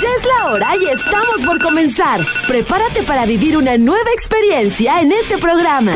Ya 0.00 0.08
es 0.10 0.26
la 0.26 0.50
hora 0.50 0.76
y 0.76 0.86
estamos 0.88 1.44
por 1.46 1.58
comenzar. 1.58 2.20
Prepárate 2.46 3.02
para 3.02 3.24
vivir 3.24 3.56
una 3.56 3.78
nueva 3.78 4.10
experiencia 4.12 5.00
en 5.00 5.10
este 5.12 5.38
programa. 5.38 5.92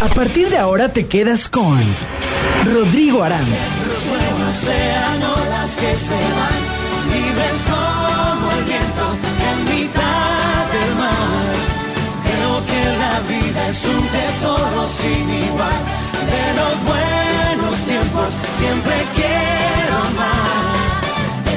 A 0.00 0.06
partir 0.14 0.48
de 0.48 0.58
ahora 0.58 0.92
te 0.92 1.06
quedas 1.08 1.48
con 1.48 1.80
Rodrigo 2.72 3.22
Aranda. 3.22 3.56
Sean 4.52 5.22
olas 5.22 5.74
que 5.76 5.96
se 5.96 6.14
van, 6.14 6.62
libres 7.10 7.64
como 7.64 8.52
el 8.52 8.64
viento 8.64 9.06
en 9.48 9.58
mitad 9.74 10.64
del 10.74 10.94
mar. 11.02 11.52
Creo 12.28 12.56
que 12.70 12.82
la 13.02 13.20
vida 13.28 13.68
es 13.70 13.84
un 13.84 14.06
tesoro 14.08 14.88
sin 14.88 15.30
igual. 15.30 15.82
De 16.30 16.44
los 16.60 16.76
buenos 16.84 17.80
tiempos 17.86 18.28
siempre 18.58 18.94
quiero 19.16 19.98
más. 20.16 20.81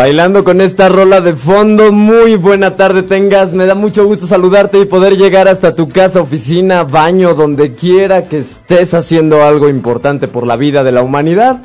Bailando 0.00 0.44
con 0.44 0.62
esta 0.62 0.88
rola 0.88 1.20
de 1.20 1.36
fondo, 1.36 1.92
muy 1.92 2.36
buena 2.36 2.74
tarde 2.74 3.02
tengas, 3.02 3.52
me 3.52 3.66
da 3.66 3.74
mucho 3.74 4.06
gusto 4.06 4.26
saludarte 4.26 4.80
y 4.80 4.86
poder 4.86 5.18
llegar 5.18 5.46
hasta 5.46 5.74
tu 5.74 5.90
casa, 5.90 6.22
oficina, 6.22 6.84
baño, 6.84 7.34
donde 7.34 7.72
quiera 7.72 8.22
que 8.22 8.38
estés 8.38 8.94
haciendo 8.94 9.44
algo 9.44 9.68
importante 9.68 10.26
por 10.26 10.46
la 10.46 10.56
vida 10.56 10.84
de 10.84 10.92
la 10.92 11.02
humanidad. 11.02 11.60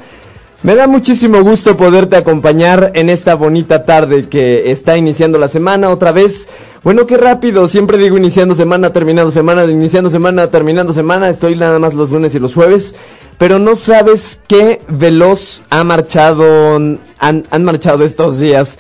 Me 0.66 0.74
da 0.74 0.88
muchísimo 0.88 1.44
gusto 1.44 1.78
poderte 1.78 2.16
acompañar 2.16 2.90
en 2.96 3.12
esta 3.12 3.36
bonita 3.36 3.86
tarde 3.86 4.30
que 4.30 4.72
está 4.72 4.98
iniciando 4.98 5.38
la 5.38 5.48
semana 5.48 5.92
otra 5.92 6.12
vez. 6.12 6.48
Bueno, 6.84 7.06
qué 7.06 7.18
rápido, 7.18 7.68
siempre 7.68 8.00
digo 8.00 8.18
iniciando 8.18 8.56
semana, 8.56 8.92
terminando 8.92 9.30
semana, 9.30 9.64
iniciando 9.66 10.10
semana, 10.10 10.50
terminando 10.50 10.92
semana, 10.92 11.30
estoy 11.30 11.56
nada 11.56 11.78
más 11.78 11.94
los 11.94 12.10
lunes 12.10 12.34
y 12.34 12.40
los 12.40 12.56
jueves, 12.56 12.96
pero 13.38 13.60
no 13.60 13.76
sabes 13.76 14.40
qué 14.48 14.82
veloz 14.88 15.62
ha 15.70 15.84
marchado, 15.84 16.78
han, 16.78 17.00
han 17.20 17.64
marchado 17.64 18.04
estos 18.04 18.40
días. 18.40 18.80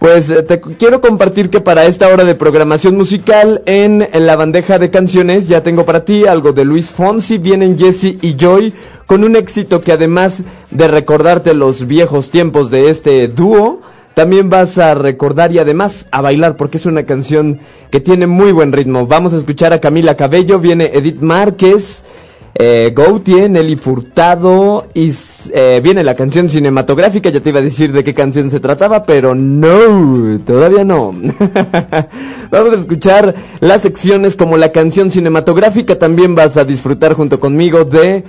Pues 0.00 0.30
eh, 0.30 0.42
te 0.42 0.62
quiero 0.62 1.02
compartir 1.02 1.50
que 1.50 1.60
para 1.60 1.84
esta 1.84 2.08
hora 2.08 2.24
de 2.24 2.34
programación 2.34 2.96
musical 2.96 3.60
en, 3.66 4.08
en 4.10 4.26
la 4.26 4.34
bandeja 4.34 4.78
de 4.78 4.90
canciones 4.90 5.46
ya 5.46 5.62
tengo 5.62 5.84
para 5.84 6.06
ti 6.06 6.24
algo 6.24 6.54
de 6.54 6.64
Luis 6.64 6.90
Fonsi, 6.90 7.36
vienen 7.36 7.78
Jesse 7.78 8.16
y 8.22 8.34
Joy 8.34 8.72
con 9.10 9.24
un 9.24 9.34
éxito 9.34 9.80
que 9.80 9.90
además 9.90 10.44
de 10.70 10.86
recordarte 10.86 11.52
los 11.52 11.88
viejos 11.88 12.30
tiempos 12.30 12.70
de 12.70 12.90
este 12.90 13.26
dúo, 13.26 13.80
también 14.14 14.50
vas 14.50 14.78
a 14.78 14.94
recordar 14.94 15.50
y 15.50 15.58
además 15.58 16.06
a 16.12 16.20
bailar 16.20 16.56
porque 16.56 16.76
es 16.76 16.86
una 16.86 17.02
canción 17.02 17.58
que 17.90 17.98
tiene 17.98 18.28
muy 18.28 18.52
buen 18.52 18.70
ritmo. 18.70 19.08
Vamos 19.08 19.32
a 19.32 19.38
escuchar 19.38 19.72
a 19.72 19.80
Camila 19.80 20.16
Cabello, 20.16 20.60
viene 20.60 20.92
Edith 20.94 21.22
Márquez, 21.22 22.04
eh, 22.54 22.92
Gautier, 22.94 23.50
Nelly 23.50 23.74
Furtado 23.74 24.86
y 24.94 25.12
eh, 25.54 25.80
viene 25.82 26.04
la 26.04 26.14
canción 26.14 26.48
cinematográfica. 26.48 27.30
Ya 27.30 27.40
te 27.40 27.50
iba 27.50 27.58
a 27.58 27.62
decir 27.62 27.90
de 27.90 28.04
qué 28.04 28.14
canción 28.14 28.48
se 28.48 28.60
trataba, 28.60 29.04
pero 29.06 29.34
no, 29.34 30.38
todavía 30.46 30.84
no. 30.84 31.12
Vamos 32.52 32.74
a 32.74 32.78
escuchar 32.78 33.34
las 33.58 33.82
secciones 33.82 34.36
como 34.36 34.56
la 34.56 34.70
canción 34.70 35.10
cinematográfica. 35.10 35.98
También 35.98 36.36
vas 36.36 36.56
a 36.56 36.64
disfrutar 36.64 37.14
junto 37.14 37.40
conmigo 37.40 37.84
de 37.84 38.22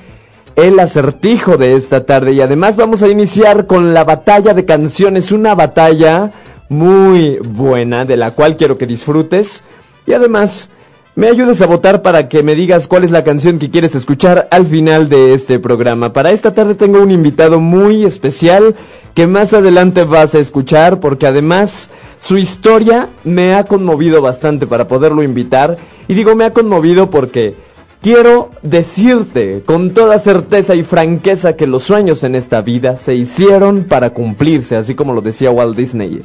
el 0.56 0.80
acertijo 0.80 1.58
de 1.58 1.76
esta 1.76 2.06
tarde. 2.06 2.34
Y 2.34 2.42
además 2.42 2.76
vamos 2.78 3.04
a 3.04 3.10
iniciar 3.10 3.68
con 3.68 3.94
la 3.94 4.04
batalla 4.04 4.54
de 4.54 4.66
canciones, 4.66 5.32
una 5.32 5.56
batalla 5.56 6.32
muy 6.70 7.38
buena 7.40 8.06
de 8.06 8.18
la 8.18 8.32
cual 8.32 8.56
quiero 8.56 8.78
que 8.78 8.88
disfrutes. 8.88 9.64
Y 10.06 10.14
además 10.14 10.70
me 11.14 11.28
ayudes 11.28 11.62
a 11.62 11.68
votar 11.68 12.02
para 12.02 12.30
que 12.30 12.42
me 12.42 12.56
digas 12.56 12.88
cuál 12.88 13.04
es 13.04 13.12
la 13.12 13.26
canción 13.26 13.60
que 13.60 13.70
quieres 13.70 13.96
escuchar 13.96 14.48
al 14.50 14.66
final 14.66 15.10
de 15.10 15.34
este 15.34 15.60
programa. 15.60 16.14
Para 16.14 16.32
esta 16.32 16.54
tarde 16.54 16.76
tengo 16.76 17.02
un 17.02 17.12
invitado 17.12 17.60
muy 17.60 18.06
especial 18.06 18.76
que 19.14 19.28
más 19.28 19.54
adelante 19.54 20.06
vas 20.06 20.36
a 20.36 20.40
escuchar 20.40 21.02
porque 21.02 21.28
además 21.28 21.90
su 22.20 22.38
historia 22.38 23.10
me 23.26 23.54
ha 23.56 23.66
conmovido 23.66 24.22
bastante 24.22 24.68
para 24.68 24.88
poderlo 24.88 25.22
invitar. 25.22 25.78
Y 26.08 26.14
digo 26.14 26.34
me 26.36 26.46
ha 26.46 26.54
conmovido 26.54 27.10
porque 27.10 27.56
Quiero 28.02 28.50
decirte 28.64 29.62
con 29.64 29.94
toda 29.94 30.18
certeza 30.18 30.74
y 30.74 30.82
franqueza 30.82 31.56
que 31.56 31.68
los 31.68 31.84
sueños 31.84 32.24
en 32.24 32.34
esta 32.34 32.62
vida 32.62 32.98
se 32.98 33.14
hicieron 33.14 33.84
para 33.84 34.10
cumplirse, 34.10 34.76
así 34.76 34.96
como 34.96 35.14
lo 35.14 35.22
decía 35.22 35.52
Walt 35.52 35.78
Disney. 35.78 36.24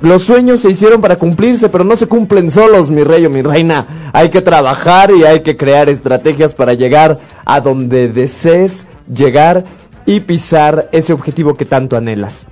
Los 0.00 0.22
sueños 0.22 0.60
se 0.60 0.70
hicieron 0.70 1.02
para 1.02 1.16
cumplirse, 1.16 1.68
pero 1.68 1.84
no 1.84 1.96
se 1.96 2.06
cumplen 2.06 2.50
solos, 2.50 2.90
mi 2.90 3.04
rey 3.04 3.26
o 3.26 3.30
mi 3.30 3.42
reina. 3.42 4.10
Hay 4.14 4.30
que 4.30 4.40
trabajar 4.40 5.10
y 5.10 5.24
hay 5.24 5.40
que 5.40 5.58
crear 5.58 5.90
estrategias 5.90 6.54
para 6.54 6.72
llegar 6.72 7.18
a 7.44 7.60
donde 7.60 8.08
desees 8.08 8.86
llegar 9.06 9.64
y 10.06 10.20
pisar 10.20 10.88
ese 10.92 11.12
objetivo 11.12 11.56
que 11.56 11.66
tanto 11.66 11.98
anhelas. 11.98 12.46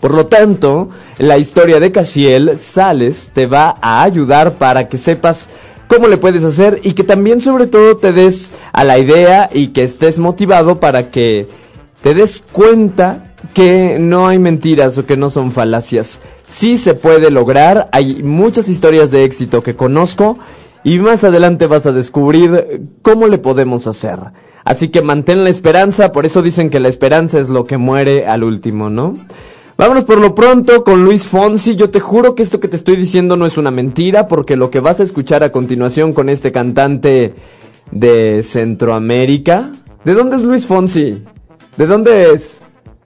Por 0.00 0.14
lo 0.14 0.26
tanto, 0.26 0.88
la 1.18 1.38
historia 1.38 1.80
de 1.80 1.90
Casiel 1.90 2.58
Sales 2.58 3.30
te 3.32 3.46
va 3.46 3.76
a 3.80 4.02
ayudar 4.02 4.54
para 4.54 4.88
que 4.88 4.98
sepas 4.98 5.48
cómo 5.92 6.08
le 6.08 6.16
puedes 6.16 6.42
hacer 6.42 6.80
y 6.84 6.94
que 6.94 7.04
también 7.04 7.42
sobre 7.42 7.66
todo 7.66 7.98
te 7.98 8.14
des 8.14 8.50
a 8.72 8.82
la 8.82 8.98
idea 8.98 9.50
y 9.52 9.68
que 9.68 9.82
estés 9.82 10.18
motivado 10.18 10.80
para 10.80 11.10
que 11.10 11.46
te 12.02 12.14
des 12.14 12.42
cuenta 12.50 13.34
que 13.52 13.98
no 14.00 14.26
hay 14.26 14.38
mentiras 14.38 14.96
o 14.96 15.04
que 15.04 15.18
no 15.18 15.28
son 15.28 15.52
falacias. 15.52 16.22
Sí 16.48 16.78
se 16.78 16.94
puede 16.94 17.30
lograr, 17.30 17.90
hay 17.92 18.22
muchas 18.22 18.70
historias 18.70 19.10
de 19.10 19.24
éxito 19.24 19.62
que 19.62 19.76
conozco 19.76 20.38
y 20.82 20.98
más 20.98 21.24
adelante 21.24 21.66
vas 21.66 21.84
a 21.84 21.92
descubrir 21.92 22.88
cómo 23.02 23.28
le 23.28 23.36
podemos 23.36 23.86
hacer. 23.86 24.18
Así 24.64 24.88
que 24.88 25.02
mantén 25.02 25.44
la 25.44 25.50
esperanza, 25.50 26.10
por 26.10 26.24
eso 26.24 26.40
dicen 26.40 26.70
que 26.70 26.80
la 26.80 26.88
esperanza 26.88 27.38
es 27.38 27.50
lo 27.50 27.66
que 27.66 27.76
muere 27.76 28.26
al 28.26 28.44
último, 28.44 28.88
¿no? 28.88 29.18
Vámonos 29.76 30.04
por 30.04 30.18
lo 30.18 30.34
pronto 30.34 30.84
con 30.84 31.04
Luis 31.04 31.26
Fonsi. 31.26 31.76
Yo 31.76 31.90
te 31.90 32.00
juro 32.00 32.34
que 32.34 32.42
esto 32.42 32.60
que 32.60 32.68
te 32.68 32.76
estoy 32.76 32.96
diciendo 32.96 33.36
no 33.36 33.46
es 33.46 33.56
una 33.56 33.70
mentira, 33.70 34.28
porque 34.28 34.56
lo 34.56 34.70
que 34.70 34.80
vas 34.80 35.00
a 35.00 35.02
escuchar 35.02 35.42
a 35.42 35.52
continuación 35.52 36.12
con 36.12 36.28
este 36.28 36.52
cantante 36.52 37.34
de 37.90 38.42
Centroamérica. 38.42 39.72
¿De 40.04 40.14
dónde 40.14 40.36
es 40.36 40.44
Luis 40.44 40.66
Fonsi? 40.66 41.22
¿De 41.76 41.86
dónde 41.86 42.32
es? 42.32 42.60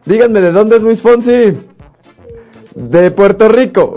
Díganme, 0.04 0.40
¿de 0.40 0.52
dónde 0.52 0.76
es 0.76 0.82
Luis 0.82 1.00
Fonsi? 1.00 1.54
De 2.76 3.10
Puerto 3.10 3.48
Rico. 3.48 3.94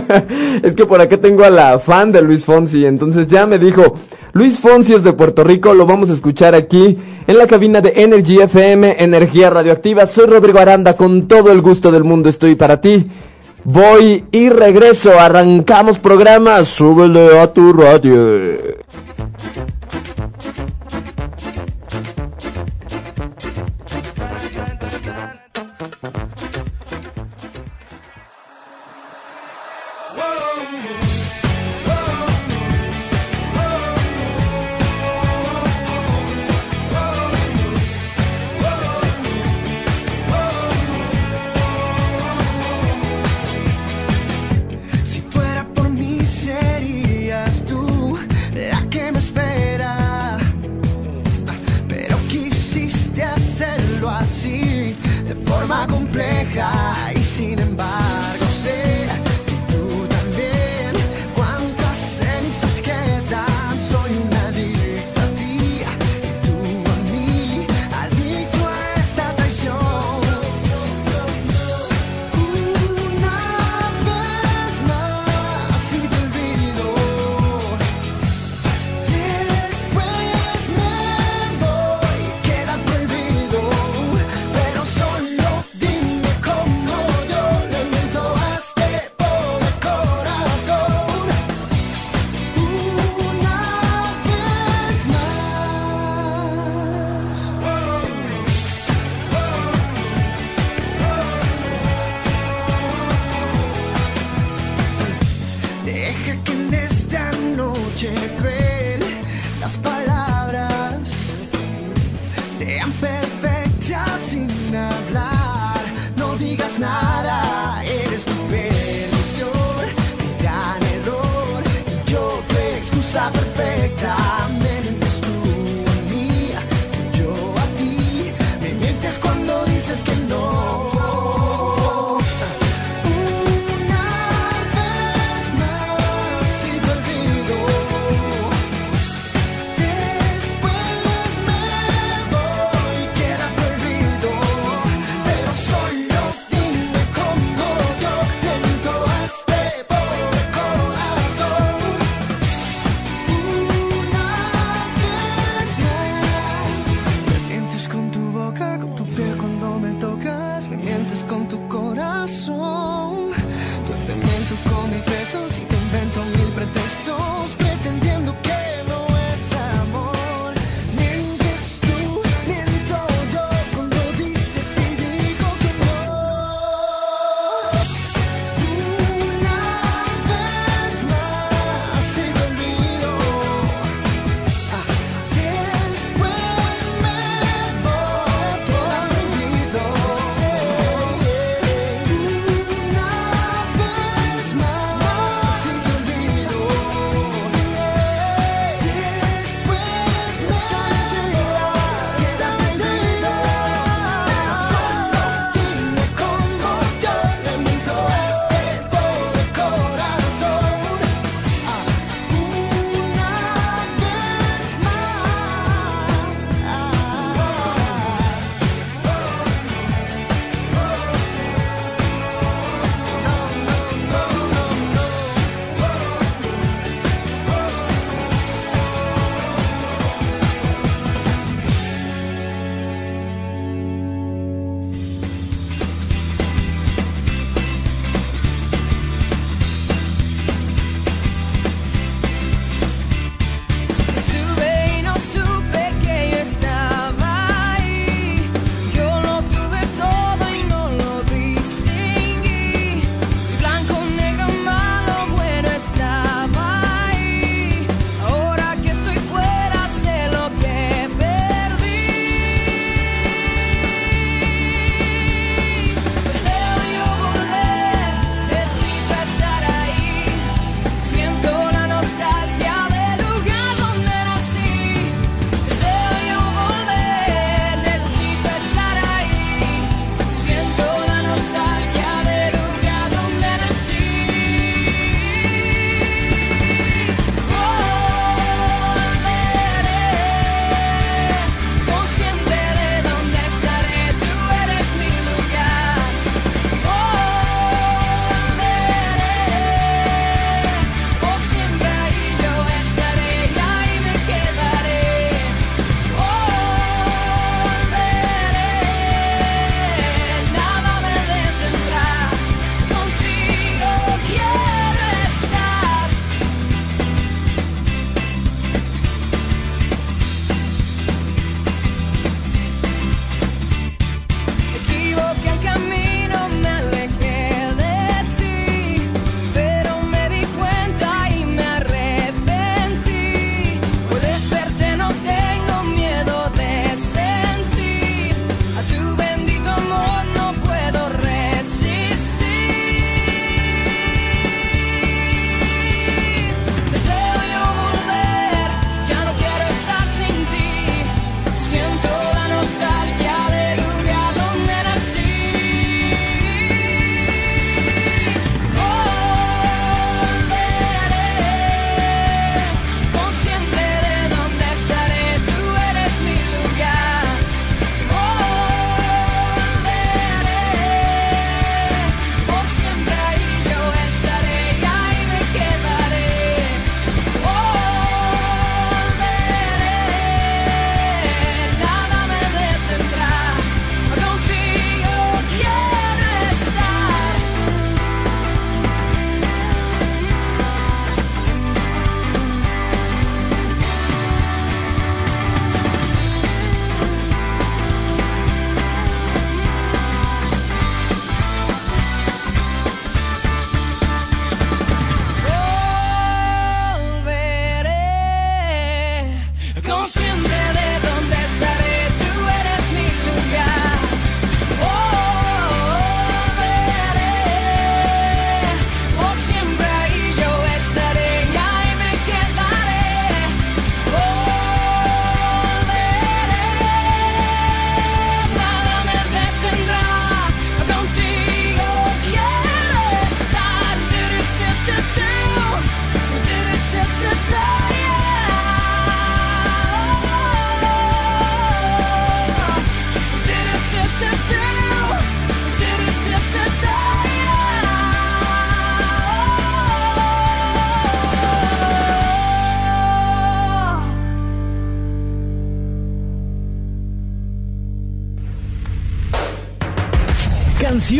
es 0.62 0.74
que 0.74 0.84
por 0.84 1.00
acá 1.00 1.16
tengo 1.16 1.42
a 1.42 1.48
la 1.48 1.78
fan 1.78 2.12
de 2.12 2.20
Luis 2.20 2.44
Fonsi, 2.44 2.84
entonces 2.84 3.26
ya 3.26 3.46
me 3.46 3.58
dijo, 3.58 3.94
Luis 4.34 4.60
Fonsi 4.60 4.92
es 4.92 5.02
de 5.02 5.14
Puerto 5.14 5.42
Rico, 5.42 5.72
lo 5.72 5.86
vamos 5.86 6.10
a 6.10 6.12
escuchar 6.12 6.54
aquí 6.54 6.98
en 7.26 7.38
la 7.38 7.46
cabina 7.46 7.80
de 7.80 7.94
Energy 7.96 8.40
FM, 8.40 8.96
Energía 8.98 9.48
Radioactiva. 9.48 10.06
Soy 10.06 10.26
Rodrigo 10.26 10.58
Aranda, 10.58 10.98
con 10.98 11.28
todo 11.28 11.50
el 11.50 11.62
gusto 11.62 11.90
del 11.90 12.04
mundo 12.04 12.28
estoy 12.28 12.56
para 12.56 12.78
ti. 12.82 13.10
Voy 13.64 14.22
y 14.30 14.50
regreso, 14.50 15.18
arrancamos 15.18 15.98
programa, 15.98 16.62
súbele 16.64 17.40
a 17.40 17.50
tu 17.50 17.72
radio. 17.72 18.58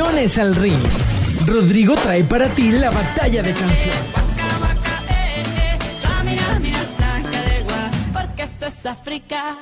Canciones 0.01 0.39
al 0.39 0.57
ring. 0.57 0.83
Rodrigo 1.45 1.95
trae 1.95 2.25
para 2.25 2.49
ti 2.49 2.73
la 2.73 2.91
batalla 2.91 3.43
de 3.43 3.53
canciones. 3.53 4.01
Porque 8.11 8.43
esto 8.45 8.65
es 8.65 8.87
África. 8.87 9.60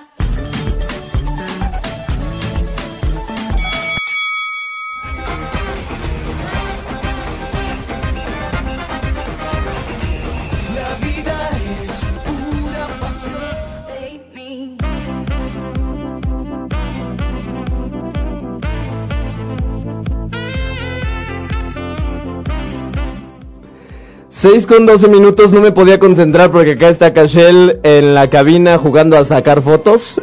6 24.38 24.68
con 24.68 24.86
12 24.86 25.08
minutos, 25.08 25.52
no 25.52 25.60
me 25.60 25.72
podía 25.72 25.98
concentrar 25.98 26.52
porque 26.52 26.74
acá 26.74 26.90
está 26.90 27.12
Cashel 27.12 27.80
en 27.82 28.14
la 28.14 28.30
cabina 28.30 28.78
jugando 28.78 29.18
a 29.18 29.24
sacar 29.24 29.62
fotos. 29.62 30.20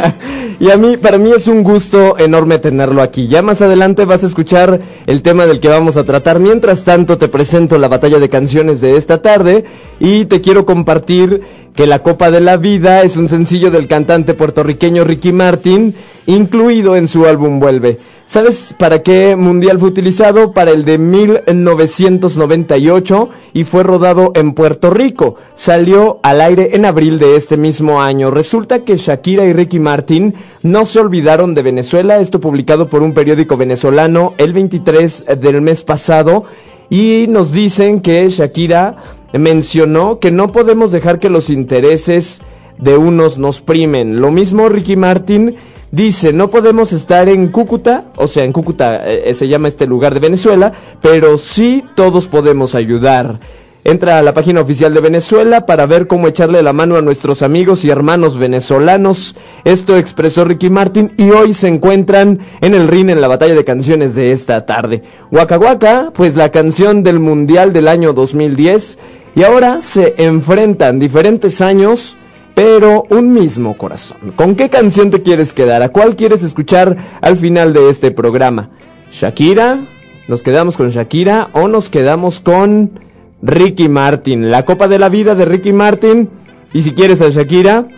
y 0.60 0.68
a 0.68 0.76
mí, 0.76 0.98
para 0.98 1.16
mí 1.16 1.32
es 1.34 1.48
un 1.48 1.62
gusto 1.62 2.18
enorme 2.18 2.58
tenerlo 2.58 3.00
aquí. 3.00 3.28
Ya 3.28 3.40
más 3.40 3.62
adelante 3.62 4.04
vas 4.04 4.24
a 4.24 4.26
escuchar 4.26 4.82
el 5.06 5.22
tema 5.22 5.46
del 5.46 5.58
que 5.58 5.68
vamos 5.68 5.96
a 5.96 6.04
tratar. 6.04 6.38
Mientras 6.38 6.84
tanto, 6.84 7.16
te 7.16 7.28
presento 7.28 7.78
la 7.78 7.88
batalla 7.88 8.18
de 8.18 8.28
canciones 8.28 8.82
de 8.82 8.98
esta 8.98 9.22
tarde 9.22 9.64
y 10.00 10.26
te 10.26 10.42
quiero 10.42 10.66
compartir 10.66 11.40
que 11.76 11.86
La 11.86 12.00
Copa 12.00 12.30
de 12.30 12.40
la 12.40 12.56
Vida 12.56 13.02
es 13.02 13.18
un 13.18 13.28
sencillo 13.28 13.70
del 13.70 13.86
cantante 13.86 14.32
puertorriqueño 14.32 15.04
Ricky 15.04 15.30
Martin, 15.30 15.94
incluido 16.24 16.96
en 16.96 17.06
su 17.06 17.26
álbum 17.26 17.60
Vuelve. 17.60 17.98
¿Sabes 18.24 18.74
para 18.78 19.02
qué 19.02 19.36
mundial 19.36 19.78
fue 19.78 19.90
utilizado? 19.90 20.52
Para 20.52 20.70
el 20.70 20.86
de 20.86 20.96
1998 20.96 23.28
y 23.52 23.64
fue 23.64 23.82
rodado 23.82 24.32
en 24.34 24.54
Puerto 24.54 24.88
Rico. 24.88 25.34
Salió 25.54 26.18
al 26.22 26.40
aire 26.40 26.74
en 26.74 26.86
abril 26.86 27.18
de 27.18 27.36
este 27.36 27.58
mismo 27.58 28.00
año. 28.00 28.30
Resulta 28.30 28.82
que 28.82 28.96
Shakira 28.96 29.44
y 29.44 29.52
Ricky 29.52 29.78
Martin 29.78 30.34
no 30.62 30.86
se 30.86 31.00
olvidaron 31.00 31.54
de 31.54 31.60
Venezuela, 31.62 32.18
esto 32.18 32.40
publicado 32.40 32.86
por 32.88 33.02
un 33.02 33.12
periódico 33.12 33.58
venezolano 33.58 34.32
el 34.38 34.54
23 34.54 35.26
del 35.38 35.60
mes 35.60 35.82
pasado 35.82 36.44
y 36.88 37.26
nos 37.28 37.52
dicen 37.52 38.00
que 38.00 38.28
Shakira 38.28 39.15
mencionó 39.38 40.18
que 40.18 40.30
no 40.30 40.52
podemos 40.52 40.92
dejar 40.92 41.18
que 41.18 41.30
los 41.30 41.50
intereses 41.50 42.40
de 42.78 42.96
unos 42.96 43.38
nos 43.38 43.60
primen. 43.60 44.20
Lo 44.20 44.30
mismo 44.30 44.68
Ricky 44.68 44.96
Martin 44.96 45.56
dice, 45.90 46.32
no 46.32 46.50
podemos 46.50 46.92
estar 46.92 47.28
en 47.28 47.48
Cúcuta, 47.48 48.06
o 48.16 48.28
sea, 48.28 48.44
en 48.44 48.52
Cúcuta 48.52 49.08
eh, 49.08 49.32
se 49.34 49.48
llama 49.48 49.68
este 49.68 49.86
lugar 49.86 50.14
de 50.14 50.20
Venezuela, 50.20 50.72
pero 51.00 51.38
sí 51.38 51.84
todos 51.94 52.26
podemos 52.26 52.74
ayudar. 52.74 53.40
Entra 53.86 54.18
a 54.18 54.22
la 54.22 54.34
página 54.34 54.62
oficial 54.62 54.92
de 54.92 55.00
Venezuela 55.00 55.64
para 55.64 55.86
ver 55.86 56.08
cómo 56.08 56.26
echarle 56.26 56.60
la 56.60 56.72
mano 56.72 56.96
a 56.96 57.02
nuestros 57.02 57.42
amigos 57.42 57.84
y 57.84 57.90
hermanos 57.90 58.36
venezolanos. 58.36 59.36
Esto 59.62 59.96
expresó 59.96 60.44
Ricky 60.44 60.70
Martin 60.70 61.12
y 61.16 61.30
hoy 61.30 61.54
se 61.54 61.68
encuentran 61.68 62.40
en 62.60 62.74
el 62.74 62.88
ring 62.88 63.10
en 63.10 63.20
la 63.20 63.28
batalla 63.28 63.54
de 63.54 63.64
canciones 63.64 64.16
de 64.16 64.32
esta 64.32 64.66
tarde. 64.66 65.04
Waka 65.30 65.56
Waka, 65.56 66.12
pues 66.12 66.34
la 66.34 66.50
canción 66.50 67.04
del 67.04 67.20
Mundial 67.20 67.72
del 67.72 67.86
año 67.86 68.12
2010 68.12 68.98
y 69.36 69.44
ahora 69.44 69.82
se 69.82 70.14
enfrentan 70.18 70.98
diferentes 70.98 71.60
años 71.60 72.16
pero 72.56 73.04
un 73.10 73.34
mismo 73.34 73.76
corazón. 73.76 74.32
¿Con 74.34 74.54
qué 74.54 74.70
canción 74.70 75.10
te 75.10 75.20
quieres 75.20 75.52
quedar? 75.52 75.82
¿A 75.82 75.90
cuál 75.90 76.16
quieres 76.16 76.42
escuchar 76.42 76.96
al 77.20 77.36
final 77.36 77.74
de 77.74 77.90
este 77.90 78.12
programa? 78.12 78.70
¿Shakira? 79.12 79.80
¿Nos 80.26 80.42
quedamos 80.42 80.78
con 80.78 80.88
Shakira 80.88 81.50
o 81.52 81.68
nos 81.68 81.90
quedamos 81.90 82.40
con 82.40 82.98
Ricky 83.42 83.90
Martin? 83.90 84.50
La 84.50 84.64
Copa 84.64 84.88
de 84.88 84.98
la 84.98 85.10
Vida 85.10 85.34
de 85.34 85.44
Ricky 85.44 85.74
Martin. 85.74 86.30
Y 86.72 86.80
si 86.80 86.92
quieres 86.92 87.20
a 87.20 87.28
Shakira, 87.28 87.88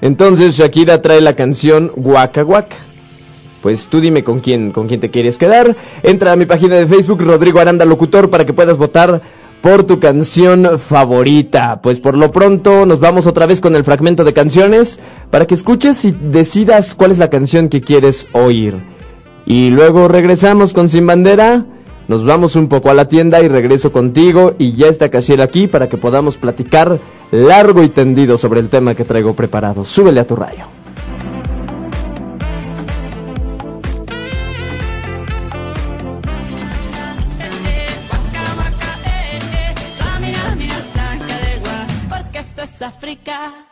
entonces 0.00 0.56
Shakira 0.56 1.00
trae 1.00 1.20
la 1.20 1.36
canción 1.36 1.92
Waka 1.94 2.42
Waka. 2.42 2.76
Pues 3.62 3.86
tú 3.86 4.00
dime 4.00 4.24
con 4.24 4.40
quién, 4.40 4.72
con 4.72 4.88
quién 4.88 4.98
te 4.98 5.10
quieres 5.10 5.38
quedar. 5.38 5.76
Entra 6.02 6.32
a 6.32 6.36
mi 6.36 6.44
página 6.44 6.74
de 6.74 6.88
Facebook, 6.88 7.22
Rodrigo 7.22 7.60
Aranda 7.60 7.84
Locutor, 7.84 8.30
para 8.30 8.44
que 8.44 8.52
puedas 8.52 8.76
votar 8.76 9.22
por 9.62 9.84
tu 9.84 10.00
canción 10.00 10.78
favorita. 10.78 11.80
Pues 11.80 12.00
por 12.00 12.18
lo 12.18 12.32
pronto 12.32 12.84
nos 12.84 13.00
vamos 13.00 13.26
otra 13.26 13.46
vez 13.46 13.60
con 13.60 13.76
el 13.76 13.84
fragmento 13.84 14.24
de 14.24 14.34
canciones 14.34 14.98
para 15.30 15.46
que 15.46 15.54
escuches 15.54 16.04
y 16.04 16.10
decidas 16.10 16.94
cuál 16.94 17.12
es 17.12 17.18
la 17.18 17.30
canción 17.30 17.68
que 17.68 17.80
quieres 17.80 18.26
oír. 18.32 18.76
Y 19.46 19.70
luego 19.70 20.08
regresamos 20.08 20.72
con 20.72 20.88
Sin 20.88 21.06
Bandera. 21.06 21.64
Nos 22.08 22.24
vamos 22.24 22.56
un 22.56 22.68
poco 22.68 22.90
a 22.90 22.94
la 22.94 23.08
tienda 23.08 23.40
y 23.40 23.48
regreso 23.48 23.92
contigo 23.92 24.54
y 24.58 24.72
ya 24.72 24.88
está 24.88 25.08
Cashier 25.08 25.40
aquí 25.40 25.68
para 25.68 25.88
que 25.88 25.96
podamos 25.96 26.36
platicar 26.36 26.98
largo 27.30 27.84
y 27.84 27.88
tendido 27.88 28.36
sobre 28.36 28.60
el 28.60 28.68
tema 28.68 28.94
que 28.94 29.04
traigo 29.04 29.34
preparado. 29.34 29.84
Súbele 29.84 30.20
a 30.20 30.26
tu 30.26 30.34
rayo. 30.34 30.81
África. 43.12 43.71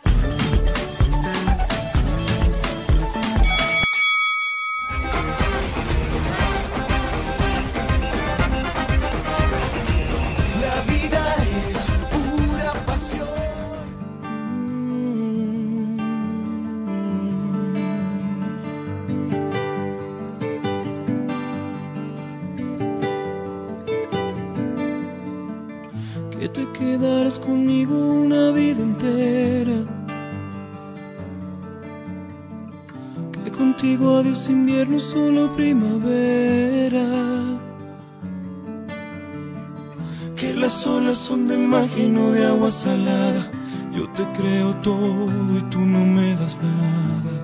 Quedarás 27.31 27.39
conmigo 27.39 27.95
una 27.95 28.51
vida 28.51 28.83
entera. 28.83 29.85
Que 33.45 33.51
contigo 33.51 34.19
adiós 34.19 34.49
invierno, 34.49 34.99
solo 34.99 35.55
primavera. 35.55 37.07
Que 40.37 40.55
las 40.55 40.87
olas 40.87 41.17
son 41.17 41.49
de 41.49 41.57
magia 41.57 42.05
y 42.05 42.11
no 42.11 42.33
de 42.33 42.47
agua 42.47 42.71
salada. 42.71 43.51
Yo 43.93 44.09
te 44.11 44.25
creo 44.37 44.75
todo 44.83 45.27
y 45.59 45.63
tú 45.71 45.81
no 45.81 46.05
me 46.05 46.35
das 46.37 46.57
nada. 46.63 47.35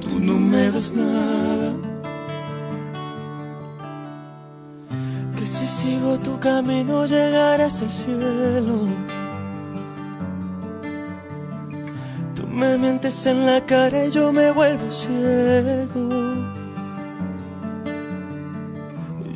Tú 0.00 0.18
no 0.18 0.38
me 0.38 0.70
das 0.70 0.92
nada. 0.92 1.83
Sigo 5.84 6.18
tu 6.18 6.40
camino 6.40 7.04
llegaré 7.04 7.64
hasta 7.64 7.84
el 7.84 7.90
cielo. 7.90 8.76
Tú 12.34 12.42
me 12.46 12.78
mientes 12.78 13.26
en 13.26 13.44
la 13.44 13.60
cara 13.66 14.06
y 14.06 14.10
yo 14.10 14.32
me 14.32 14.50
vuelvo 14.50 14.90
ciego. 14.90 16.08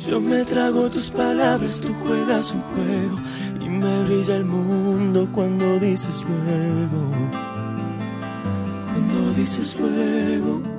Yo 0.07 0.19
me 0.19 0.43
trago 0.43 0.89
tus 0.89 1.11
palabras, 1.11 1.79
tú 1.81 1.89
juegas 2.03 2.51
un 2.51 2.63
juego 2.71 3.17
y 3.63 3.69
me 3.69 4.03
brilla 4.05 4.35
el 4.37 4.45
mundo 4.45 5.29
cuando 5.31 5.77
dices 5.79 6.25
luego. 6.29 7.01
Cuando 8.91 9.33
dices 9.39 9.77
luego. 9.79 10.78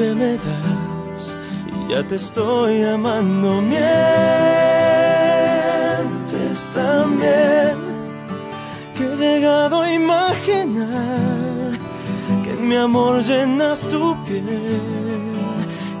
y 0.00 1.90
ya 1.90 2.06
te 2.06 2.14
estoy 2.14 2.84
amando. 2.84 3.60
Mientes 3.60 3.80
también 6.74 7.76
que 8.96 9.04
he 9.04 9.16
llegado 9.16 9.82
a 9.82 9.92
imaginar 9.92 11.78
que 12.44 12.52
en 12.52 12.68
mi 12.68 12.76
amor 12.76 13.22
llenas 13.22 13.80
tu 13.80 14.16
piel, 14.24 14.80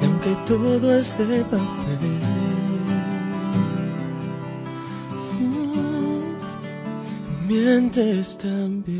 aunque 0.02 0.34
todo 0.46 0.96
es 0.96 1.18
de 1.18 1.44
papel, 1.44 2.20
mm, 5.40 7.48
mientes 7.48 8.38
también. 8.38 8.99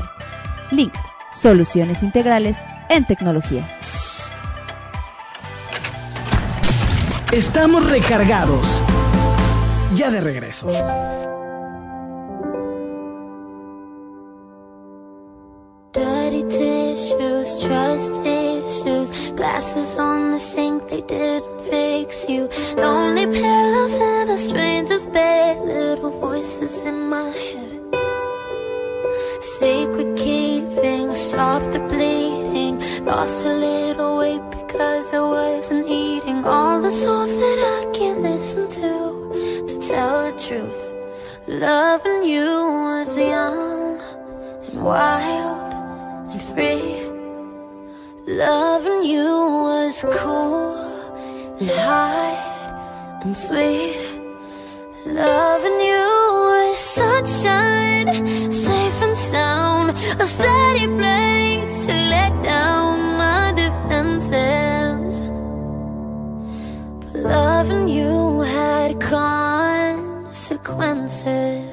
Link. 0.72 0.94
Soluciones 1.32 2.02
integrales 2.02 2.58
en 2.90 3.06
tecnología. 3.06 3.68
Estamos 7.32 7.88
recargados. 7.90 8.82
Ya 9.96 10.10
de 10.10 10.22
regreso. 10.22 10.68
Dirty 15.96 16.44
tissues, 16.50 17.64
trust 17.64 18.20
issues, 18.26 19.32
glasses 19.32 19.96
on 19.96 20.32
the 20.32 20.40
sink, 20.40 20.90
they 20.90 21.00
didn't 21.00 21.62
fix 21.70 22.28
you. 22.28 22.50
Lonely 22.76 23.26
pillows 23.28 23.94
in 23.94 24.30
a 24.30 24.38
stranger's 24.38 25.06
bed, 25.06 25.58
little 25.66 26.12
voices 26.20 26.82
in 26.82 27.08
my 27.08 27.30
head. 27.30 27.80
Sacred 29.58 30.18
keeping, 30.18 31.16
stop 31.16 31.62
the 31.72 31.80
bleeding. 31.80 33.06
Lost 33.06 33.46
a 33.46 33.54
little 33.54 34.18
weight 34.18 34.44
because 34.52 35.14
I 35.14 35.22
wasn't 35.22 35.88
eating 35.88 36.44
all 36.44 36.82
the 36.82 36.92
songs 36.92 37.30
that 37.30 37.60
I 37.80 37.98
can't 37.98 38.22
listen 38.22 38.68
to. 38.68 39.66
To 39.70 39.88
tell 39.88 40.30
the 40.30 40.38
truth, 40.38 40.94
loving 41.48 42.24
you 42.24 42.52
was 42.84 43.18
young 43.18 44.02
and 44.68 44.84
wild. 44.84 45.55
Loving 48.36 49.04
you 49.04 49.24
was 49.24 50.04
cool 50.12 50.76
and 51.62 51.70
high 51.70 52.36
and 53.24 53.38
sweet. 53.38 53.96
Loving 55.06 55.80
you 55.80 56.08
was 56.52 56.78
sunshine, 56.78 58.52
safe 58.52 59.02
and 59.02 59.18
sound, 59.18 59.92
a 60.20 60.26
steady 60.26 60.88
place 61.00 61.86
to 61.86 61.94
let 61.94 62.34
down 62.44 63.16
my 63.16 63.54
defenses. 63.56 65.32
But 67.00 67.16
loving 67.22 67.88
you 67.88 68.42
had 68.42 69.00
consequences. 69.00 71.65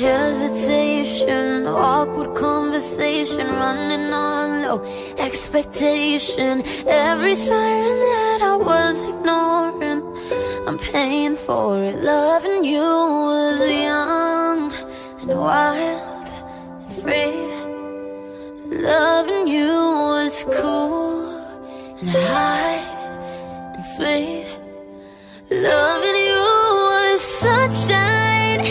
Hesitation, 0.00 1.66
awkward 1.66 2.34
conversation, 2.34 3.46
running 3.46 4.14
on 4.14 4.62
low 4.62 4.82
expectation. 5.18 6.62
Every 6.86 7.34
siren 7.34 7.98
that 8.08 8.38
I 8.40 8.56
was 8.56 8.96
ignoring, 9.02 10.00
I'm 10.66 10.78
paying 10.78 11.36
for 11.36 11.84
it. 11.84 12.02
Loving 12.02 12.64
you 12.64 12.80
was 12.80 13.60
young 13.68 14.72
and 15.20 15.38
wild 15.38 16.28
and 16.88 17.02
free. 17.02 17.36
Loving 18.80 19.48
you 19.48 19.68
was 19.68 20.46
cool 20.50 21.36
and 22.00 22.08
high 22.08 22.80
and 23.74 23.84
sweet. 23.84 24.46
Loving 25.50 26.16
you 26.16 26.46
was 26.88 27.20
sunshine, 27.20 28.64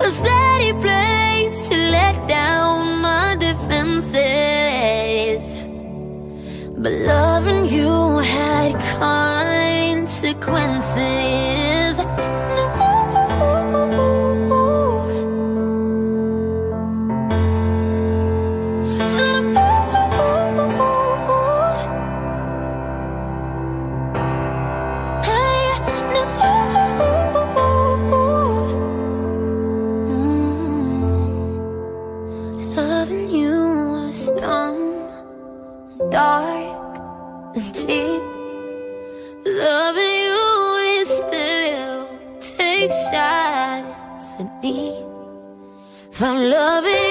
a 0.00 0.10
steady 0.10 0.72
place 0.84 1.68
to 1.68 1.76
let 1.76 2.28
down 2.28 3.00
my 3.00 3.34
defenses. 3.36 4.14
But 6.76 6.92
loving 6.92 7.66
you 7.66 8.18
had 8.18 8.78
consequences. 9.00 11.98
teeth. 37.88 38.22
Loving 39.46 40.16
you 40.24 40.44
is 41.00 41.10
thrill. 41.30 42.04
Take 42.40 42.92
shots 43.10 44.26
at 44.38 44.62
me. 44.62 44.92
If 46.12 46.22
I'm 46.22 46.50
loving 46.50 47.07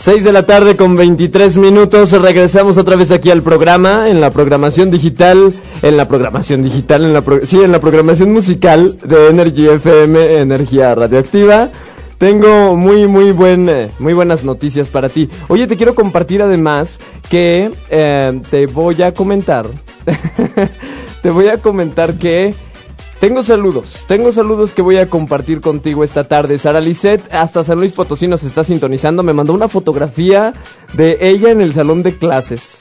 6 0.00 0.24
de 0.24 0.32
la 0.32 0.46
tarde 0.46 0.76
con 0.78 0.96
23 0.96 1.58
minutos. 1.58 2.12
Regresamos 2.12 2.78
otra 2.78 2.96
vez 2.96 3.10
aquí 3.10 3.30
al 3.30 3.42
programa, 3.42 4.08
en 4.08 4.22
la 4.22 4.30
programación 4.30 4.90
digital, 4.90 5.52
en 5.82 5.96
la 5.98 6.08
programación 6.08 6.62
digital, 6.62 7.04
en 7.04 7.12
la 7.12 7.22
sí, 7.42 7.60
en 7.60 7.70
la 7.70 7.80
programación 7.80 8.32
musical 8.32 8.96
de 9.04 9.28
Energy 9.28 9.68
FM, 9.68 10.40
Energía 10.40 10.94
Radioactiva. 10.94 11.70
Tengo 12.16 12.76
muy, 12.76 13.06
muy, 13.06 13.32
buen, 13.32 13.68
eh, 13.68 13.90
muy 13.98 14.14
buenas 14.14 14.42
noticias 14.42 14.88
para 14.88 15.10
ti. 15.10 15.28
Oye, 15.48 15.66
te 15.66 15.76
quiero 15.76 15.94
compartir 15.94 16.40
además 16.40 16.98
que 17.28 17.70
eh, 17.90 18.40
te 18.48 18.66
voy 18.68 19.02
a 19.02 19.12
comentar. 19.12 19.66
te 21.22 21.28
voy 21.28 21.48
a 21.48 21.58
comentar 21.58 22.14
que 22.14 22.54
tengo 23.20 23.42
saludos, 23.42 24.04
tengo 24.08 24.32
saludos 24.32 24.72
que 24.72 24.80
voy 24.80 24.96
a 24.96 25.10
compartir 25.10 25.60
contigo 25.60 26.04
esta 26.04 26.24
tarde. 26.24 26.58
Sara 26.58 26.80
Lisset, 26.80 27.32
hasta 27.34 27.62
San 27.62 27.78
Luis 27.78 27.92
Potosí 27.92 28.26
nos 28.26 28.42
está 28.44 28.64
sintonizando, 28.64 29.22
me 29.22 29.34
mandó 29.34 29.52
una 29.52 29.68
fotografía 29.68 30.54
de 30.94 31.18
ella 31.20 31.50
en 31.50 31.60
el 31.60 31.74
salón 31.74 32.02
de 32.02 32.16
clases. 32.16 32.78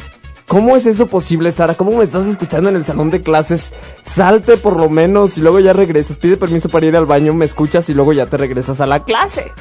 ¿Cómo 0.47 0.75
es 0.75 0.85
eso 0.87 1.07
posible, 1.07 1.51
Sara? 1.51 1.75
¿Cómo 1.75 1.91
me 1.95 2.05
estás 2.05 2.25
escuchando 2.25 2.69
en 2.69 2.77
el 2.77 2.85
salón 2.85 3.11
de 3.11 3.21
clases? 3.21 3.71
Salte 4.01 4.57
por 4.57 4.77
lo 4.77 4.89
menos 4.89 5.37
y 5.37 5.41
luego 5.41 5.59
ya 5.59 5.73
regresas. 5.73 6.17
Pide 6.17 6.37
permiso 6.37 6.69
para 6.69 6.87
ir 6.87 6.95
al 6.95 7.05
baño, 7.05 7.35
me 7.35 7.45
escuchas 7.45 7.87
y 7.89 7.93
luego 7.93 8.13
ya 8.13 8.25
te 8.25 8.37
regresas 8.37 8.81
a 8.81 8.87
la 8.87 9.03
clase. 9.03 9.51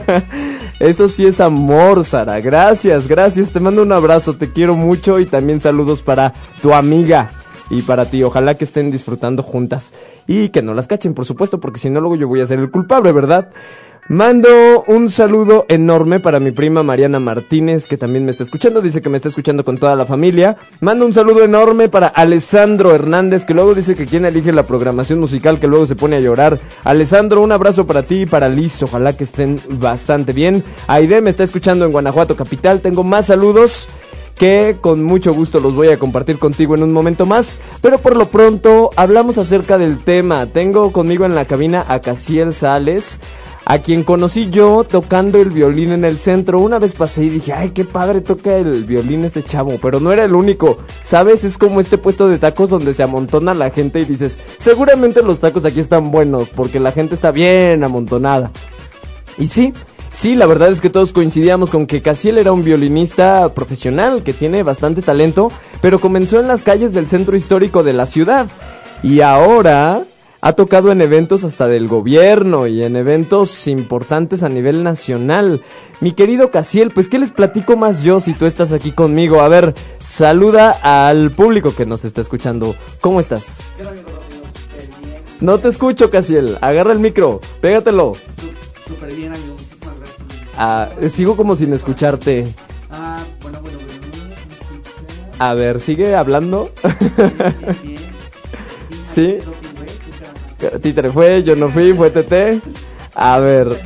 Eso 0.78 1.08
sí 1.08 1.26
es 1.26 1.40
amor, 1.40 2.04
Sara. 2.04 2.40
Gracias, 2.40 3.08
gracias. 3.08 3.50
Te 3.50 3.60
mando 3.60 3.82
un 3.82 3.92
abrazo, 3.92 4.34
te 4.34 4.50
quiero 4.50 4.74
mucho 4.74 5.18
y 5.18 5.26
también 5.26 5.60
saludos 5.60 6.00
para 6.00 6.32
tu 6.62 6.72
amiga 6.72 7.41
y 7.72 7.82
para 7.82 8.04
ti. 8.04 8.22
Ojalá 8.22 8.54
que 8.56 8.64
estén 8.64 8.90
disfrutando 8.90 9.42
juntas 9.42 9.92
y 10.28 10.50
que 10.50 10.62
no 10.62 10.74
las 10.74 10.86
cachen, 10.86 11.14
por 11.14 11.24
supuesto, 11.24 11.58
porque 11.58 11.80
si 11.80 11.90
no 11.90 12.00
luego 12.00 12.16
yo 12.16 12.28
voy 12.28 12.40
a 12.40 12.46
ser 12.46 12.60
el 12.60 12.70
culpable, 12.70 13.10
¿verdad? 13.10 13.48
Mando 14.08 14.82
un 14.88 15.10
saludo 15.10 15.64
enorme 15.68 16.18
para 16.18 16.40
mi 16.40 16.50
prima 16.50 16.82
Mariana 16.82 17.20
Martínez, 17.20 17.86
que 17.86 17.96
también 17.96 18.24
me 18.24 18.32
está 18.32 18.42
escuchando, 18.42 18.82
dice 18.82 19.00
que 19.00 19.08
me 19.08 19.16
está 19.16 19.28
escuchando 19.28 19.64
con 19.64 19.78
toda 19.78 19.94
la 19.94 20.04
familia. 20.04 20.56
Mando 20.80 21.06
un 21.06 21.14
saludo 21.14 21.44
enorme 21.44 21.88
para 21.88 22.08
Alessandro 22.08 22.94
Hernández, 22.94 23.44
que 23.44 23.54
luego 23.54 23.74
dice 23.74 23.94
que 23.94 24.06
quien 24.06 24.24
elige 24.24 24.52
la 24.52 24.66
programación 24.66 25.20
musical, 25.20 25.60
que 25.60 25.68
luego 25.68 25.86
se 25.86 25.94
pone 25.94 26.16
a 26.16 26.20
llorar. 26.20 26.58
Alessandro, 26.82 27.42
un 27.42 27.52
abrazo 27.52 27.86
para 27.86 28.02
ti 28.02 28.22
y 28.22 28.26
para 28.26 28.48
Liz, 28.48 28.82
ojalá 28.82 29.16
que 29.16 29.24
estén 29.24 29.58
bastante 29.70 30.32
bien. 30.32 30.64
Aide 30.88 31.20
me 31.20 31.30
está 31.30 31.44
escuchando 31.44 31.84
en 31.84 31.92
Guanajuato 31.92 32.36
Capital, 32.36 32.80
tengo 32.80 33.04
más 33.04 33.26
saludos 33.26 33.88
que 34.36 34.76
con 34.80 35.02
mucho 35.02 35.32
gusto 35.32 35.60
los 35.60 35.74
voy 35.74 35.88
a 35.88 35.98
compartir 35.98 36.38
contigo 36.38 36.74
en 36.74 36.82
un 36.82 36.92
momento 36.92 37.26
más. 37.26 37.58
Pero 37.80 37.98
por 37.98 38.16
lo 38.16 38.28
pronto 38.28 38.90
hablamos 38.96 39.38
acerca 39.38 39.78
del 39.78 39.98
tema. 39.98 40.46
Tengo 40.46 40.92
conmigo 40.92 41.24
en 41.24 41.34
la 41.34 41.44
cabina 41.44 41.84
a 41.88 42.00
Casiel 42.00 42.52
Sales, 42.52 43.20
a 43.64 43.78
quien 43.78 44.02
conocí 44.02 44.50
yo 44.50 44.84
tocando 44.84 45.40
el 45.40 45.50
violín 45.50 45.92
en 45.92 46.04
el 46.04 46.18
centro. 46.18 46.60
Una 46.60 46.78
vez 46.78 46.94
pasé 46.94 47.24
y 47.24 47.30
dije, 47.30 47.52
ay, 47.52 47.70
qué 47.70 47.84
padre 47.84 48.20
toca 48.20 48.56
el 48.56 48.84
violín 48.84 49.24
ese 49.24 49.42
chavo, 49.42 49.78
pero 49.80 50.00
no 50.00 50.12
era 50.12 50.24
el 50.24 50.34
único. 50.34 50.78
¿Sabes? 51.04 51.44
Es 51.44 51.58
como 51.58 51.80
este 51.80 51.98
puesto 51.98 52.28
de 52.28 52.38
tacos 52.38 52.70
donde 52.70 52.94
se 52.94 53.02
amontona 53.02 53.54
la 53.54 53.70
gente 53.70 54.00
y 54.00 54.04
dices, 54.04 54.40
seguramente 54.58 55.22
los 55.22 55.40
tacos 55.40 55.64
aquí 55.64 55.80
están 55.80 56.10
buenos 56.10 56.48
porque 56.48 56.80
la 56.80 56.92
gente 56.92 57.14
está 57.14 57.30
bien 57.30 57.84
amontonada. 57.84 58.50
Y 59.38 59.48
sí, 59.48 59.72
sí, 60.12 60.36
la 60.36 60.46
verdad 60.46 60.70
es 60.70 60.80
que 60.80 60.90
todos 60.90 61.12
coincidíamos 61.12 61.70
con 61.70 61.86
que 61.86 62.02
Casiel 62.02 62.38
era 62.38 62.52
un 62.52 62.62
violinista 62.62 63.52
profesional 63.54 64.22
que 64.22 64.32
tiene 64.32 64.62
bastante 64.62 65.02
talento, 65.02 65.50
pero 65.80 65.98
comenzó 65.98 66.38
en 66.38 66.46
las 66.46 66.62
calles 66.62 66.92
del 66.92 67.08
centro 67.08 67.36
histórico 67.36 67.82
de 67.82 67.92
la 67.92 68.06
ciudad. 68.06 68.46
Y 69.02 69.20
ahora 69.20 70.04
ha 70.44 70.54
tocado 70.54 70.90
en 70.90 71.00
eventos 71.00 71.44
hasta 71.44 71.68
del 71.68 71.86
gobierno 71.86 72.66
y 72.66 72.82
en 72.82 72.96
eventos 72.96 73.68
importantes 73.68 74.42
a 74.42 74.48
nivel 74.48 74.82
nacional. 74.82 75.62
Mi 76.00 76.12
querido 76.12 76.50
Casiel, 76.50 76.90
pues 76.90 77.08
¿qué 77.08 77.20
les 77.20 77.30
platico 77.30 77.76
más 77.76 78.02
yo 78.02 78.20
si 78.20 78.34
tú 78.34 78.46
estás 78.46 78.72
aquí 78.72 78.90
conmigo? 78.90 79.40
A 79.40 79.48
ver, 79.48 79.72
saluda 80.00 80.72
al 80.82 81.30
público 81.30 81.74
que 81.76 81.86
nos 81.86 82.04
está 82.04 82.20
escuchando. 82.20 82.74
¿Cómo 83.00 83.20
estás? 83.20 83.62
No 85.40 85.58
te 85.58 85.68
escucho, 85.68 86.10
Casiel. 86.10 86.58
Agarra 86.60 86.92
el 86.92 86.98
micro, 86.98 87.40
pégatelo. 87.60 88.12
Súper 88.86 89.14
bien, 89.14 89.32
amigo. 89.32 89.51
Ah, 90.56 90.88
sigo 91.10 91.36
como 91.36 91.56
sin 91.56 91.72
escucharte. 91.72 92.44
Ah, 92.90 93.22
bueno, 93.42 93.60
bueno, 93.62 93.78
bueno. 93.78 93.92
A 95.38 95.54
ver, 95.54 95.80
sigue 95.80 96.14
hablando. 96.14 96.70
sí. 99.04 99.38
Títere 100.80 101.10
fue, 101.10 101.42
yo 101.42 101.56
no 101.56 101.68
fui, 101.68 101.92
fue 101.94 102.10
TT. 102.10 102.62
A 103.14 103.38
ver. 103.38 103.80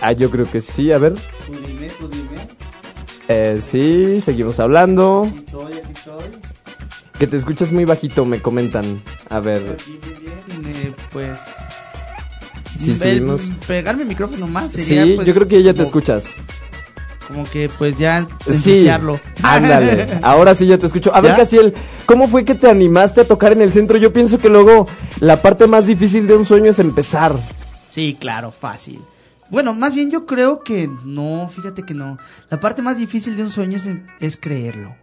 Ah, 0.00 0.12
yo 0.12 0.30
creo 0.30 0.50
que 0.50 0.60
sí, 0.60 0.92
a 0.92 0.98
ver. 0.98 1.14
Eh, 3.28 3.60
sí, 3.62 4.20
seguimos 4.20 4.60
hablando. 4.60 5.24
Estoy, 5.24 5.72
aquí 5.74 5.92
estoy. 5.94 6.24
Que 7.18 7.26
te 7.26 7.36
escuchas 7.36 7.72
muy 7.72 7.84
bajito, 7.84 8.24
me 8.24 8.40
comentan. 8.40 9.02
A 9.28 9.40
ver. 9.40 9.76
Eh, 10.64 10.92
pues. 11.12 11.38
Sí, 12.76 12.90
el- 12.92 12.96
seguimos. 12.98 13.42
Pegarme 13.66 14.02
el 14.02 14.08
micrófono 14.08 14.46
más 14.46 14.72
sería. 14.72 15.04
Sí, 15.04 15.12
pues, 15.16 15.26
yo 15.26 15.34
creo 15.34 15.48
que 15.48 15.62
ya 15.62 15.74
te 15.74 15.82
escuchas. 15.82 16.26
Como 17.26 17.44
que, 17.44 17.68
pues 17.76 17.98
ya. 17.98 18.26
Sí, 18.52 18.88
ándale. 19.42 20.06
Ahora 20.22 20.54
sí 20.54 20.66
ya 20.66 20.78
te 20.78 20.86
escucho. 20.86 21.12
A 21.14 21.20
ver. 21.20 21.34
Casiel, 21.36 21.74
¿cómo 22.06 22.28
fue 22.28 22.44
que 22.44 22.54
te 22.54 22.70
animaste 22.70 23.22
a 23.22 23.24
tocar 23.24 23.52
en 23.52 23.62
el 23.62 23.72
centro? 23.72 23.96
Yo 23.98 24.12
pienso 24.12 24.38
que 24.38 24.48
luego 24.48 24.86
la 25.20 25.42
parte 25.42 25.66
más 25.66 25.86
difícil 25.86 26.26
de 26.28 26.36
un 26.36 26.44
sueño 26.44 26.70
es 26.70 26.78
empezar. 26.78 27.34
Sí, 27.88 28.16
claro, 28.20 28.52
fácil. 28.52 29.00
Bueno, 29.50 29.74
más 29.74 29.94
bien 29.94 30.10
yo 30.10 30.24
creo 30.26 30.62
que 30.62 30.88
no, 31.04 31.50
fíjate 31.54 31.82
que 31.82 31.94
no. 31.94 32.18
La 32.50 32.60
parte 32.60 32.82
más 32.82 32.96
difícil 32.98 33.36
de 33.36 33.42
un 33.42 33.50
sueño 33.50 33.76
es, 33.76 33.88
es 34.20 34.36
creerlo. 34.36 34.94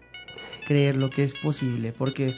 Creerlo 0.68 1.10
que 1.10 1.24
es 1.26 1.34
posible. 1.36 1.92
Porque 1.92 2.36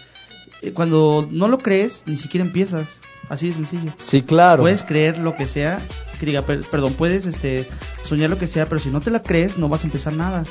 cuando 0.74 1.28
no 1.32 1.48
lo 1.48 1.58
crees, 1.58 2.04
ni 2.06 2.18
siquiera 2.18 2.46
empiezas. 2.46 3.00
Así 3.28 3.48
de 3.48 3.54
sencillo. 3.56 3.92
Sí, 3.98 4.22
claro. 4.22 4.62
Puedes 4.62 4.84
creer 4.84 5.18
lo 5.18 5.36
que 5.36 5.48
sea, 5.48 5.80
que 6.20 6.28
diga, 6.28 6.44
per- 6.44 6.64
perdón, 6.70 6.94
puedes 6.94 7.26
este, 7.26 7.68
soñar 8.04 8.30
lo 8.30 8.38
que 8.38 8.46
sea, 8.46 8.68
pero 8.68 8.80
si 8.80 8.90
no 8.90 9.00
te 9.00 9.10
la 9.10 9.24
crees, 9.24 9.58
no 9.58 9.68
vas 9.68 9.84
a 9.84 9.88
empezar 9.88 10.14
nada. 10.14 10.44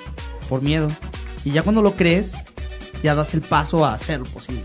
Por 0.49 0.61
miedo. 0.61 0.89
Y 1.45 1.53
ya 1.53 1.63
cuando 1.63 1.83
lo 1.83 1.93
crees, 1.93 2.33
ya 3.03 3.15
das 3.15 3.33
el 3.35 3.43
paso 3.43 3.85
a 3.85 3.95
hacerlo 3.95 4.27
posible. 4.27 4.65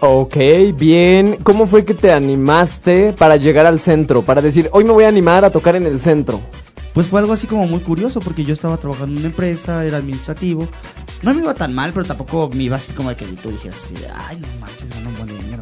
Ok, 0.00 0.36
bien. 0.74 1.38
¿Cómo 1.42 1.66
fue 1.66 1.84
que 1.84 1.94
te 1.94 2.10
animaste 2.12 3.12
para 3.12 3.36
llegar 3.36 3.66
al 3.66 3.80
centro? 3.80 4.22
Para 4.22 4.40
decir, 4.42 4.68
hoy 4.72 4.84
me 4.84 4.92
voy 4.92 5.04
a 5.04 5.08
animar 5.08 5.44
a 5.44 5.50
tocar 5.50 5.76
en 5.76 5.86
el 5.86 6.00
centro. 6.00 6.40
Pues 6.96 7.08
fue 7.08 7.20
algo 7.20 7.34
así 7.34 7.46
como 7.46 7.66
muy 7.66 7.80
curioso 7.80 8.20
porque 8.20 8.42
yo 8.42 8.54
estaba 8.54 8.78
trabajando 8.78 9.12
en 9.12 9.18
una 9.18 9.26
empresa, 9.26 9.84
era 9.84 9.98
administrativo. 9.98 10.66
No 11.20 11.34
me 11.34 11.42
iba 11.42 11.52
tan 11.52 11.74
mal, 11.74 11.92
pero 11.92 12.06
tampoco 12.06 12.48
me 12.54 12.62
iba 12.62 12.76
así 12.78 12.90
como 12.92 13.10
de 13.10 13.16
que 13.16 13.26
tú 13.26 13.50
dijeras 13.50 13.92
ay, 14.16 14.38
no 14.40 14.48
manches, 14.58 14.88
gano 14.88 15.10
un 15.10 15.14
buen 15.14 15.26
dinero. 15.38 15.60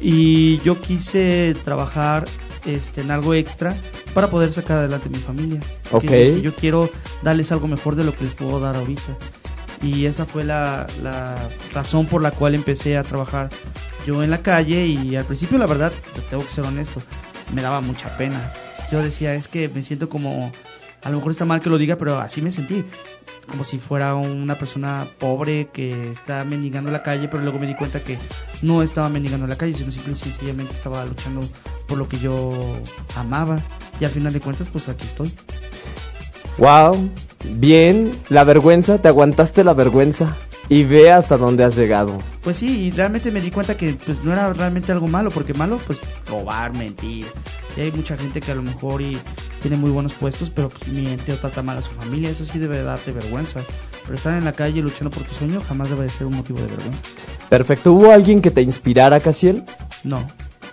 Y 0.00 0.56
yo 0.60 0.80
quise 0.80 1.54
trabajar 1.66 2.26
este, 2.64 3.02
en 3.02 3.10
algo 3.10 3.34
extra 3.34 3.76
para 4.14 4.30
poder 4.30 4.50
sacar 4.50 4.78
adelante 4.78 5.10
mi 5.10 5.18
familia. 5.18 5.60
Porque 5.90 6.06
Ok. 6.06 6.12
dije, 6.12 6.40
yo 6.40 6.54
quiero 6.54 6.88
darles 7.22 7.52
algo 7.52 7.68
mejor 7.68 7.94
de 7.94 8.04
lo 8.04 8.14
que 8.14 8.24
les 8.24 8.32
puedo 8.32 8.58
dar 8.58 8.74
ahorita. 8.74 9.18
Y 9.82 10.06
esa 10.06 10.24
fue 10.24 10.44
la, 10.44 10.86
la 11.02 11.34
razón 11.74 12.06
por 12.06 12.22
la 12.22 12.30
cual 12.30 12.54
empecé 12.54 12.96
a 12.96 13.02
trabajar 13.02 13.50
yo 14.06 14.22
en 14.22 14.30
la 14.30 14.38
calle 14.38 14.86
y 14.86 15.14
al 15.14 15.26
principio 15.26 15.58
la 15.58 15.66
verdad, 15.66 15.92
te 16.14 16.22
tengo 16.22 16.42
que 16.42 16.50
ser 16.50 16.64
honesto, 16.64 17.02
me 17.52 17.60
daba 17.60 17.82
mucha 17.82 18.16
pena. 18.16 18.50
Yo 18.90 19.02
decía, 19.02 19.34
es 19.34 19.48
que 19.48 19.68
me 19.68 19.82
siento 19.82 20.08
como, 20.08 20.50
a 21.02 21.10
lo 21.10 21.16
mejor 21.16 21.32
está 21.32 21.44
mal 21.44 21.60
que 21.60 21.70
lo 21.70 21.78
diga, 21.78 21.96
pero 21.96 22.18
así 22.18 22.42
me 22.42 22.52
sentí. 22.52 22.84
Como 23.46 23.64
si 23.64 23.78
fuera 23.78 24.14
una 24.14 24.58
persona 24.58 25.08
pobre 25.18 25.68
que 25.72 26.10
está 26.10 26.44
mendigando 26.44 26.90
en 26.90 26.92
la 26.92 27.02
calle, 27.02 27.28
pero 27.28 27.42
luego 27.42 27.58
me 27.58 27.66
di 27.66 27.74
cuenta 27.74 28.00
que 28.00 28.18
no 28.60 28.82
estaba 28.82 29.08
mendigando 29.08 29.44
en 29.46 29.50
la 29.50 29.56
calle, 29.56 29.72
sino 29.72 29.90
simple 29.90 30.12
y 30.12 30.16
sencillamente 30.16 30.74
estaba 30.74 31.04
luchando 31.06 31.40
por 31.86 31.96
lo 31.96 32.08
que 32.08 32.18
yo 32.18 32.76
amaba. 33.16 33.58
Y 34.00 34.04
al 34.04 34.10
final 34.10 34.34
de 34.34 34.40
cuentas, 34.40 34.68
pues 34.68 34.88
aquí 34.88 35.06
estoy. 35.06 35.32
Wow, 36.58 37.08
bien, 37.54 38.10
la 38.28 38.44
vergüenza, 38.44 38.98
te 38.98 39.08
aguantaste 39.08 39.64
la 39.64 39.72
vergüenza 39.72 40.36
y 40.68 40.84
ve 40.84 41.10
hasta 41.10 41.36
dónde 41.36 41.64
has 41.64 41.76
llegado. 41.76 42.18
Pues 42.42 42.58
sí, 42.58 42.84
y 42.84 42.90
realmente 42.90 43.30
me 43.30 43.40
di 43.40 43.50
cuenta 43.50 43.76
que 43.76 43.94
pues 44.04 44.22
no 44.22 44.32
era 44.32 44.52
realmente 44.52 44.92
algo 44.92 45.06
malo, 45.06 45.30
porque 45.30 45.54
malo 45.54 45.78
pues 45.86 45.98
robar, 46.28 46.76
mentir. 46.76 47.26
Y 47.76 47.80
hay 47.80 47.92
mucha 47.92 48.16
gente 48.16 48.40
que 48.40 48.52
a 48.52 48.54
lo 48.54 48.62
mejor 48.62 49.00
y 49.00 49.16
tiene 49.60 49.76
muy 49.76 49.90
buenos 49.90 50.14
puestos, 50.14 50.50
pero 50.50 50.68
pues 50.68 50.88
miente 50.88 51.32
o 51.32 51.36
trata 51.36 51.62
mal 51.62 51.78
a 51.78 51.82
su 51.82 51.90
familia, 51.90 52.30
eso 52.30 52.44
sí 52.44 52.58
debe 52.58 52.82
darte 52.82 53.12
vergüenza. 53.12 53.60
Pero 54.04 54.14
estar 54.14 54.36
en 54.36 54.44
la 54.44 54.52
calle 54.52 54.80
luchando 54.82 55.10
por 55.10 55.22
tu 55.24 55.34
sueño 55.34 55.62
jamás 55.66 55.90
debe 55.90 56.04
de 56.04 56.10
ser 56.10 56.26
un 56.26 56.36
motivo 56.36 56.60
de 56.60 56.66
vergüenza. 56.66 57.02
Perfecto, 57.48 57.92
¿hubo 57.92 58.12
alguien 58.12 58.42
que 58.42 58.50
te 58.50 58.62
inspirara, 58.62 59.20
Casiel? 59.20 59.64
No. 60.04 60.18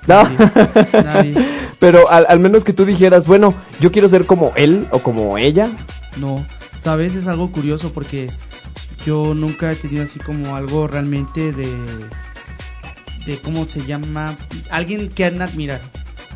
No. 0.08 0.24
Nadie. 0.24 0.38
Nadie. 1.04 1.48
Pero 1.80 2.10
al, 2.10 2.26
al 2.30 2.40
menos 2.40 2.64
que 2.64 2.74
tú 2.74 2.86
dijeras, 2.86 3.26
bueno, 3.28 3.54
yo 3.80 3.92
quiero 3.92 4.08
ser 4.10 4.26
como 4.26 4.54
él 4.56 4.88
o 4.92 5.00
como 5.00 5.38
ella. 5.38 5.70
No, 6.18 6.46
sabes, 6.82 7.16
es 7.16 7.28
algo 7.28 7.52
curioso 7.52 7.92
porque 7.92 8.28
yo 9.06 9.34
nunca 9.34 9.72
he 9.72 9.76
tenido 9.76 10.04
así 10.04 10.20
como 10.20 10.56
algo 10.56 10.88
realmente 10.88 11.52
de 11.52 11.68
de 13.26 13.40
cómo 13.40 13.66
se 13.68 13.84
llama 13.86 14.36
alguien 14.70 15.10
que 15.10 15.26
admirar. 15.26 15.82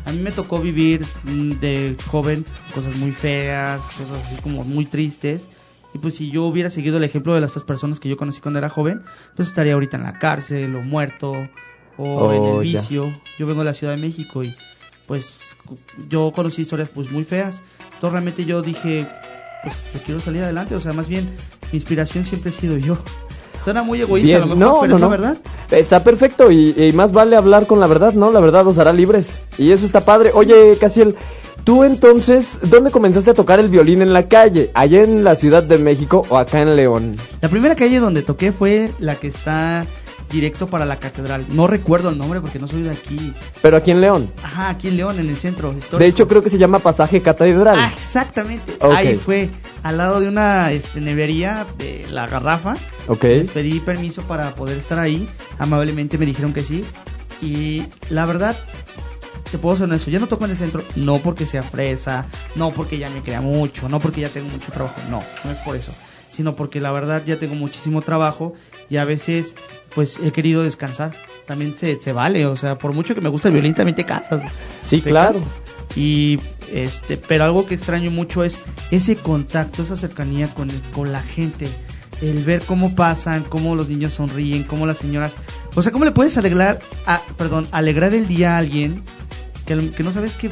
A 0.06 0.12
mí 0.12 0.18
me 0.18 0.32
tocó 0.32 0.58
vivir 0.60 1.06
mm, 1.24 1.50
de 1.60 1.96
joven 2.10 2.44
cosas 2.74 2.96
muy 2.96 3.12
feas, 3.12 3.82
cosas 3.96 4.18
así 4.26 4.40
como 4.42 4.64
muy 4.64 4.86
tristes. 4.86 5.46
Y 5.94 5.98
pues 5.98 6.14
si 6.16 6.30
yo 6.30 6.44
hubiera 6.44 6.68
seguido 6.70 6.96
el 6.96 7.04
ejemplo 7.04 7.32
de 7.34 7.40
las 7.40 7.52
personas 7.62 8.00
que 8.00 8.08
yo 8.08 8.16
conocí 8.16 8.40
cuando 8.40 8.58
era 8.58 8.68
joven, 8.70 9.02
pues 9.36 9.48
estaría 9.48 9.74
ahorita 9.74 9.98
en 9.98 10.02
la 10.04 10.18
cárcel 10.18 10.74
o 10.74 10.82
muerto 10.82 11.30
o 11.96 12.32
en 12.32 12.40
Oh, 12.42 12.60
el 12.60 12.66
ya. 12.72 12.78
vicio. 12.80 13.20
Yo 13.38 13.46
vengo 13.46 13.60
de 13.60 13.66
la 13.66 13.74
Ciudad 13.74 13.94
de 13.94 14.00
México 14.02 14.42
y 14.42 14.54
pues 15.06 15.56
yo 16.08 16.32
conocí 16.34 16.62
historias 16.62 16.88
pues 16.88 17.10
muy 17.12 17.22
feas. 17.24 17.62
Entonces 17.84 18.10
realmente 18.12 18.44
yo 18.44 18.62
dije, 18.62 19.06
pues 19.62 19.76
yo 19.94 20.00
quiero 20.04 20.20
salir 20.20 20.42
adelante. 20.42 20.74
O 20.74 20.80
sea, 20.80 20.92
más 20.92 21.06
bien 21.08 21.28
mi 21.72 21.78
inspiración 21.78 22.24
siempre 22.24 22.50
he 22.50 22.54
sido 22.54 22.76
yo. 22.76 22.98
Suena 23.62 23.82
muy 23.82 24.00
egoísta 24.00 24.26
Bien, 24.26 24.42
a 24.42 24.46
lo 24.46 24.56
mejor, 24.56 24.74
no, 24.74 24.80
pero 24.80 24.88
no, 24.90 24.96
es 24.96 25.00
la 25.00 25.06
no. 25.06 25.10
verdad. 25.10 25.36
Está 25.70 26.02
perfecto 26.02 26.50
y, 26.50 26.74
y 26.76 26.92
más 26.92 27.12
vale 27.12 27.36
hablar 27.36 27.66
con 27.66 27.78
la 27.78 27.86
verdad, 27.86 28.14
¿no? 28.14 28.32
La 28.32 28.40
verdad 28.40 28.66
os 28.66 28.78
hará 28.78 28.92
libres. 28.92 29.40
Y 29.58 29.70
eso 29.72 29.84
está 29.84 30.00
padre. 30.00 30.30
Oye, 30.32 30.76
Casiel, 30.80 31.14
tú 31.62 31.84
entonces, 31.84 32.58
¿dónde 32.62 32.90
comenzaste 32.90 33.30
a 33.30 33.34
tocar 33.34 33.60
el 33.60 33.68
violín 33.68 34.00
en 34.00 34.14
la 34.14 34.28
calle? 34.28 34.70
¿Allá 34.72 35.02
en 35.02 35.24
la 35.24 35.36
Ciudad 35.36 35.62
de 35.62 35.76
México 35.76 36.22
o 36.30 36.38
acá 36.38 36.60
en 36.62 36.74
León? 36.74 37.16
La 37.42 37.50
primera 37.50 37.74
calle 37.76 38.00
donde 38.00 38.22
toqué 38.22 38.50
fue 38.50 38.90
la 38.98 39.16
que 39.16 39.28
está 39.28 39.84
directo 40.30 40.66
para 40.66 40.84
la 40.84 40.98
catedral. 40.98 41.46
No 41.52 41.66
recuerdo 41.66 42.10
el 42.10 42.18
nombre 42.18 42.40
porque 42.40 42.58
no 42.58 42.68
soy 42.68 42.82
de 42.82 42.90
aquí. 42.90 43.34
Pero 43.60 43.76
aquí 43.76 43.90
en 43.90 44.00
León. 44.00 44.30
Ajá, 44.42 44.70
aquí 44.70 44.88
en 44.88 44.96
León, 44.96 45.18
en 45.18 45.28
el 45.28 45.36
centro 45.36 45.70
histórico. 45.70 45.98
De 45.98 46.06
hecho, 46.06 46.28
creo 46.28 46.42
que 46.42 46.50
se 46.50 46.58
llama 46.58 46.78
Pasaje 46.78 47.20
Catedral. 47.20 47.78
Ah, 47.78 47.92
exactamente. 47.94 48.76
Ahí 48.80 49.16
fue, 49.16 49.50
al 49.82 49.98
lado 49.98 50.20
de 50.20 50.28
una 50.28 50.72
este, 50.72 51.00
nevería 51.00 51.66
de 51.78 52.06
la 52.10 52.26
garrafa. 52.26 52.76
Ok. 53.08 53.24
Les 53.24 53.50
pedí 53.50 53.80
permiso 53.80 54.22
para 54.22 54.54
poder 54.54 54.78
estar 54.78 54.98
ahí. 54.98 55.28
Amablemente 55.58 56.18
me 56.18 56.26
dijeron 56.26 56.52
que 56.52 56.62
sí. 56.62 56.84
Y 57.42 57.84
la 58.10 58.26
verdad, 58.26 58.56
te 59.50 59.58
puedo 59.58 59.76
ser 59.76 59.84
honesto, 59.84 60.10
ya 60.10 60.18
no 60.18 60.28
toco 60.28 60.44
en 60.44 60.52
el 60.52 60.56
centro, 60.56 60.84
no 60.94 61.18
porque 61.18 61.46
sea 61.46 61.62
fresa, 61.62 62.26
no 62.54 62.70
porque 62.70 62.98
ya 62.98 63.10
me 63.10 63.22
crea 63.22 63.40
mucho, 63.40 63.88
no 63.88 63.98
porque 63.98 64.20
ya 64.20 64.28
tengo 64.28 64.48
mucho 64.48 64.70
trabajo, 64.70 64.94
no, 65.10 65.22
no 65.44 65.50
es 65.50 65.58
por 65.58 65.74
eso, 65.74 65.92
sino 66.30 66.54
porque 66.54 66.80
la 66.80 66.92
verdad 66.92 67.22
ya 67.26 67.38
tengo 67.38 67.54
muchísimo 67.54 68.02
trabajo 68.02 68.54
y 68.90 68.96
a 68.98 69.04
veces 69.04 69.54
pues 69.94 70.18
he 70.22 70.32
querido 70.32 70.62
descansar. 70.62 71.16
También 71.46 71.76
se, 71.76 72.00
se 72.00 72.12
vale, 72.12 72.46
o 72.46 72.54
sea, 72.56 72.76
por 72.78 72.92
mucho 72.92 73.14
que 73.14 73.20
me 73.20 73.28
gusta 73.28 73.48
el 73.48 73.54
violín, 73.54 73.74
también 73.74 73.96
te 73.96 74.04
cansas. 74.04 74.42
Sí, 74.86 75.00
Te 75.00 75.10
claro. 75.10 75.40
Y 75.96 76.38
este, 76.72 77.16
pero 77.16 77.42
algo 77.44 77.66
que 77.66 77.74
extraño 77.74 78.10
mucho 78.12 78.44
es 78.44 78.60
ese 78.92 79.16
contacto, 79.16 79.82
esa 79.82 79.96
cercanía 79.96 80.46
con, 80.54 80.70
el- 80.70 80.80
con 80.92 81.10
la 81.12 81.22
gente. 81.22 81.68
El 82.20 82.44
ver 82.44 82.62
cómo 82.66 82.94
pasan, 82.94 83.42
cómo 83.44 83.74
los 83.74 83.88
niños 83.88 84.12
sonríen, 84.12 84.62
cómo 84.64 84.86
las 84.86 84.98
señoras. 84.98 85.32
O 85.74 85.82
sea, 85.82 85.90
cómo 85.90 86.04
le 86.04 86.12
puedes 86.12 86.36
alegrar, 86.36 86.78
a, 87.06 87.20
perdón, 87.36 87.66
alegrar 87.72 88.14
el 88.14 88.28
día 88.28 88.54
a 88.54 88.58
alguien 88.58 89.02
que, 89.66 89.90
que 89.90 90.02
no 90.04 90.12
sabes 90.12 90.34
qué 90.34 90.50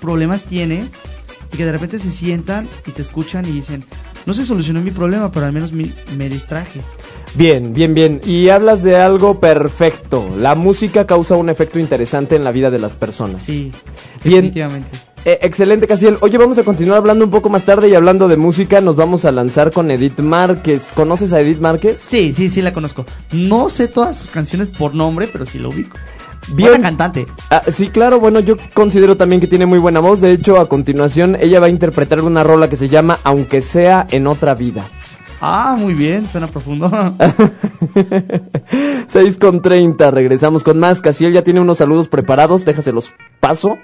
problemas 0.00 0.44
tiene 0.44 0.84
y 1.52 1.56
que 1.56 1.64
de 1.64 1.72
repente 1.72 1.98
se 1.98 2.10
sientan 2.10 2.68
y 2.86 2.90
te 2.90 3.02
escuchan 3.02 3.46
y 3.46 3.52
dicen, 3.52 3.84
no 4.26 4.34
se 4.34 4.44
solucionó 4.44 4.80
mi 4.82 4.90
problema, 4.90 5.32
pero 5.32 5.46
al 5.46 5.52
menos 5.52 5.72
me, 5.72 5.92
me 6.16 6.28
distraje. 6.28 6.80
Bien, 7.34 7.72
bien, 7.72 7.94
bien. 7.94 8.20
Y 8.24 8.48
hablas 8.48 8.82
de 8.82 8.96
algo 8.96 9.38
perfecto. 9.40 10.28
La 10.36 10.54
música 10.54 11.06
causa 11.06 11.36
un 11.36 11.48
efecto 11.50 11.78
interesante 11.78 12.36
en 12.36 12.44
la 12.44 12.52
vida 12.52 12.70
de 12.70 12.78
las 12.78 12.96
personas. 12.96 13.42
Sí, 13.42 13.72
Bien. 14.24 14.44
definitivamente. 14.44 14.90
Eh, 15.24 15.38
excelente, 15.42 15.86
Casiel. 15.86 16.16
Oye, 16.20 16.38
vamos 16.38 16.58
a 16.58 16.62
continuar 16.62 16.98
hablando 16.98 17.24
un 17.24 17.30
poco 17.30 17.48
más 17.50 17.64
tarde 17.64 17.88
y 17.88 17.94
hablando 17.94 18.28
de 18.28 18.36
música. 18.36 18.80
Nos 18.80 18.96
vamos 18.96 19.24
a 19.24 19.32
lanzar 19.32 19.72
con 19.72 19.90
Edith 19.90 20.20
Márquez. 20.20 20.92
¿Conoces 20.94 21.32
a 21.32 21.40
Edith 21.40 21.60
Márquez? 21.60 21.98
Sí, 22.00 22.32
sí, 22.34 22.48
sí 22.50 22.62
la 22.62 22.72
conozco. 22.72 23.04
No 23.32 23.68
sé 23.68 23.88
todas 23.88 24.16
sus 24.16 24.28
canciones 24.28 24.68
por 24.68 24.94
nombre, 24.94 25.28
pero 25.30 25.44
sí 25.44 25.58
lo 25.58 25.68
ubico. 25.68 25.96
Bien. 26.48 26.70
Buena 26.70 26.82
cantante. 26.82 27.26
Ah, 27.50 27.62
sí, 27.70 27.88
claro, 27.88 28.20
bueno, 28.20 28.40
yo 28.40 28.56
considero 28.72 29.16
también 29.18 29.40
que 29.40 29.46
tiene 29.46 29.66
muy 29.66 29.78
buena 29.78 30.00
voz. 30.00 30.22
De 30.22 30.32
hecho, 30.32 30.58
a 30.58 30.68
continuación, 30.68 31.36
ella 31.38 31.60
va 31.60 31.66
a 31.66 31.70
interpretar 31.70 32.22
una 32.22 32.42
rola 32.42 32.70
que 32.70 32.76
se 32.76 32.88
llama 32.88 33.18
Aunque 33.22 33.60
sea 33.60 34.06
en 34.10 34.26
otra 34.26 34.54
vida. 34.54 34.82
Ah, 35.40 35.76
muy 35.78 35.94
bien, 35.94 36.26
suena 36.26 36.48
profundo. 36.48 36.90
6 39.06 39.38
con 39.38 39.62
30, 39.62 40.10
regresamos 40.10 40.64
con 40.64 40.78
más. 40.78 41.00
Casiel 41.00 41.32
ya 41.32 41.42
tiene 41.42 41.60
unos 41.60 41.78
saludos 41.78 42.08
preparados, 42.08 42.64
déjaselos 42.64 43.12
paso 43.40 43.78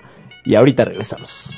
y 0.44 0.56
ahorita 0.56 0.84
regresamos. 0.84 1.56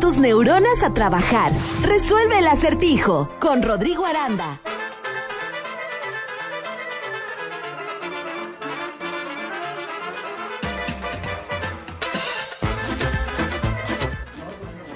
Tus 0.00 0.16
neuronas 0.16 0.82
a 0.82 0.92
trabajar. 0.94 1.52
Resuelve 1.82 2.38
el 2.38 2.46
acertijo 2.46 3.28
con 3.38 3.62
Rodrigo 3.62 4.06
Aranda. 4.06 4.60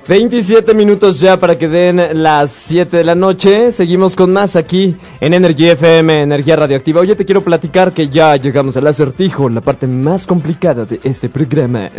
Veintisiete 0.08 0.72
minutos 0.72 1.20
ya 1.20 1.38
para 1.38 1.58
que 1.58 1.68
den 1.68 2.22
las 2.22 2.50
7 2.50 2.96
de 2.96 3.04
la 3.04 3.14
noche. 3.14 3.72
Seguimos 3.72 4.16
con 4.16 4.32
más 4.32 4.56
aquí 4.56 4.96
en 5.20 5.34
Energy 5.34 5.68
FM, 5.68 6.22
Energía 6.22 6.56
Radioactiva. 6.56 7.02
Oye, 7.02 7.14
te 7.14 7.26
quiero 7.26 7.42
platicar 7.42 7.92
que 7.92 8.08
ya 8.08 8.34
llegamos 8.36 8.74
al 8.78 8.86
acertijo, 8.86 9.50
la 9.50 9.60
parte 9.60 9.86
más 9.86 10.26
complicada 10.26 10.86
de 10.86 10.98
este 11.04 11.28
programa. 11.28 11.90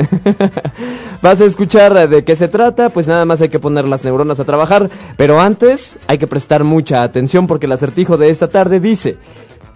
¿Vas 1.21 1.39
a 1.39 1.45
escuchar 1.45 2.09
de 2.09 2.23
qué 2.23 2.35
se 2.35 2.47
trata? 2.47 2.89
Pues 2.89 3.05
nada 3.05 3.25
más 3.25 3.41
hay 3.41 3.49
que 3.49 3.59
poner 3.59 3.85
las 3.85 4.03
neuronas 4.03 4.39
a 4.39 4.45
trabajar. 4.45 4.89
Pero 5.15 5.39
antes 5.39 5.95
hay 6.07 6.17
que 6.17 6.25
prestar 6.25 6.63
mucha 6.63 7.03
atención 7.03 7.45
porque 7.45 7.67
el 7.67 7.73
acertijo 7.73 8.17
de 8.17 8.31
esta 8.31 8.47
tarde 8.47 8.79
dice, 8.79 9.17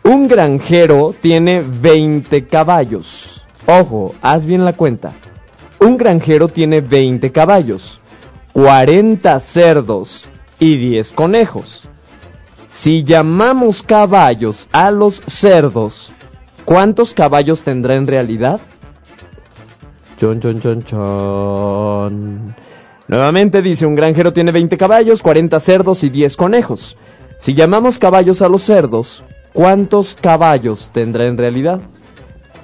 un 0.04 0.28
granjero 0.28 1.14
tiene 1.22 1.64
20 1.64 2.48
caballos. 2.48 3.44
Ojo, 3.68 4.16
haz 4.24 4.48
bien 4.48 4.66
la 4.66 4.74
cuenta. 4.74 5.14
Un 5.80 5.98
granjero 5.98 6.48
tiene 6.48 6.82
20 6.82 7.32
caballos, 7.32 8.00
40 8.54 9.40
cerdos 9.40 10.26
y 10.60 10.78
10 10.78 11.12
conejos. 11.14 11.84
Si 12.68 13.04
llamamos 13.04 13.82
caballos 13.82 14.68
a 14.72 14.92
los 14.92 15.24
cerdos, 15.26 16.14
¿cuántos 16.64 17.16
caballos 17.16 17.64
tendrá 17.64 17.96
en 17.96 18.06
realidad? 18.06 18.62
Chon, 20.20 20.40
chon, 20.40 20.62
chon, 20.62 20.84
chon. 20.84 22.56
Nuevamente 23.08 23.64
dice, 23.64 23.88
un 23.88 23.96
granjero 23.96 24.32
tiene 24.34 24.52
20 24.52 24.78
caballos, 24.78 25.24
40 25.24 25.60
cerdos 25.60 26.04
y 26.04 26.10
10 26.10 26.38
conejos. 26.38 26.96
Si 27.40 27.56
llamamos 27.56 27.98
caballos 27.98 28.44
a 28.44 28.50
los 28.50 28.62
cerdos, 28.62 29.24
¿cuántos 29.52 30.16
caballos 30.20 30.92
tendrá 30.94 31.26
en 31.26 31.40
realidad? 31.40 31.82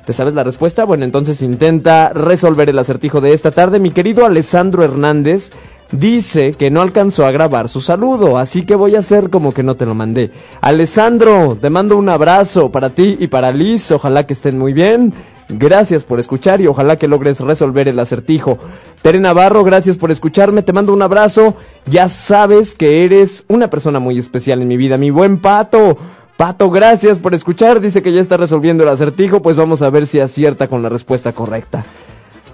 ¿Te 0.05 0.14
sabes 0.14 0.34
la 0.34 0.43
respuesta? 0.43 0.86
Bueno, 0.86 1.05
entonces 1.05 1.41
intenta 1.41 2.09
resolver 2.14 2.70
el 2.70 2.80
acertijo 2.80 3.22
de 3.22 3.34
esta 3.34 3.51
tarde. 3.51 3.80
Mi 3.80 3.91
querido 3.91 4.26
Alessandro 4.26 4.84
Hernández 4.84 5.51
dice 5.92 6.54
que 6.54 6.70
no 6.70 6.82
alcanzó 6.82 7.26
a 7.26 7.32
grabar 7.32 7.70
su 7.70 7.82
saludo, 7.82 8.38
así 8.38 8.64
que 8.64 8.76
voy 8.76 8.96
a 8.96 9.00
hacer 9.00 9.30
como 9.30 9.54
que 9.54 9.64
no 9.64 9.76
te 9.76 9.86
lo 9.86 9.96
mandé. 9.96 10.32
Alessandro, 10.62 11.58
te 11.60 11.70
mando 11.70 11.98
un 11.98 12.10
abrazo 12.10 12.72
para 12.72 12.90
ti 12.92 13.18
y 13.20 13.28
para 13.28 13.52
Liz, 13.52 13.92
ojalá 13.92 14.26
que 14.26 14.34
estén 14.34 14.58
muy 14.58 14.74
bien. 14.74 15.14
Gracias 15.50 16.04
por 16.04 16.20
escuchar 16.20 16.62
y 16.62 16.68
ojalá 16.68 16.98
que 16.98 17.08
logres 17.08 17.40
resolver 17.40 17.88
el 17.88 17.98
acertijo. 17.98 18.60
Tere 19.02 19.20
Navarro, 19.20 19.64
gracias 19.64 19.98
por 19.98 20.12
escucharme, 20.12 20.62
te 20.62 20.74
mando 20.74 20.94
un 20.94 21.02
abrazo. 21.02 21.56
Ya 21.88 22.08
sabes 22.08 22.76
que 22.76 23.04
eres 23.04 23.46
una 23.48 23.70
persona 23.70 24.00
muy 24.00 24.20
especial 24.20 24.62
en 24.62 24.68
mi 24.68 24.78
vida, 24.78 25.00
mi 25.00 25.10
buen 25.10 25.40
pato. 25.40 25.98
Pato, 26.38 26.70
gracias 26.70 27.18
por 27.18 27.34
escuchar. 27.34 27.82
Dice 27.82 28.04
que 28.04 28.14
ya 28.14 28.22
está 28.22 28.38
resolviendo 28.38 28.84
el 28.84 28.90
acertijo, 28.90 29.42
pues 29.42 29.56
vamos 29.56 29.82
a 29.82 29.90
ver 29.90 30.06
si 30.06 30.20
acierta 30.20 30.68
con 30.68 30.84
la 30.84 30.90
respuesta 30.90 31.34
correcta. 31.34 31.84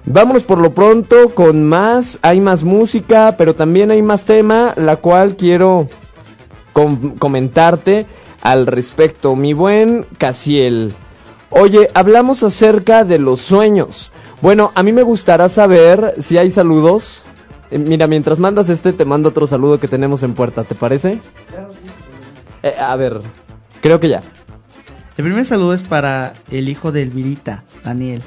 Vámonos 0.08 0.43
por 0.43 0.60
lo 0.60 0.74
pronto 0.74 1.30
con 1.34 1.64
más. 1.64 2.20
Hay 2.22 2.39
más 2.39 2.64
música, 2.64 3.36
pero 3.38 3.56
también 3.56 3.91
hay 3.91 4.01
más 4.01 4.26
tema, 4.26 4.74
la 4.76 4.97
cual 4.97 5.36
quiero 5.36 5.89
com- 6.74 7.16
comentarte 7.18 8.06
al 8.41 8.68
respecto. 8.68 9.36
Mi 9.36 9.53
buen 9.53 10.06
Casiel. 10.18 10.93
Oye, 11.49 11.89
hablamos 11.93 12.43
acerca 12.43 13.03
de 13.03 13.18
los 13.18 13.41
sueños. 13.41 14.12
Bueno, 14.41 14.72
a 14.76 14.84
mí 14.84 14.91
me 14.91 15.01
gustará 15.03 15.49
saber 15.49 16.16
si 16.20 16.38
hay 16.38 16.51
saludos. 16.51 17.26
Eh, 17.72 17.80
mira, 17.80 18.06
mientras 18.06 18.38
mandas 18.38 18.70
este, 18.70 18.93
te 18.93 19.06
mando 19.06 19.30
otro 19.30 19.47
saludo 19.47 19.80
que 19.80 19.88
tenemos 19.88 20.22
en 20.22 20.34
puerta, 20.36 20.64
¿te 20.66 20.76
parece? 20.76 21.20
Eh, 22.62 22.76
a 22.80 22.95
ver, 22.95 23.22
creo 23.82 23.99
que 23.99 24.10
ya. 24.10 24.22
El 25.18 25.24
primer 25.24 25.45
saludo 25.45 25.74
es 25.74 25.82
para 25.82 26.34
el 26.51 26.68
hijo 26.70 26.91
de 26.91 27.01
Elvirita, 27.03 27.64
Daniel. 27.84 28.22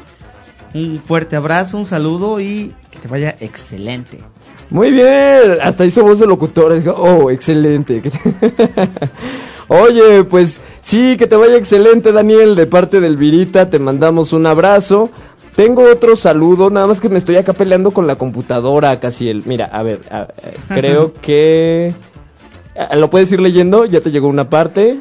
Un 0.74 1.00
fuerte 1.04 1.36
abrazo, 1.36 1.78
un 1.78 1.86
saludo 1.86 2.40
y 2.40 2.74
que 2.90 2.98
te 2.98 3.08
vaya 3.08 3.36
excelente. 3.40 4.18
Muy 4.70 4.90
bien, 4.90 5.58
hasta 5.62 5.86
hizo 5.86 6.02
voz 6.02 6.18
de 6.18 6.26
locutor. 6.26 6.74
dijo, 6.78 6.92
Oh, 6.92 7.30
excelente. 7.30 8.02
Oye, 9.68 10.24
pues 10.24 10.60
sí, 10.80 11.16
que 11.18 11.26
te 11.26 11.36
vaya 11.36 11.56
excelente, 11.56 12.12
Daniel. 12.12 12.54
De 12.54 12.66
parte 12.66 13.00
del 13.00 13.16
Virita, 13.16 13.68
te 13.68 13.78
mandamos 13.78 14.32
un 14.32 14.46
abrazo. 14.46 15.10
Tengo 15.56 15.82
otro 15.90 16.16
saludo, 16.16 16.70
nada 16.70 16.86
más 16.86 17.00
que 17.00 17.08
me 17.08 17.18
estoy 17.18 17.36
acá 17.36 17.52
peleando 17.52 17.90
con 17.90 18.06
la 18.06 18.16
computadora, 18.16 18.98
casi 19.00 19.28
el. 19.28 19.42
Mira, 19.46 19.66
a 19.66 19.82
ver, 19.82 20.00
a- 20.10 20.28
creo 20.74 21.12
que. 21.14 21.92
Ah, 22.76 22.94
¿Lo 22.96 23.10
puedes 23.10 23.30
ir 23.32 23.40
leyendo? 23.40 23.84
Ya 23.84 24.00
te 24.00 24.10
llegó 24.10 24.28
una 24.28 24.48
parte. 24.48 25.00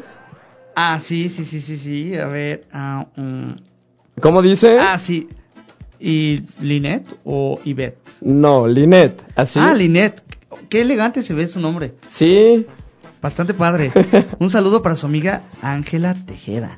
Ah, 0.75 0.99
sí, 1.01 1.29
sí, 1.29 1.45
sí, 1.45 1.61
sí, 1.61 1.77
sí. 1.77 2.15
A 2.17 2.27
ver. 2.27 2.65
ah. 2.73 3.05
¿Cómo 4.19 4.41
dice? 4.41 4.79
Ah, 4.79 4.97
sí. 4.97 5.29
¿Y 5.99 6.43
Linet 6.61 7.05
o 7.23 7.59
Ivette? 7.63 7.97
No, 8.21 8.67
Linet, 8.67 9.23
así. 9.35 9.59
Ah, 9.61 9.73
Linet. 9.73 10.21
Qué 10.69 10.81
elegante 10.81 11.23
se 11.23 11.33
ve 11.33 11.47
su 11.47 11.59
nombre. 11.59 11.93
Sí. 12.09 12.65
Bastante 13.21 13.53
padre. 13.53 13.91
Un 14.39 14.49
saludo 14.49 14.81
para 14.81 14.95
su 14.95 15.05
amiga 15.05 15.43
Ángela 15.61 16.13
Tejeda. 16.13 16.77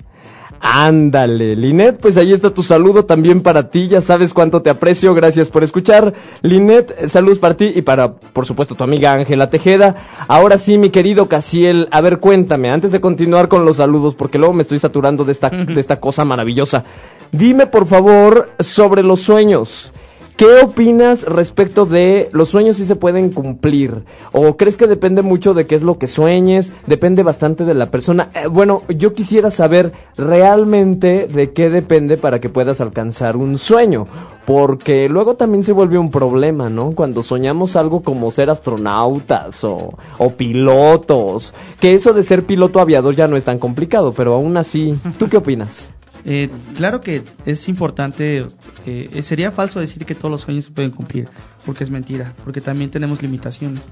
Ándale, 0.62 1.56
Linet, 1.56 2.00
pues 2.00 2.18
ahí 2.18 2.34
está 2.34 2.50
tu 2.50 2.64
saludo 2.64 3.06
también 3.06 3.42
para 3.42 3.70
ti, 3.70 3.88
ya 3.88 4.02
sabes 4.02 4.34
cuánto 4.34 4.62
te 4.62 4.70
aprecio, 4.70 5.14
gracias 5.14 5.50
por 5.50 5.64
escuchar. 5.64 6.14
Linet, 6.42 6.94
eh, 7.00 7.08
saludos 7.08 7.40
para 7.40 7.56
ti 7.56 7.72
y 7.74 7.82
para, 7.82 8.12
por 8.14 8.46
supuesto, 8.46 8.76
tu 8.76 8.84
amiga 8.84 9.14
Ángela 9.14 9.50
Tejeda. 9.50 9.96
Ahora 10.28 10.58
sí, 10.58 10.78
mi 10.78 10.90
querido 10.90 11.30
Casiel, 11.30 11.88
a 11.92 12.02
ver, 12.02 12.20
cuéntame, 12.20 12.72
antes 12.72 12.92
de 12.92 13.00
continuar 13.00 13.48
con 13.48 13.64
los 13.64 13.78
saludos, 13.78 14.16
porque 14.16 14.38
luego 14.38 14.54
me 14.54 14.64
estoy 14.64 14.80
saturando 14.80 15.24
de 15.24 15.32
esta, 15.32 15.50
de 15.50 15.80
esta 15.80 16.00
cosa 16.00 16.26
maravillosa. 16.26 16.84
Dime, 17.32 17.68
por 17.68 17.86
favor, 17.86 18.50
sobre 18.60 19.02
los 19.02 19.22
sueños. 19.22 19.94
¿Qué 20.40 20.62
opinas 20.64 21.24
respecto 21.24 21.86
de 21.86 22.30
los 22.32 22.48
sueños 22.48 22.78
si 22.78 22.86
se 22.86 22.96
pueden 22.96 23.32
cumplir? 23.32 24.06
¿O 24.32 24.56
crees 24.56 24.78
que 24.78 24.88
depende 24.88 25.22
mucho 25.22 25.54
de 25.54 25.66
qué 25.66 25.76
es 25.76 25.84
lo 25.84 25.98
que 25.98 26.08
sueñes? 26.08 26.74
Depende 26.88 27.24
bastante 27.24 27.66
de 27.66 27.74
la 27.74 27.92
persona. 27.92 28.30
Eh, 28.34 28.48
bueno, 28.48 28.84
yo 28.88 29.14
quisiera 29.14 29.52
saber 29.52 29.92
realmente 30.16 31.28
de 31.28 31.52
qué 31.52 31.70
depende 31.70 32.16
para 32.16 32.40
que 32.40 32.48
puedas 32.48 32.80
alcanzar 32.80 33.36
un 33.36 33.58
sueño. 33.58 34.08
Porque 34.46 35.10
luego 35.10 35.36
también 35.36 35.66
se 35.66 35.74
vuelve 35.74 35.98
un 35.98 36.10
problema, 36.10 36.70
¿no? 36.70 36.92
Cuando 36.92 37.22
soñamos 37.22 37.76
algo 37.76 38.02
como 38.02 38.32
ser 38.32 38.50
astronautas 38.50 39.62
o, 39.66 39.90
o 40.20 40.30
pilotos. 40.30 41.54
Que 41.82 41.96
eso 41.96 42.14
de 42.14 42.24
ser 42.24 42.46
piloto 42.46 42.80
aviador 42.80 43.14
ya 43.14 43.28
no 43.28 43.36
es 43.36 43.44
tan 43.44 43.60
complicado, 43.60 44.14
pero 44.14 44.36
aún 44.36 44.56
así, 44.56 44.98
¿tú 45.18 45.28
qué 45.28 45.36
opinas? 45.36 45.92
Eh, 46.26 46.50
claro 46.76 47.02
que 47.02 47.24
es 47.46 47.70
importante, 47.70 48.46
eh, 48.86 49.22
sería 49.22 49.52
falso 49.52 49.80
decir 49.80 50.06
que 50.06 50.16
todos 50.16 50.32
los 50.32 50.42
sueños 50.42 50.66
se 50.66 50.72
pueden 50.72 50.92
cumplir, 50.92 51.30
porque 51.66 51.84
es 51.84 51.90
mentira, 51.90 52.34
porque 52.44 52.62
también 52.62 52.92
tenemos 52.92 53.22
limitaciones. 53.22 53.90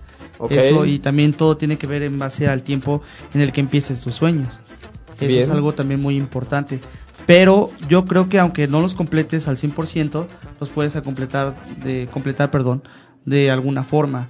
Eso 0.49 0.85
y 0.85 0.99
también 0.99 1.33
todo 1.33 1.57
tiene 1.57 1.77
que 1.77 1.87
ver 1.87 2.03
en 2.03 2.19
base 2.19 2.47
al 2.47 2.63
tiempo 2.63 3.01
en 3.33 3.41
el 3.41 3.51
que 3.51 3.61
empieces 3.61 4.01
tus 4.01 4.15
sueos. 4.15 4.59
Eso 5.15 5.27
Bien. 5.27 5.43
es 5.43 5.49
algo 5.49 5.73
también 5.73 6.01
muy 6.01 6.17
importante. 6.17 6.79
Pero 7.25 7.71
yo 7.89 8.05
creo 8.05 8.29
que 8.29 8.39
aunque 8.39 8.67
no 8.67 8.81
los 8.81 8.95
completes 8.95 9.47
al 9.47 9.57
100%, 9.57 10.27
los 10.59 10.69
puedes 10.69 10.95
a 10.95 11.01
completar 11.01 11.55
de 11.83 12.07
completar, 12.11 12.51
perdón, 12.51 12.83
de 13.25 13.51
alguna 13.51 13.83
forma. 13.83 14.29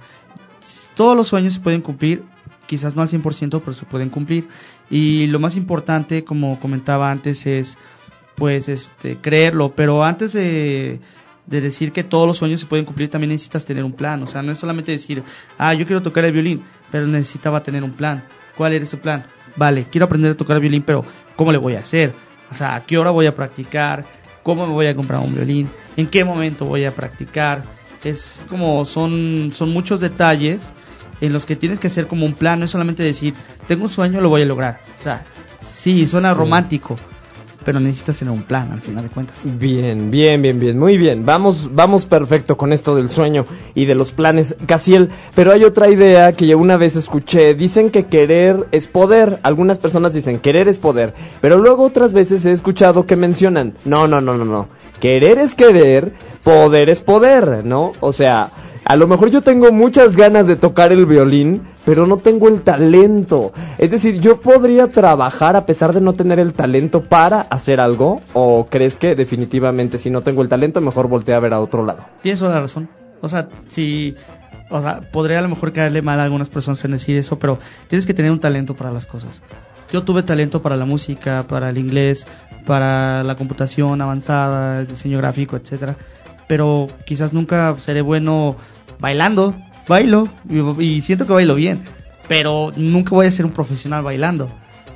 Todos 0.94 1.16
los 1.16 1.28
sueños 1.28 1.54
se 1.54 1.60
pueden 1.60 1.80
cumplir, 1.80 2.24
quizás 2.66 2.96
no 2.96 3.02
al 3.02 3.08
100%, 3.08 3.60
pero 3.60 3.72
se 3.72 3.86
pueden 3.86 4.10
cumplir. 4.10 4.48
Y 4.90 5.26
lo 5.26 5.38
más 5.38 5.56
importante, 5.56 6.24
como 6.24 6.58
comentaba 6.60 7.10
antes, 7.10 7.46
es 7.46 7.78
pues 8.34 8.68
este 8.68 9.16
creerlo, 9.16 9.72
pero 9.74 10.04
antes 10.04 10.32
de, 10.32 11.00
de 11.46 11.60
decir 11.60 11.92
que 11.92 12.04
todos 12.04 12.26
los 12.26 12.38
sueños 12.38 12.60
se 12.60 12.66
pueden 12.66 12.84
cumplir, 12.84 13.10
también 13.10 13.30
necesitas 13.30 13.64
tener 13.64 13.84
un 13.84 13.92
plan. 13.92 14.22
O 14.22 14.26
sea, 14.26 14.42
no 14.42 14.52
es 14.52 14.58
solamente 14.58 14.92
decir, 14.92 15.22
ah, 15.58 15.74
yo 15.74 15.86
quiero 15.86 16.02
tocar 16.02 16.24
el 16.24 16.32
violín, 16.32 16.62
pero 16.90 17.06
necesitaba 17.06 17.62
tener 17.62 17.82
un 17.82 17.92
plan. 17.92 18.22
¿Cuál 18.56 18.74
era 18.74 18.84
ese 18.84 18.96
plan? 18.96 19.24
Vale, 19.56 19.86
quiero 19.90 20.06
aprender 20.06 20.32
a 20.32 20.36
tocar 20.36 20.56
el 20.56 20.62
violín, 20.62 20.82
pero 20.82 21.04
¿cómo 21.36 21.50
le 21.50 21.58
voy 21.58 21.74
a 21.74 21.80
hacer? 21.80 22.14
O 22.50 22.54
sea, 22.54 22.76
¿a 22.76 22.86
qué 22.86 22.96
hora 22.96 23.10
voy 23.10 23.26
a 23.26 23.34
practicar? 23.34 24.04
¿Cómo 24.42 24.66
me 24.66 24.72
voy 24.72 24.86
a 24.86 24.94
comprar 24.94 25.20
un 25.20 25.34
violín? 25.34 25.68
¿En 25.96 26.06
qué 26.06 26.24
momento 26.24 26.64
voy 26.64 26.84
a 26.84 26.94
practicar? 26.94 27.62
Es 28.04 28.46
como, 28.48 28.84
son, 28.84 29.50
son 29.54 29.70
muchos 29.70 30.00
detalles 30.00 30.72
en 31.20 31.32
los 31.32 31.46
que 31.46 31.56
tienes 31.56 31.78
que 31.78 31.86
hacer 31.88 32.06
como 32.06 32.24
un 32.26 32.32
plan, 32.32 32.58
no 32.58 32.64
es 32.64 32.70
solamente 32.70 33.02
decir, 33.02 33.34
tengo 33.66 33.84
un 33.84 33.90
sueño, 33.90 34.20
lo 34.20 34.28
voy 34.28 34.42
a 34.42 34.46
lograr. 34.46 34.80
O 35.00 35.02
sea, 35.02 35.24
sí, 35.60 36.06
suena 36.06 36.32
Sí. 36.32 36.38
romántico, 36.38 36.96
pero 37.64 37.80
necesitas 37.80 38.18
tener 38.18 38.32
un 38.32 38.44
plan 38.44 38.72
al 38.72 38.80
final 38.80 39.02
de 39.04 39.10
cuentas. 39.10 39.42
Bien, 39.44 40.10
bien, 40.10 40.40
bien, 40.40 40.58
bien, 40.58 40.78
muy 40.78 40.96
bien. 40.96 41.26
Vamos, 41.26 41.68
vamos 41.74 42.06
perfecto 42.06 42.56
con 42.56 42.72
esto 42.72 42.94
del 42.94 43.10
sueño 43.10 43.44
y 43.74 43.84
de 43.84 43.94
los 43.94 44.12
planes, 44.12 44.54
Casiel. 44.66 45.10
Pero 45.34 45.52
hay 45.52 45.64
otra 45.64 45.90
idea 45.90 46.32
que 46.32 46.46
yo 46.46 46.56
una 46.56 46.78
vez 46.78 46.96
escuché. 46.96 47.54
Dicen 47.54 47.90
que 47.90 48.06
querer 48.06 48.66
es 48.70 48.88
poder. 48.88 49.38
Algunas 49.42 49.78
personas 49.78 50.14
dicen 50.14 50.38
querer 50.38 50.68
es 50.68 50.78
poder. 50.78 51.12
Pero 51.42 51.58
luego 51.58 51.84
otras 51.84 52.12
veces 52.12 52.46
he 52.46 52.52
escuchado 52.52 53.04
que 53.06 53.16
mencionan, 53.16 53.74
no, 53.84 54.06
no, 54.08 54.20
no, 54.22 54.36
no, 54.38 54.46
no. 54.46 54.68
Querer 55.00 55.38
es 55.38 55.54
querer, 55.54 56.12
poder 56.42 56.88
es 56.88 57.02
poder, 57.02 57.64
¿no? 57.66 57.92
O 58.00 58.12
sea, 58.14 58.50
a 58.88 58.96
lo 58.96 59.06
mejor 59.06 59.30
yo 59.30 59.42
tengo 59.42 59.70
muchas 59.70 60.16
ganas 60.16 60.46
de 60.46 60.56
tocar 60.56 60.92
el 60.92 61.04
violín, 61.04 61.60
pero 61.84 62.06
no 62.06 62.16
tengo 62.16 62.48
el 62.48 62.62
talento. 62.62 63.52
Es 63.76 63.90
decir, 63.90 64.18
yo 64.18 64.40
podría 64.40 64.86
trabajar 64.86 65.56
a 65.56 65.66
pesar 65.66 65.92
de 65.92 66.00
no 66.00 66.14
tener 66.14 66.38
el 66.38 66.54
talento 66.54 67.02
para 67.02 67.42
hacer 67.42 67.80
algo. 67.80 68.22
¿O 68.32 68.66
crees 68.70 68.96
que 68.96 69.14
definitivamente 69.14 69.98
si 69.98 70.08
no 70.08 70.22
tengo 70.22 70.40
el 70.40 70.48
talento, 70.48 70.80
mejor 70.80 71.06
volteé 71.06 71.34
a 71.34 71.38
ver 71.38 71.52
a 71.52 71.60
otro 71.60 71.84
lado? 71.84 72.06
Tienes 72.22 72.40
toda 72.40 72.54
la 72.54 72.60
razón. 72.62 72.88
O 73.20 73.28
sea, 73.28 73.50
si. 73.68 74.16
O 74.70 74.80
sea, 74.80 75.02
podría 75.12 75.40
a 75.40 75.42
lo 75.42 75.50
mejor 75.50 75.74
caerle 75.74 76.00
mal 76.00 76.18
a 76.18 76.24
algunas 76.24 76.48
personas 76.48 76.82
en 76.86 76.92
decir 76.92 77.18
eso, 77.18 77.38
pero 77.38 77.58
tienes 77.88 78.06
que 78.06 78.14
tener 78.14 78.30
un 78.30 78.40
talento 78.40 78.74
para 78.74 78.90
las 78.90 79.04
cosas. 79.04 79.42
Yo 79.92 80.02
tuve 80.04 80.22
talento 80.22 80.62
para 80.62 80.78
la 80.78 80.86
música, 80.86 81.44
para 81.46 81.68
el 81.68 81.76
inglés, 81.76 82.26
para 82.64 83.22
la 83.22 83.34
computación 83.34 84.00
avanzada, 84.00 84.80
el 84.80 84.86
diseño 84.86 85.18
gráfico, 85.18 85.56
etcétera. 85.56 85.96
Pero 86.46 86.88
quizás 87.04 87.34
nunca 87.34 87.74
seré 87.78 88.00
bueno 88.00 88.56
bailando. 89.00 89.54
Bailo 89.86 90.28
y, 90.48 90.84
y 90.84 91.00
siento 91.00 91.26
que 91.26 91.32
bailo 91.32 91.54
bien, 91.54 91.80
pero 92.28 92.72
nunca 92.76 93.10
voy 93.14 93.26
a 93.26 93.30
ser 93.30 93.46
un 93.46 93.52
profesional 93.52 94.02
bailando 94.02 94.50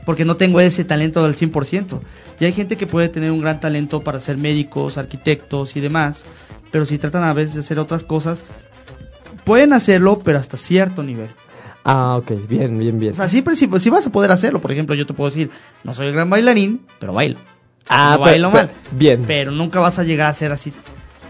porque 0.05 0.25
no 0.25 0.37
tengo 0.37 0.61
ese 0.61 0.85
talento 0.85 1.25
del 1.25 1.37
100%. 1.37 2.01
Y 2.41 2.45
hay 2.45 2.53
gente 2.53 2.77
que 2.77 2.87
puede 2.87 3.09
tener 3.09 3.31
un 3.31 3.41
gran 3.41 3.61
talento 3.61 4.03
para 4.03 4.21
ser 4.21 4.37
médicos, 4.37 4.99
arquitectos 4.99 5.77
y 5.77 5.81
demás, 5.81 6.25
pero 6.71 6.87
si 6.87 6.99
tratan 6.99 7.25
a 7.25 7.33
veces 7.33 7.55
de 7.55 7.61
hacer 7.61 7.79
otras 7.79 8.05
cosas, 8.05 8.41
pueden 9.45 9.73
hacerlo, 9.73 10.21
pero 10.25 10.39
hasta 10.39 10.57
cierto 10.57 11.03
nivel. 11.03 11.29
Ah, 11.85 12.17
ok, 12.17 12.33
bien, 12.49 12.79
bien, 12.79 12.99
bien. 12.99 13.13
O 13.13 13.17
sea, 13.17 13.29
siempre 13.29 13.57
sí 13.57 13.67
vas 13.67 14.07
a 14.07 14.11
poder 14.11 14.31
hacerlo. 14.31 14.61
Por 14.61 14.73
ejemplo, 14.73 14.95
yo 14.95 15.07
te 15.07 15.15
puedo 15.15 15.31
decir, 15.31 15.51
no 15.83 15.95
soy 15.95 16.09
el 16.09 16.13
gran 16.13 16.31
bailarín, 16.31 16.87
pero 16.99 17.13
bailo. 17.13 17.39
Ah, 17.89 18.17
no 18.17 18.25
bailo 18.25 18.51
mal. 18.51 18.71
bien. 18.93 19.25
Pero 19.27 19.51
nunca 19.51 19.81
vas 19.81 19.99
a 19.99 20.05
llegar 20.05 20.31
a 20.31 20.35
ser 20.35 20.53
así 20.53 20.73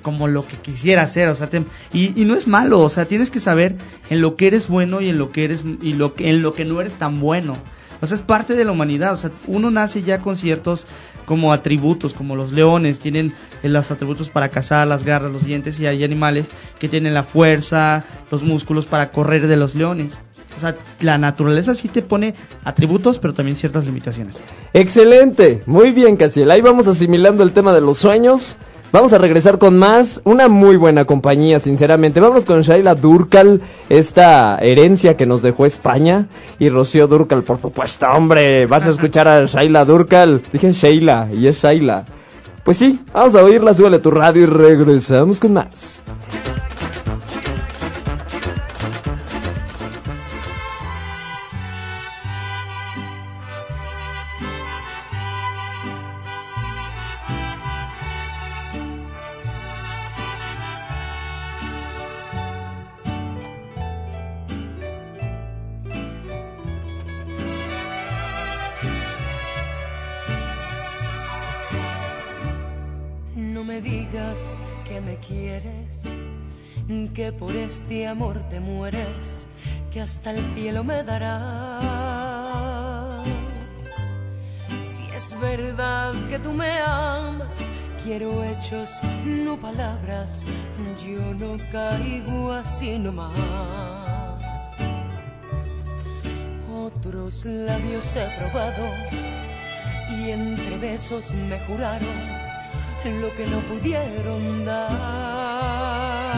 como 0.02 0.28
lo 0.28 0.46
que 0.46 0.56
quisiera 0.56 1.02
hacer, 1.02 1.28
o 1.28 1.34
sea, 1.34 1.48
y, 1.92 2.20
y 2.20 2.24
no 2.24 2.34
es 2.34 2.46
malo, 2.46 2.80
o 2.80 2.88
sea, 2.88 3.06
tienes 3.06 3.30
que 3.30 3.40
saber 3.40 3.76
en 4.10 4.20
lo 4.20 4.36
que 4.36 4.48
eres 4.48 4.68
bueno 4.68 5.00
y 5.00 5.08
en 5.08 5.18
lo 5.18 5.32
que 5.32 5.44
eres 5.44 5.64
y 5.80 5.94
lo 5.94 6.14
que 6.14 6.28
en 6.28 6.42
lo 6.42 6.54
que 6.54 6.64
no 6.64 6.80
eres 6.80 6.94
tan 6.94 7.20
bueno. 7.20 7.56
O 8.00 8.06
sea, 8.06 8.16
es 8.16 8.22
parte 8.22 8.56
de 8.56 8.64
la 8.64 8.72
humanidad, 8.72 9.12
o 9.12 9.16
sea, 9.16 9.30
uno 9.46 9.70
nace 9.70 10.02
ya 10.02 10.20
con 10.20 10.34
ciertos 10.34 10.86
como 11.24 11.52
atributos, 11.52 12.14
como 12.14 12.34
los 12.34 12.50
leones 12.50 12.98
tienen 12.98 13.32
eh, 13.62 13.68
los 13.68 13.92
atributos 13.92 14.28
para 14.28 14.48
cazar, 14.48 14.88
las 14.88 15.04
garras, 15.04 15.30
los 15.30 15.44
dientes 15.44 15.78
y 15.78 15.86
hay 15.86 16.02
animales 16.02 16.46
que 16.80 16.88
tienen 16.88 17.14
la 17.14 17.22
fuerza, 17.22 18.04
los 18.30 18.42
músculos 18.42 18.86
para 18.86 19.12
correr 19.12 19.46
de 19.46 19.56
los 19.56 19.76
leones. 19.76 20.18
O 20.56 20.60
sea, 20.60 20.76
la 21.00 21.16
naturaleza 21.16 21.74
sí 21.74 21.88
te 21.88 22.02
pone 22.02 22.34
atributos, 22.64 23.18
pero 23.18 23.32
también 23.32 23.56
ciertas 23.56 23.86
limitaciones. 23.86 24.40
Excelente, 24.72 25.62
muy 25.66 25.92
bien, 25.92 26.16
Casiel. 26.16 26.50
Ahí 26.50 26.60
vamos 26.60 26.88
asimilando 26.88 27.42
el 27.42 27.52
tema 27.52 27.72
de 27.72 27.80
los 27.80 27.98
sueños. 27.98 28.56
Vamos 28.92 29.14
a 29.14 29.18
regresar 29.18 29.58
con 29.58 29.78
más. 29.78 30.20
Una 30.24 30.48
muy 30.48 30.76
buena 30.76 31.06
compañía, 31.06 31.58
sinceramente. 31.58 32.20
Vamos 32.20 32.44
con 32.44 32.60
Shaila 32.60 32.94
Durcal, 32.94 33.62
esta 33.88 34.58
herencia 34.58 35.16
que 35.16 35.24
nos 35.24 35.40
dejó 35.40 35.64
España. 35.64 36.26
Y 36.58 36.68
Rocío 36.68 37.08
Durcal, 37.08 37.42
por 37.42 37.58
supuesto, 37.58 38.06
hombre. 38.06 38.66
Vas 38.66 38.86
a 38.86 38.90
escuchar 38.90 39.28
a 39.28 39.46
Shaila 39.46 39.86
Durcal. 39.86 40.42
Dije 40.52 40.72
Sheila, 40.72 41.28
y 41.32 41.46
es 41.46 41.62
Shaila. 41.62 42.04
Pues 42.64 42.76
sí, 42.76 43.00
vamos 43.14 43.34
a 43.34 43.42
oírla, 43.42 43.72
súbele 43.72 43.96
a 43.96 44.02
tu 44.02 44.10
radio 44.10 44.42
y 44.42 44.46
regresamos 44.46 45.40
con 45.40 45.54
más. 45.54 46.02
Digas 73.82 74.38
que 74.86 75.00
me 75.00 75.16
quieres, 75.16 76.02
que 77.14 77.32
por 77.32 77.54
este 77.54 78.06
amor 78.06 78.42
te 78.48 78.60
mueres, 78.60 79.46
que 79.90 80.00
hasta 80.00 80.30
el 80.30 80.42
cielo 80.54 80.84
me 80.84 81.02
darás. 81.02 81.32
Si 84.94 85.04
es 85.14 85.40
verdad 85.40 86.12
que 86.28 86.38
tú 86.38 86.52
me 86.52 86.78
amas, 86.78 87.58
quiero 88.04 88.44
hechos, 88.44 88.88
no 89.24 89.60
palabras, 89.60 90.44
yo 91.04 91.34
no 91.34 91.58
caigo 91.70 92.52
así 92.52 92.98
nomás. 92.98 93.38
Otros 96.74 97.44
labios 97.44 98.16
he 98.16 98.26
probado 98.38 98.86
y 100.10 100.30
entre 100.30 100.78
besos 100.78 101.32
me 101.32 101.58
juraron 101.60 102.31
lo 103.10 103.34
que 103.34 103.44
no 103.46 103.58
pudieron 103.62 104.64
dar. 104.64 106.32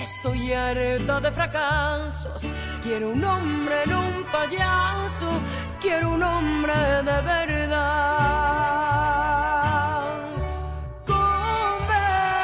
Estoy 0.00 0.52
harta 0.52 1.20
de 1.20 1.32
fracasos, 1.32 2.46
quiero 2.82 3.10
un 3.10 3.24
hombre, 3.24 3.86
no 3.88 4.06
un 4.06 4.24
payaso, 4.24 5.30
quiero 5.80 6.10
un 6.10 6.22
hombre 6.22 6.74
de 6.74 7.22
verdad. 7.22 7.78
Convénceme, 11.06 12.38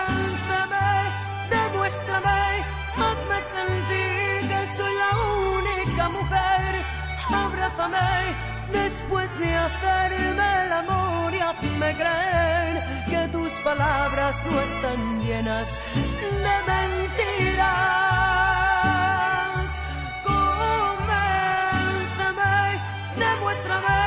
demuéstrame, 1.51 2.65
hazme 2.99 3.41
sentir 3.55 4.49
que 4.49 4.61
soy 4.77 4.95
la 4.95 5.13
única 5.57 6.09
mujer. 6.09 6.83
Abrázame 7.31 8.54
después 8.75 9.39
de 9.39 9.55
hacerme 9.55 10.67
el 10.67 10.73
amor 10.73 11.33
y 11.35 11.39
hazme 11.39 11.95
creer 11.97 12.83
que 13.09 13.29
tus 13.29 13.53
palabras 13.69 14.35
no 14.51 14.61
están 14.61 15.21
llenas 15.21 15.69
de 16.45 16.57
mentiras. 16.73 17.61
Convénceme, 20.31 21.57
demuéstrame 23.25 24.03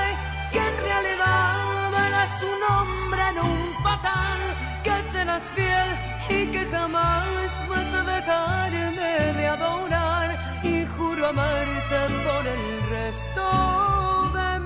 que 0.51 0.61
en 0.69 0.75
realidad 0.89 1.93
eres 2.07 2.35
un 2.53 2.61
hombre, 2.71 3.23
no 3.35 3.43
un 3.43 3.83
patán, 3.83 4.39
que 4.83 4.95
serás 5.11 5.45
fiel 5.55 5.89
y 6.29 6.39
que 6.51 6.63
jamás 6.65 7.51
vas 7.69 7.93
a 7.93 8.03
dejarme 8.03 9.11
de 9.37 9.47
adorar 9.47 10.26
juro 11.17 11.29
amarte 11.29 11.99
por 12.25 12.47
el 12.47 12.89
resto 12.89 14.31
de 14.33 14.59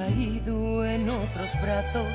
caído 0.00 0.84
en 0.84 1.10
otros 1.10 1.50
brazos, 1.60 2.08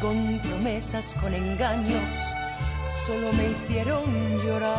con 0.00 0.38
promesas, 0.40 1.14
con 1.20 1.32
engaños, 1.32 2.16
solo 3.06 3.32
me 3.32 3.50
hicieron 3.50 4.04
llorar. 4.44 4.74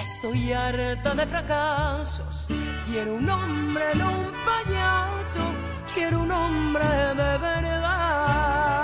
Estoy 0.00 0.52
harta 0.52 1.14
de 1.14 1.26
fracasos, 1.26 2.46
quiero 2.86 3.14
un 3.14 3.28
hombre, 3.28 3.86
no 3.96 4.08
un 4.08 4.32
payaso, 4.50 5.44
quiero 5.94 6.22
un 6.22 6.30
hombre 6.30 6.86
de 7.22 7.38
verdad. 7.38 8.79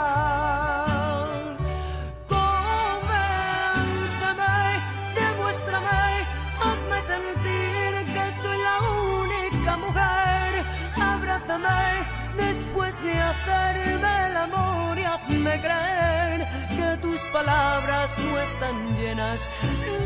Después 12.37 13.03
de 13.03 13.19
hacerme 13.19 14.27
el 14.29 14.37
amor 14.37 14.99
y 14.99 15.05
hazme 15.05 15.59
creer 15.59 16.47
que 16.77 16.99
tus 17.01 17.23
palabras 17.33 18.11
no 18.19 18.39
están 18.39 18.77
llenas 18.99 19.41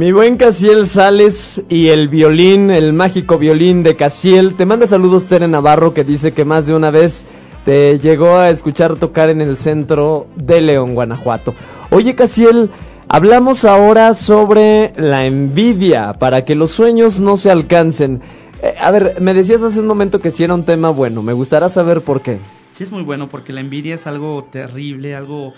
Mi 0.00 0.12
buen 0.12 0.38
Casiel 0.38 0.86
Sales 0.86 1.62
y 1.68 1.88
el 1.88 2.08
violín, 2.08 2.70
el 2.70 2.94
mágico 2.94 3.36
violín 3.36 3.82
de 3.82 3.96
Casiel, 3.96 4.54
te 4.54 4.64
manda 4.64 4.86
saludos 4.86 5.28
Tere 5.28 5.46
Navarro 5.46 5.92
que 5.92 6.04
dice 6.04 6.32
que 6.32 6.46
más 6.46 6.66
de 6.66 6.74
una 6.74 6.90
vez 6.90 7.26
te 7.66 7.98
llegó 7.98 8.38
a 8.38 8.48
escuchar 8.48 8.96
tocar 8.96 9.28
en 9.28 9.42
el 9.42 9.58
centro 9.58 10.26
de 10.36 10.62
León, 10.62 10.94
Guanajuato. 10.94 11.54
Oye 11.90 12.14
Casiel, 12.14 12.70
hablamos 13.08 13.66
ahora 13.66 14.14
sobre 14.14 14.94
la 14.96 15.26
envidia 15.26 16.14
para 16.14 16.46
que 16.46 16.54
los 16.54 16.70
sueños 16.70 17.20
no 17.20 17.36
se 17.36 17.50
alcancen. 17.50 18.22
Eh, 18.62 18.76
a 18.80 18.90
ver, 18.92 19.20
me 19.20 19.34
decías 19.34 19.62
hace 19.62 19.80
un 19.80 19.86
momento 19.86 20.18
que 20.18 20.30
si 20.30 20.44
era 20.44 20.54
un 20.54 20.64
tema 20.64 20.88
bueno, 20.88 21.22
me 21.22 21.34
gustaría 21.34 21.68
saber 21.68 22.00
por 22.00 22.22
qué. 22.22 22.38
Sí 22.72 22.84
es 22.84 22.90
muy 22.90 23.02
bueno 23.02 23.28
porque 23.28 23.52
la 23.52 23.60
envidia 23.60 23.96
es 23.96 24.06
algo 24.06 24.48
terrible, 24.50 25.14
algo 25.14 25.52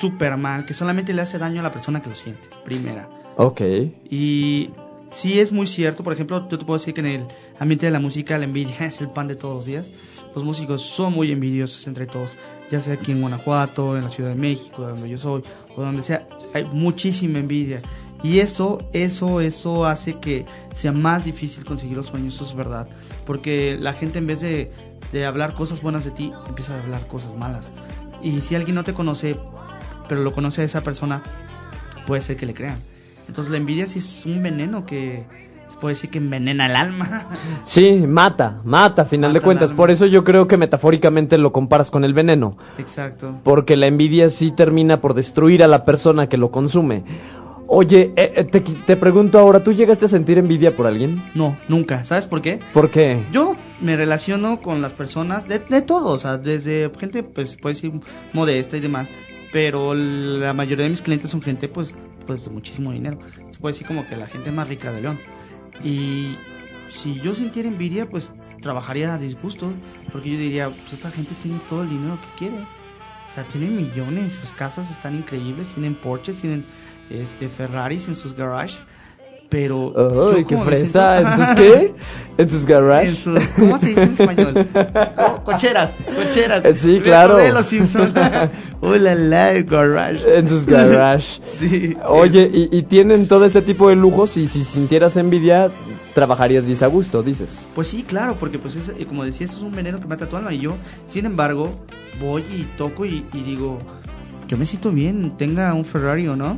súper 0.00 0.38
mal, 0.38 0.64
que 0.64 0.72
solamente 0.72 1.12
le 1.12 1.20
hace 1.20 1.36
daño 1.36 1.60
a 1.60 1.62
la 1.62 1.72
persona 1.72 2.00
que 2.00 2.08
lo 2.08 2.16
siente, 2.16 2.48
primera. 2.64 3.21
Ok. 3.36 3.60
Y 4.10 4.70
sí 5.10 5.38
es 5.40 5.52
muy 5.52 5.66
cierto, 5.66 6.02
por 6.02 6.12
ejemplo, 6.12 6.48
yo 6.48 6.58
te 6.58 6.64
puedo 6.64 6.78
decir 6.78 6.94
que 6.94 7.00
en 7.00 7.06
el 7.06 7.26
ambiente 7.58 7.86
de 7.86 7.92
la 7.92 8.00
música 8.00 8.38
la 8.38 8.44
envidia 8.44 8.76
es 8.80 9.00
el 9.00 9.08
pan 9.08 9.28
de 9.28 9.34
todos 9.34 9.54
los 9.54 9.66
días. 9.66 9.90
Los 10.34 10.44
músicos 10.44 10.80
son 10.80 11.12
muy 11.12 11.30
envidiosos 11.30 11.86
entre 11.86 12.06
todos, 12.06 12.38
ya 12.70 12.80
sea 12.80 12.94
aquí 12.94 13.12
en 13.12 13.20
Guanajuato, 13.20 13.98
en 13.98 14.04
la 14.04 14.10
Ciudad 14.10 14.30
de 14.30 14.36
México, 14.36 14.80
donde 14.80 15.06
yo 15.06 15.18
soy, 15.18 15.42
o 15.76 15.82
donde 15.82 16.02
sea, 16.02 16.26
hay 16.54 16.64
muchísima 16.64 17.38
envidia. 17.38 17.82
Y 18.22 18.38
eso, 18.38 18.88
eso, 18.94 19.42
eso 19.42 19.84
hace 19.84 20.20
que 20.20 20.46
sea 20.74 20.92
más 20.92 21.26
difícil 21.26 21.64
conseguir 21.64 21.98
los 21.98 22.06
sueños, 22.06 22.36
eso 22.36 22.46
es 22.46 22.54
verdad. 22.54 22.88
Porque 23.26 23.76
la 23.78 23.92
gente 23.92 24.18
en 24.20 24.26
vez 24.26 24.40
de, 24.40 24.70
de 25.12 25.26
hablar 25.26 25.54
cosas 25.54 25.82
buenas 25.82 26.04
de 26.06 26.12
ti, 26.12 26.32
empieza 26.48 26.74
a 26.74 26.82
hablar 26.82 27.06
cosas 27.08 27.34
malas. 27.36 27.70
Y 28.22 28.40
si 28.40 28.54
alguien 28.54 28.76
no 28.76 28.84
te 28.84 28.94
conoce, 28.94 29.36
pero 30.08 30.22
lo 30.22 30.32
conoce 30.32 30.62
a 30.62 30.64
esa 30.64 30.82
persona, 30.82 31.22
puede 32.06 32.22
ser 32.22 32.36
que 32.36 32.46
le 32.46 32.54
crean. 32.54 32.78
Entonces 33.32 33.50
la 33.50 33.56
envidia 33.56 33.86
sí 33.86 33.98
es 33.98 34.26
un 34.26 34.42
veneno 34.42 34.84
que 34.84 35.24
se 35.66 35.74
puede 35.78 35.94
decir 35.94 36.10
que 36.10 36.18
envenena 36.18 36.66
el 36.66 36.76
alma. 36.76 37.28
Sí, 37.64 38.04
mata, 38.06 38.58
mata 38.62 39.02
a 39.02 39.04
final 39.06 39.30
Mata 39.30 39.38
de 39.38 39.42
cuentas. 39.42 39.72
Por 39.72 39.90
eso 39.90 40.04
yo 40.04 40.22
creo 40.22 40.46
que 40.46 40.58
metafóricamente 40.58 41.38
lo 41.38 41.50
comparas 41.50 41.90
con 41.90 42.04
el 42.04 42.12
veneno. 42.12 42.58
Exacto. 42.76 43.40
Porque 43.42 43.78
la 43.78 43.86
envidia 43.86 44.28
sí 44.28 44.50
termina 44.50 45.00
por 45.00 45.14
destruir 45.14 45.64
a 45.64 45.66
la 45.66 45.86
persona 45.86 46.28
que 46.28 46.36
lo 46.36 46.50
consume. 46.50 47.04
Oye, 47.68 48.12
eh, 48.16 48.34
eh, 48.36 48.44
te, 48.44 48.60
te 48.60 48.96
pregunto 48.98 49.38
ahora, 49.38 49.62
¿tú 49.62 49.72
llegaste 49.72 50.04
a 50.04 50.08
sentir 50.08 50.36
envidia 50.36 50.76
por 50.76 50.86
alguien? 50.86 51.22
No, 51.34 51.56
nunca. 51.68 52.04
¿Sabes 52.04 52.26
por 52.26 52.42
qué? 52.42 52.60
¿Por 52.74 52.90
qué? 52.90 53.24
Yo 53.32 53.56
me 53.80 53.96
relaciono 53.96 54.60
con 54.60 54.82
las 54.82 54.92
personas 54.92 55.48
de, 55.48 55.58
de 55.58 55.80
todo, 55.80 56.10
o 56.10 56.18
sea, 56.18 56.36
desde 56.36 56.90
gente, 57.00 57.22
pues, 57.22 57.56
puede 57.56 57.76
decir 57.76 57.92
modesta 58.34 58.76
y 58.76 58.80
demás, 58.80 59.08
pero 59.52 59.94
la 59.94 60.54
mayoría 60.54 60.84
de 60.84 60.90
mis 60.90 61.02
clientes 61.02 61.30
son 61.30 61.42
gente, 61.42 61.68
pues, 61.68 61.94
pues 62.26 62.44
de 62.44 62.50
muchísimo 62.50 62.90
dinero. 62.90 63.18
Se 63.50 63.58
puede 63.58 63.74
decir 63.74 63.86
como 63.86 64.06
que 64.08 64.16
la 64.16 64.26
gente 64.26 64.50
más 64.50 64.66
rica 64.66 64.90
de 64.90 65.02
León. 65.02 65.18
Y 65.84 66.36
si 66.88 67.20
yo 67.20 67.34
sintiera 67.34 67.68
envidia, 67.68 68.08
pues 68.08 68.32
trabajaría 68.60 69.14
a 69.14 69.18
disgusto, 69.18 69.70
porque 70.10 70.30
yo 70.30 70.38
diría, 70.38 70.70
pues 70.70 70.94
esta 70.94 71.10
gente 71.10 71.34
tiene 71.42 71.60
todo 71.68 71.82
el 71.82 71.90
dinero 71.90 72.18
que 72.20 72.38
quiere. 72.38 72.62
O 72.62 73.34
sea, 73.34 73.44
tienen 73.44 73.76
millones, 73.76 74.32
sus 74.34 74.52
casas 74.52 74.90
están 74.90 75.16
increíbles, 75.16 75.68
tienen 75.68 75.94
Porsches, 75.94 76.38
tienen 76.38 76.64
este 77.10 77.48
Ferraris 77.48 78.08
en 78.08 78.14
sus 78.14 78.34
garages. 78.34 78.84
Pero. 79.52 79.92
¡Ay, 80.34 80.40
yo 80.40 80.46
qué 80.46 80.56
fresa! 80.56 81.20
¿En 81.20 81.36
sus 81.36 81.54
qué? 81.54 81.94
¿En 82.38 82.48
sus 82.50 82.64
garages? 82.64 83.08
En 83.10 83.16
sus, 83.16 83.48
¿Cómo 83.50 83.76
se 83.78 83.88
dice 83.88 84.02
en 84.04 84.12
español? 84.12 84.68
Co- 84.72 85.44
cocheras, 85.44 85.90
cocheras. 86.16 86.64
Eh, 86.64 86.74
sí, 86.74 87.00
claro. 87.00 87.36
de 87.36 87.52
los 87.52 87.66
Simpsons. 87.66 88.14
Hola, 88.80 89.14
la 89.14 89.52
garage. 89.60 90.38
En 90.38 90.48
sus 90.48 90.64
garages. 90.64 91.42
sí. 91.58 91.94
Oye, 92.08 92.50
y, 92.50 92.74
y 92.74 92.82
tienen 92.84 93.28
todo 93.28 93.44
este 93.44 93.60
tipo 93.60 93.90
de 93.90 93.96
lujos 93.96 94.38
y 94.38 94.48
si 94.48 94.64
sintieras 94.64 95.18
envidia, 95.18 95.70
trabajarías 96.14 96.66
desagusto, 96.66 97.22
dices. 97.22 97.68
Pues 97.74 97.88
sí, 97.88 98.04
claro, 98.04 98.36
porque 98.40 98.58
pues 98.58 98.74
es, 98.76 98.88
eh, 98.88 99.04
como 99.06 99.22
decía, 99.22 99.44
eso 99.44 99.58
es 99.58 99.62
un 99.62 99.72
veneno 99.72 100.00
que 100.00 100.06
mata 100.06 100.26
tu 100.26 100.36
alma. 100.36 100.54
Y 100.54 100.60
yo, 100.60 100.76
sin 101.06 101.26
embargo, 101.26 101.68
voy 102.18 102.42
y 102.50 102.62
toco 102.78 103.04
y, 103.04 103.26
y 103.34 103.42
digo, 103.42 103.78
yo 104.48 104.56
me 104.56 104.64
siento 104.64 104.90
bien, 104.90 105.36
tenga 105.36 105.74
un 105.74 105.84
Ferrari 105.84 106.26
o 106.28 106.36
no. 106.36 106.56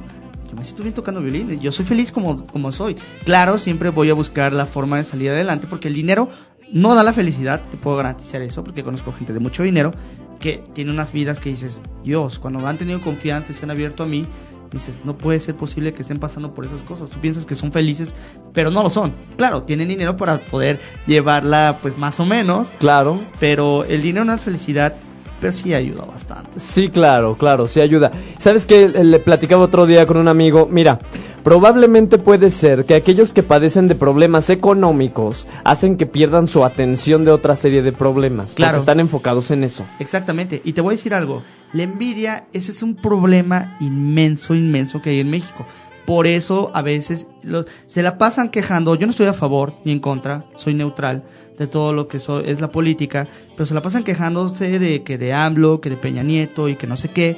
Yo 0.55 0.59
me 0.59 0.65
siento 0.65 0.85
bien 0.85 0.95
tocando 0.95 1.21
violín. 1.21 1.59
Yo 1.61 1.73
soy 1.73 1.85
feliz 1.85 2.13
como, 2.13 2.47
como 2.47 2.71
soy. 2.71 2.95
Claro, 3.25 3.59
siempre 3.59 3.91
voy 3.91 4.09
a 4.11 4.15
buscar 4.15 4.53
la 4.53 4.67
forma 4.67 4.99
de 4.99 5.05
salir 5.05 5.31
adelante 5.31 5.67
porque 5.69 5.89
el 5.89 5.95
dinero 5.95 6.29
no 6.73 6.95
da 6.95 7.03
la 7.03 7.13
felicidad. 7.13 7.61
Te 7.73 7.77
puedo 7.77 7.97
garantizar 7.97 8.41
eso 8.41 8.63
porque 8.63 8.85
conozco 8.85 9.13
gente 9.13 9.33
de 9.33 9.41
mucho 9.41 9.65
dinero 9.65 9.91
que 10.39 10.63
tiene 10.73 10.93
unas 10.93 11.13
vidas 11.13 11.41
que 11.41 11.49
dices, 11.51 11.81
Dios, 12.05 12.39
cuando 12.39 12.65
han 12.69 12.79
tenido 12.79 13.01
confianza 13.01 13.51
y 13.51 13.55
se 13.57 13.65
han 13.65 13.73
abierto 13.73 14.05
a 14.05 14.07
mí, 14.07 14.27
dices, 14.71 15.01
no 15.05 15.19
puede 15.19 15.41
ser 15.41 15.57
posible 15.57 15.93
que 15.93 16.03
estén 16.03 16.21
pasando 16.21 16.55
por 16.55 16.65
esas 16.65 16.83
cosas. 16.83 17.11
Tú 17.11 17.19
piensas 17.19 17.45
que 17.47 17.57
son 17.57 17.73
felices, 17.73 18.15
pero 18.53 18.71
no 18.71 18.85
lo 18.85 18.91
son. 18.91 19.13
Claro, 19.37 19.63
tienen 19.65 19.89
dinero 19.89 20.17
para 20.17 20.39
poder 20.39 20.79
llevarla, 21.09 21.79
pues 21.83 21.99
más 21.99 22.21
o 22.21 22.27
menos, 22.27 22.71
Claro. 22.79 23.21
pero 23.41 23.83
el 23.87 24.03
dinero 24.03 24.25
no 24.25 24.33
es 24.35 24.41
felicidad, 24.41 24.95
pero 25.41 25.53
sí 25.53 25.75
ayuda 25.75 26.05
bastante. 26.05 26.59
Sí, 26.59 26.89
claro, 26.89 27.37
claro, 27.37 27.67
sí 27.67 27.81
ayuda. 27.81 28.11
¿Sabes 28.39 28.65
qué? 28.67 28.89
Le 28.89 29.19
platicaba 29.19 29.63
otro 29.65 29.87
día 29.87 30.07
con 30.07 30.17
un 30.17 30.29
amigo. 30.29 30.69
Mira, 30.71 30.99
probablemente 31.43 32.19
puede 32.19 32.51
ser 32.51 32.85
que 32.87 32.95
aquellos 32.95 33.33
que 33.33 33.43
padecen 33.43 33.87
de 33.89 33.95
problemas 33.95 34.49
económicos 34.51 35.47
hacen 35.65 35.97
que 35.97 36.07
pierdan 36.07 36.49
su 36.49 36.65
atención 36.65 37.25
de 37.25 37.31
otra 37.33 37.57
serie 37.57 37.83
de 37.83 37.93
problemas. 37.93 38.55
Claro. 38.55 38.73
Porque 38.73 38.81
están 38.81 39.01
enfocados 39.01 39.51
en 39.51 39.65
eso. 39.65 39.85
Exactamente. 39.99 40.63
Y 40.65 40.73
te 40.73 40.81
voy 40.81 40.95
a 40.95 40.97
decir 40.97 41.13
algo. 41.15 41.43
La 41.73 41.83
envidia, 41.83 42.47
ese 42.53 42.71
es 42.71 42.83
un 42.83 42.95
problema 42.97 43.77
inmenso, 43.81 44.55
inmenso 44.55 45.03
que 45.03 45.11
hay 45.11 45.21
en 45.21 45.31
México. 45.31 45.67
Por 46.07 46.27
eso 46.27 46.71
a 46.75 46.83
veces 46.83 47.29
lo- 47.43 47.65
se 47.87 48.03
la 48.03 48.19
pasan 48.19 48.49
quejando. 48.51 48.95
Yo 48.95 49.07
no 49.07 49.11
estoy 49.11 49.27
a 49.27 49.33
favor 49.33 49.75
ni 49.85 49.93
en 49.93 50.01
contra, 50.01 50.45
soy 50.55 50.75
neutral 50.75 51.25
de 51.59 51.67
todo 51.67 51.93
lo 51.93 52.09
que 52.09 52.19
so- 52.21 52.41
es 52.41 52.61
la 52.61 52.71
política, 52.71 53.29
pero 53.57 53.67
se 53.67 53.75
la 53.75 53.83
pasan 53.83 54.03
quejándose 54.05 54.79
de 54.79 55.03
que 55.03 55.19
de 55.19 55.33
AMLO, 55.33 55.81
que 55.81 55.91
de 55.91 55.97
Peña 55.97 56.23
Nieto 56.23 56.69
y 56.69 56.77
que 56.77 56.87
no 56.87 56.97
sé 56.97 57.09
qué. 57.11 57.37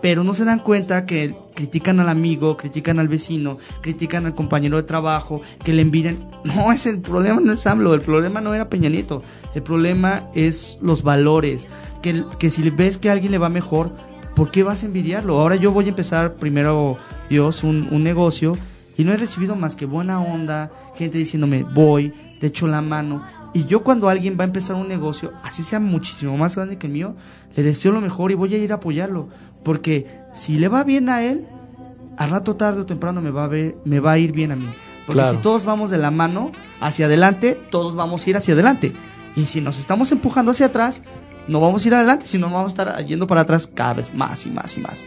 pero 0.00 0.22
no 0.22 0.32
se 0.32 0.44
dan 0.44 0.60
cuenta 0.60 1.06
que 1.06 1.34
critican 1.56 1.98
al 1.98 2.08
amigo, 2.08 2.56
critican 2.56 3.00
al 3.00 3.08
vecino, 3.08 3.58
critican 3.80 4.26
al 4.26 4.34
compañero 4.36 4.76
de 4.76 4.84
trabajo, 4.84 5.40
que 5.64 5.72
le 5.72 5.82
envidian. 5.82 6.18
No, 6.44 6.70
es 6.70 6.86
el 6.86 7.00
problema 7.00 7.40
no 7.40 7.52
es 7.52 7.66
AMLO, 7.66 7.94
el 7.94 8.00
problema 8.00 8.40
no 8.40 8.54
era 8.54 8.68
Peña 8.68 8.88
Nieto, 8.88 9.24
el 9.56 9.62
problema 9.64 10.28
es 10.36 10.78
los 10.80 11.02
valores, 11.02 11.66
que, 12.00 12.22
que 12.38 12.52
si 12.52 12.70
ves 12.70 12.96
que 12.96 13.08
a 13.10 13.12
alguien 13.14 13.32
le 13.32 13.38
va 13.38 13.48
mejor, 13.48 13.90
¿por 14.36 14.52
qué 14.52 14.62
vas 14.62 14.84
a 14.84 14.86
envidiarlo? 14.86 15.40
Ahora 15.40 15.56
yo 15.56 15.72
voy 15.72 15.86
a 15.86 15.88
empezar 15.88 16.34
primero, 16.34 16.96
Dios, 17.28 17.64
un, 17.64 17.88
un 17.90 18.04
negocio 18.04 18.56
y 18.96 19.02
no 19.02 19.12
he 19.12 19.16
recibido 19.16 19.56
más 19.56 19.74
que 19.74 19.84
buena 19.86 20.20
onda, 20.20 20.70
gente 20.96 21.18
diciéndome, 21.18 21.64
voy, 21.64 22.12
te 22.38 22.46
echo 22.46 22.68
la 22.68 22.80
mano. 22.82 23.24
Y 23.54 23.64
yo 23.64 23.82
cuando 23.82 24.08
alguien 24.08 24.36
va 24.38 24.44
a 24.44 24.46
empezar 24.46 24.76
un 24.76 24.88
negocio, 24.88 25.32
así 25.42 25.62
sea 25.62 25.80
muchísimo 25.80 26.36
más 26.36 26.56
grande 26.56 26.76
que 26.76 26.86
el 26.86 26.92
mío, 26.92 27.14
le 27.56 27.62
deseo 27.62 27.92
lo 27.92 28.00
mejor 28.00 28.30
y 28.30 28.34
voy 28.34 28.54
a 28.54 28.58
ir 28.58 28.72
a 28.72 28.76
apoyarlo. 28.76 29.28
Porque 29.64 30.06
si 30.32 30.58
le 30.58 30.68
va 30.68 30.84
bien 30.84 31.08
a 31.08 31.22
él, 31.22 31.46
a 32.16 32.26
rato 32.26 32.56
tarde 32.56 32.80
o 32.82 32.86
temprano 32.86 33.20
me 33.22 33.30
va 33.30 33.44
a, 33.44 33.48
ver, 33.48 33.76
me 33.84 34.00
va 34.00 34.12
a 34.12 34.18
ir 34.18 34.32
bien 34.32 34.52
a 34.52 34.56
mí. 34.56 34.68
Porque 35.06 35.22
Claro. 35.22 35.36
si 35.36 35.42
todos 35.42 35.64
vamos 35.64 35.90
de 35.90 35.98
la 35.98 36.10
mano 36.10 36.52
hacia 36.80 37.06
adelante, 37.06 37.58
todos 37.70 37.94
vamos 37.94 38.26
a 38.26 38.30
ir 38.30 38.36
hacia 38.36 38.54
adelante. 38.54 38.92
Y 39.34 39.46
si 39.46 39.60
nos 39.60 39.78
estamos 39.78 40.12
empujando 40.12 40.50
hacia 40.50 40.66
atrás, 40.66 41.02
no 41.46 41.60
vamos 41.60 41.84
a 41.84 41.88
ir 41.88 41.94
adelante, 41.94 42.26
sino 42.26 42.46
vamos 42.50 42.72
a 42.78 42.82
estar 42.82 43.06
yendo 43.06 43.26
para 43.26 43.42
atrás 43.42 43.66
cada 43.72 43.94
vez 43.94 44.12
más 44.14 44.44
y 44.44 44.50
más 44.50 44.76
y 44.76 44.80
más. 44.80 45.06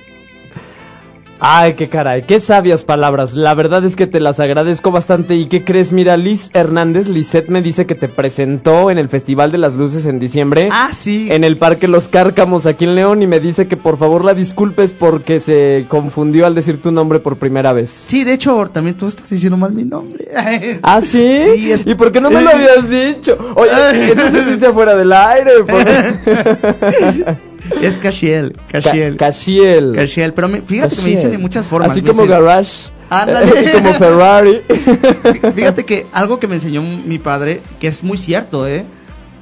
Ay, 1.44 1.74
qué 1.74 1.89
caray, 1.89 2.22
qué 2.28 2.39
sabias 2.39 2.84
palabras. 2.84 3.34
La 3.34 3.56
verdad 3.56 3.84
es 3.84 3.96
que 3.96 4.06
te 4.06 4.20
las 4.20 4.39
agradezco 4.39 4.92
bastante. 4.92 5.34
¿Y 5.36 5.48
qué 5.48 5.64
crees? 5.64 5.92
Mira, 5.92 6.16
Liz 6.16 6.52
Hernández, 6.54 7.08
Lisette 7.08 7.50
me 7.50 7.64
dice 7.64 7.88
que 7.88 7.96
te 7.96 8.08
presentó 8.08 8.92
en 8.92 9.00
el 9.00 9.10
Festival 9.10 9.50
de 9.52 9.58
las 9.58 9.74
Luces 9.74 10.06
en 10.06 10.20
diciembre. 10.20 10.70
Ah, 10.72 10.92
sí. 10.96 11.30
En 11.32 11.44
el 11.44 11.58
Parque 11.58 11.88
Los 11.88 12.10
Cárcamos 12.10 12.68
aquí 12.68 12.86
en 12.86 12.94
León 12.94 13.24
y 13.24 13.28
me 13.28 13.39
dice 13.39 13.68
que 13.68 13.76
por 13.76 13.98
favor 13.98 14.24
la 14.24 14.36
disculpes 14.36 14.94
porque 14.94 15.39
se 15.39 15.86
confundió 15.88 16.46
al 16.46 16.54
decir 16.54 16.80
tu 16.80 16.92
nombre 16.92 17.18
por 17.18 17.38
primera 17.38 17.74
vez. 17.74 17.89
Sí, 17.89 18.24
de 18.24 18.34
hecho, 18.34 18.70
también 18.72 18.96
tú 18.96 19.08
estás 19.08 19.28
diciendo 19.28 19.58
mal 19.58 19.72
mi 19.74 19.84
nombre. 19.84 20.28
¿Ah, 20.84 21.02
sí? 21.02 21.42
Sí, 21.56 21.72
es- 21.72 21.88
¿Y 21.88 21.96
por 21.96 22.12
qué 22.12 22.22
no 22.22 22.30
me 22.30 22.42
lo 22.44 22.52
habías 22.52 22.88
dicho? 22.88 23.36
Oye, 23.56 24.12
eso 24.12 24.30
se 24.30 24.46
dice 24.46 24.72
fuera 24.72 24.96
del 24.96 25.12
aire. 25.12 25.52
es 27.82 27.97
Cashiel, 27.97 28.55
Cashiel. 28.70 29.18
Ca- 29.18 29.28
Cachiel. 29.28 29.93
Cashiel, 29.95 30.34
pero 30.34 30.47
me- 30.47 30.62
fíjate 30.62 30.95
que 30.95 31.01
me 31.01 31.03
Cachiel. 31.03 31.16
dicen 31.16 31.32
de 31.32 31.38
muchas 31.38 31.66
formas. 31.66 31.91
Así 31.91 32.01
como 32.01 32.24
dicen- 32.24 32.30
Garage. 32.30 32.89
Ándale. 33.09 33.72
como 33.74 33.93
Ferrari. 33.95 34.62
Fíjate 35.55 35.84
que 35.84 36.05
algo 36.14 36.39
que 36.39 36.47
me 36.47 36.55
enseñó 36.55 36.82
mi 36.82 37.18
padre, 37.20 37.62
que 37.80 37.88
es 37.88 38.03
muy 38.05 38.18
cierto, 38.18 38.66
¿eh? 38.68 38.86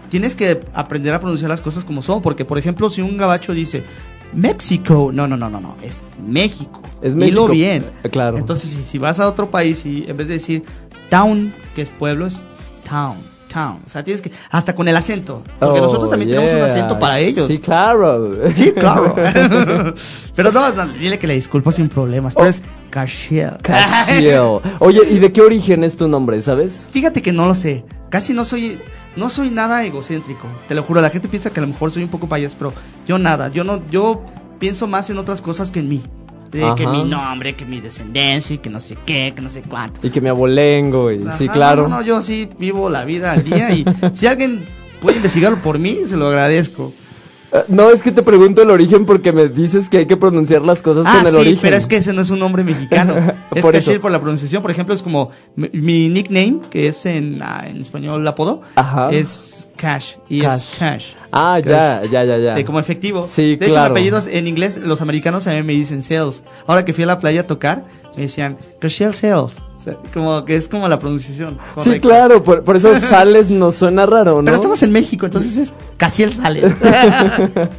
Tienes 0.10 0.34
que 0.34 0.62
aprender 0.74 1.14
a 1.14 1.20
pronunciar 1.20 1.50
las 1.52 1.62
cosas 1.62 1.86
como 1.86 2.02
son, 2.02 2.22
porque 2.24 2.46
por 2.46 2.58
ejemplo, 2.58 2.90
si 2.90 3.02
un 3.02 3.16
gabacho 3.16 3.54
dice 3.54 3.84
México, 4.34 5.12
no, 5.14 5.28
no, 5.28 5.38
no, 5.38 5.50
no, 5.50 5.60
no, 5.62 5.76
es 5.84 6.04
México. 6.26 6.82
Es 7.04 7.14
Dilo 7.14 7.48
México. 7.48 7.48
bien. 7.50 7.86
Eh, 8.04 8.10
Claro. 8.10 8.38
Entonces, 8.40 8.70
si, 8.72 8.82
si 8.82 8.98
vas 8.98 9.20
a 9.20 9.28
otro 9.28 9.52
país 9.52 9.86
y 9.86 10.06
en 10.08 10.18
vez 10.18 10.28
de 10.30 10.36
decir 10.36 10.64
town, 11.12 11.54
que 11.76 11.84
es 11.84 11.90
pueblo, 11.90 12.26
es 12.26 12.42
town, 12.90 13.18
town. 13.50 13.82
O 13.86 13.90
sea, 13.90 14.04
tienes 14.04 14.22
que, 14.22 14.32
hasta 14.50 14.74
con 14.74 14.88
el 14.88 14.96
acento. 14.96 15.44
Porque 15.60 15.80
Oh, 15.80 15.84
nosotros 15.84 16.10
también 16.10 16.30
tenemos 16.30 16.54
un 16.54 16.62
acento 16.62 16.98
para 16.98 17.20
ellos. 17.20 17.48
Sí, 17.48 17.60
claro. 17.60 18.32
Sí, 18.54 18.72
claro. 18.72 19.16
Pero 20.36 20.52
no, 20.52 20.74
no, 20.74 20.88
dile 20.94 21.20
que 21.20 21.28
le 21.28 21.34
disculpo 21.34 21.72
sin 21.72 21.90
problemas. 21.90 22.36
Pero 22.36 22.48
es 22.48 22.62
Cashiel. 22.90 23.58
Cachiel. 23.62 24.60
Oye, 24.80 25.02
¿y 25.10 25.20
de 25.20 25.32
qué 25.32 25.42
origen 25.42 25.84
es 25.84 25.98
tu 25.98 26.08
nombre, 26.08 26.42
sabes? 26.42 26.90
Fíjate 26.92 27.22
que 27.22 27.32
no 27.32 27.46
lo 27.46 27.56
sé. 27.56 27.84
Casi 28.10 28.34
no 28.34 28.44
soy, 28.46 28.80
no 29.16 29.30
soy 29.30 29.50
nada 29.52 29.84
egocéntrico. 29.84 30.48
Te 30.68 30.76
lo 30.76 30.84
juro. 30.84 31.02
La 31.02 31.10
gente 31.10 31.28
piensa 31.28 31.52
que 31.52 31.60
a 31.60 31.62
lo 31.62 31.68
mejor 31.68 31.92
soy 31.92 32.04
un 32.04 32.10
poco 32.10 32.28
payas, 32.28 32.56
pero 32.56 32.74
yo 33.08 33.18
nada. 33.18 33.50
Yo 33.50 33.64
no, 33.64 33.82
yo 33.90 34.24
pienso 34.60 34.88
más 34.88 35.10
en 35.10 35.18
otras 35.18 35.42
cosas 35.42 35.72
que 35.72 35.80
en 35.80 35.90
mí. 35.90 36.04
De 36.52 36.60
que 36.76 36.84
Ajá. 36.84 36.92
mi 36.92 37.04
nombre, 37.04 37.54
que 37.54 37.66
mi 37.66 37.80
descendencia, 37.80 38.56
y 38.56 38.58
que 38.58 38.70
no 38.70 38.80
sé 38.80 38.98
qué, 39.06 39.34
que 39.36 39.42
no 39.42 39.50
sé 39.50 39.62
cuánto. 39.62 40.00
Y 40.06 40.10
que 40.10 40.20
mi 40.20 40.30
abolengo, 40.30 41.12
y 41.12 41.20
sí, 41.38 41.46
Ajá, 41.46 41.54
claro. 41.54 41.84
No, 41.84 41.98
no, 41.98 42.02
yo 42.02 42.22
sí 42.22 42.50
vivo 42.58 42.90
la 42.90 43.06
vida 43.06 43.34
al 43.34 43.44
día 43.44 43.72
y 43.72 43.86
si 44.14 44.26
alguien 44.26 44.66
puede 45.02 45.18
investigarlo 45.18 45.60
por 45.60 45.78
mí, 45.78 46.00
se 46.08 46.18
lo 46.18 46.28
agradezco. 46.28 46.94
Eh, 47.52 47.64
No, 47.68 47.90
es 47.90 48.02
que 48.04 48.12
te 48.12 48.22
pregunto 48.24 48.62
el 48.62 48.70
origen 48.70 49.06
porque 49.06 49.32
me 49.32 49.48
dices 49.48 49.90
que 49.90 49.98
hay 50.00 50.06
que 50.06 50.18
pronunciar 50.18 50.62
las 50.64 50.82
cosas 50.82 51.06
Ah, 51.08 51.18
con 51.18 51.28
el 51.28 51.34
sí, 51.34 51.40
origen. 51.40 51.60
pero 51.62 51.76
es 51.78 51.88
que 51.88 51.98
ese 51.98 52.14
no 52.14 52.22
es 52.22 52.30
un 52.30 52.40
nombre 52.40 52.64
mexicano. 52.64 53.16
es 53.56 53.62
Por 53.62 53.76
eso. 53.76 54.00
por 54.00 54.12
la 54.12 54.20
pronunciación. 54.20 54.62
Por 54.62 54.72
ejemplo, 54.72 54.94
es 54.94 55.02
como 55.02 55.32
mi, 55.56 55.70
mi 55.74 56.10
nickname, 56.10 56.60
que 56.70 56.88
es 56.88 57.06
en, 57.06 57.42
en 57.66 57.82
español 57.82 58.28
apodo, 58.28 58.62
Ajá. 58.76 59.10
es 59.12 59.68
Cash. 59.76 60.16
Y 60.30 60.42
Cash. 60.42 60.56
es 60.74 60.78
Cash. 60.80 61.06
Ah, 61.32 61.60
ya, 61.60 62.02
ya, 62.12 62.24
ya, 62.24 62.38
ya. 62.38 62.54
De 62.56 62.66
como 62.66 62.80
efectivo. 62.80 63.24
Sí, 63.26 63.56
de 63.56 63.66
hecho, 63.66 63.74
claro. 63.74 63.94
mi 63.94 64.00
apellido 64.00 64.18
es- 64.18 64.28
en 64.28 64.48
inglés, 64.48 64.78
los 64.78 65.02
americanos 65.02 65.48
a 65.48 65.54
mí 65.54 65.64
me 65.64 65.74
dicen 65.74 66.04
Sales. 66.04 66.44
Ahora 66.68 66.86
que 66.86 66.94
fui 66.94 67.04
a 67.04 67.08
la 67.08 67.20
playa 67.20 67.42
a 67.42 67.48
tocar, 67.48 67.86
me 68.20 68.24
decían 68.24 68.58
Cashiel 68.80 69.14
Sales. 69.14 69.56
O 69.78 69.82
sea, 69.82 69.96
como 70.14 70.44
que 70.44 70.56
es 70.56 70.68
como 70.68 70.90
la 70.90 71.00
pronunciación. 71.00 71.58
Sí, 71.82 72.02
claro, 72.02 72.44
por, 72.44 72.66
por 72.66 72.76
eso 72.76 73.00
sales 73.00 73.50
nos 73.50 73.76
suena 73.76 74.06
raro, 74.06 74.36
¿no? 74.42 74.44
Pero 74.44 74.58
estamos 74.58 74.84
en 74.84 74.92
México, 74.92 75.26
entonces 75.26 75.56
es 75.56 75.74
Casiel 75.98 76.34
Sales. 76.34 76.74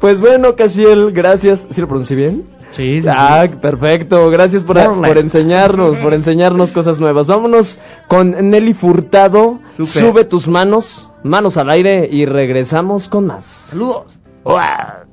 Pues 0.00 0.20
bueno, 0.20 0.54
Casiel, 0.54 1.10
gracias. 1.12 1.66
¿Sí 1.70 1.80
lo 1.80 1.88
pronuncié 1.88 2.14
bien? 2.16 2.44
sí, 2.70 3.00
sí, 3.02 3.08
Ah, 3.10 3.48
perfecto. 3.60 4.30
Gracias 4.30 4.62
por, 4.62 4.76
por 4.78 5.18
enseñarnos, 5.18 5.96
por 5.96 6.14
enseñarnos 6.14 6.70
cosas 6.70 7.00
nuevas. 7.00 7.26
Vámonos 7.26 7.80
con 8.06 8.50
Nelly 8.50 8.74
Furtado. 8.74 9.58
Sube 9.82 10.24
tus 10.24 10.46
manos, 10.46 11.10
manos 11.24 11.56
al 11.56 11.70
aire 11.70 12.08
y 12.12 12.26
regresamos 12.26 13.08
con 13.08 13.26
más. 13.26 13.44
Saludos. 13.44 14.20
¡Uah! 14.44 15.07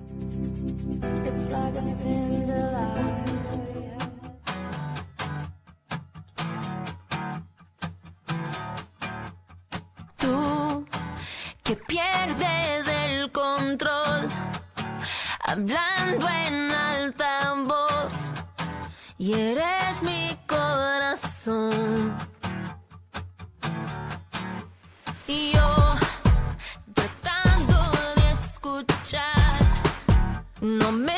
Hablando 15.56 16.28
en 16.28 16.70
alta 16.70 17.54
voz, 17.66 18.12
y 19.18 19.34
eres 19.34 20.04
mi 20.04 20.38
corazón. 20.46 22.18
Y 25.28 25.54
yo, 25.54 25.96
tratando 26.94 27.78
de 28.18 28.32
escuchar, 28.32 29.62
no 30.60 30.92
me 30.92 31.15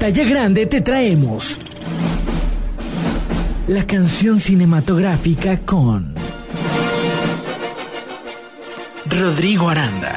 pantalla 0.00 0.24
grande 0.24 0.64
te 0.64 0.80
traemos 0.80 1.58
la 3.68 3.86
canción 3.86 4.40
cinematográfica 4.40 5.58
con 5.58 6.14
Rodrigo 9.04 9.68
Aranda. 9.68 10.16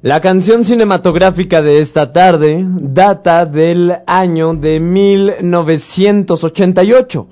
La 0.00 0.22
canción 0.22 0.64
cinematográfica 0.64 1.60
de 1.60 1.80
esta 1.80 2.14
tarde 2.14 2.64
data 2.66 3.44
del 3.44 3.98
año 4.06 4.54
de 4.54 4.80
1988 4.80 7.28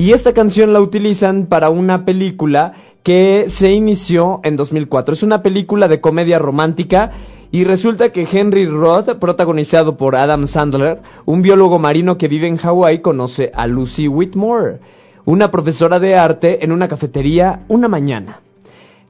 y 0.00 0.14
esta 0.14 0.32
canción 0.32 0.72
la 0.72 0.80
utilizan 0.80 1.44
para 1.44 1.68
una 1.68 2.06
película 2.06 2.72
que 3.02 3.44
se 3.48 3.70
inició 3.72 4.40
en 4.44 4.56
2004. 4.56 5.12
Es 5.12 5.22
una 5.22 5.42
película 5.42 5.88
de 5.88 6.00
comedia 6.00 6.38
romántica 6.38 7.10
y 7.52 7.64
resulta 7.64 8.08
que 8.08 8.26
Henry 8.32 8.64
Roth, 8.64 9.18
protagonizado 9.18 9.98
por 9.98 10.16
Adam 10.16 10.46
Sandler, 10.46 11.02
un 11.26 11.42
biólogo 11.42 11.78
marino 11.78 12.16
que 12.16 12.28
vive 12.28 12.46
en 12.46 12.56
Hawái, 12.56 13.00
conoce 13.00 13.52
a 13.54 13.66
Lucy 13.66 14.08
Whitmore, 14.08 14.78
una 15.26 15.50
profesora 15.50 16.00
de 16.00 16.14
arte 16.14 16.64
en 16.64 16.72
una 16.72 16.88
cafetería 16.88 17.64
una 17.68 17.88
mañana. 17.88 18.40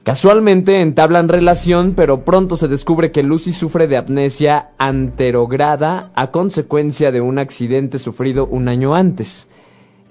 Casualmente 0.03 0.81
entablan 0.81 1.29
relación, 1.29 1.93
pero 1.95 2.25
pronto 2.25 2.57
se 2.57 2.67
descubre 2.67 3.13
que 3.13 3.23
Lucy 3.23 3.53
sufre 3.53 3.87
de 3.87 3.95
amnesia 3.95 4.71
anterograda 4.77 6.09
a 6.15 6.31
consecuencia 6.31 7.13
de 7.13 7.21
un 7.21 7.39
accidente 7.39 7.97
sufrido 7.97 8.45
un 8.45 8.67
año 8.67 8.93
antes. 8.93 9.47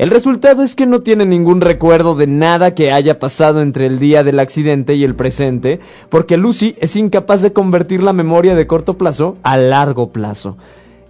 El 0.01 0.09
resultado 0.09 0.62
es 0.62 0.74
que 0.74 0.86
no 0.86 1.03
tiene 1.03 1.26
ningún 1.26 1.61
recuerdo 1.61 2.14
de 2.14 2.26
nada 2.26 2.70
que 2.70 2.90
haya 2.90 3.18
pasado 3.18 3.61
entre 3.61 3.84
el 3.84 3.98
día 3.98 4.24
del 4.24 4.40
accidente 4.40 4.94
y 4.94 5.05
el 5.05 5.14
presente, 5.14 5.78
porque 6.09 6.38
Lucy 6.38 6.74
es 6.80 6.96
incapaz 6.96 7.42
de 7.42 7.53
convertir 7.53 8.03
la 8.03 8.14
memoria 8.14 8.55
de 8.55 8.66
corto 8.66 8.96
plazo 8.96 9.34
a 9.42 9.59
largo 9.59 10.11
plazo. 10.11 10.57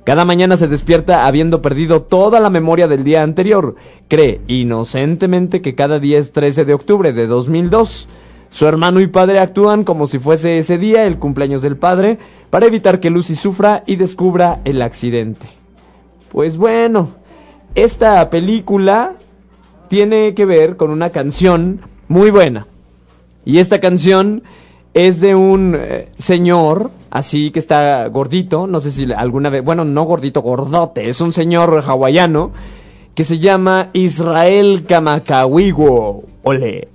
Cada 0.03 0.24
mañana 0.24 0.57
se 0.57 0.66
despierta 0.66 1.28
habiendo 1.28 1.62
perdido 1.62 2.03
toda 2.03 2.41
la 2.41 2.51
memoria 2.51 2.88
del 2.88 3.05
día 3.05 3.22
anterior. 3.22 3.76
Cree 4.09 4.41
inocentemente 4.49 5.62
que 5.62 5.76
cada 5.76 6.01
día 6.01 6.18
es 6.18 6.32
13 6.32 6.64
de 6.64 6.74
octubre 6.74 7.12
de 7.12 7.28
2002. 7.28 8.09
Su 8.51 8.66
hermano 8.66 8.99
y 8.99 9.07
padre 9.07 9.38
actúan 9.38 9.84
como 9.84 10.09
si 10.09 10.18
fuese 10.18 10.59
ese 10.59 10.78
día 10.78 11.07
el 11.07 11.20
cumpleaños 11.20 11.62
del 11.62 11.76
padre 11.76 12.18
para 12.51 12.66
evitar 12.66 12.99
que 12.99 13.11
Lucy 13.11 13.36
sufra 13.36 13.84
y 13.86 13.95
descubra 13.95 14.62
el 14.64 14.82
accidente. 14.82 15.47
Pues 16.32 16.57
bueno, 16.57 17.19
esta 17.74 18.28
película 18.30 19.14
tiene 19.88 20.34
que 20.34 20.44
ver 20.44 20.76
con 20.76 20.90
una 20.90 21.10
canción 21.10 21.80
muy 22.08 22.30
buena. 22.30 22.66
Y 23.44 23.58
esta 23.58 23.80
canción 23.80 24.42
es 24.94 25.20
de 25.20 25.34
un 25.34 25.76
eh, 25.78 26.08
señor, 26.18 26.90
así 27.10 27.50
que 27.50 27.58
está 27.58 28.06
gordito, 28.08 28.66
no 28.66 28.80
sé 28.80 28.90
si 28.90 29.10
alguna 29.12 29.50
vez, 29.50 29.64
bueno, 29.64 29.84
no 29.84 30.04
gordito, 30.04 30.42
gordote, 30.42 31.08
es 31.08 31.20
un 31.20 31.32
señor 31.32 31.82
hawaiano 31.86 32.52
que 33.14 33.24
se 33.24 33.38
llama 33.38 33.90
Israel 33.92 34.84
Kamakawiwo. 34.86 36.24
Ole. 36.42 36.88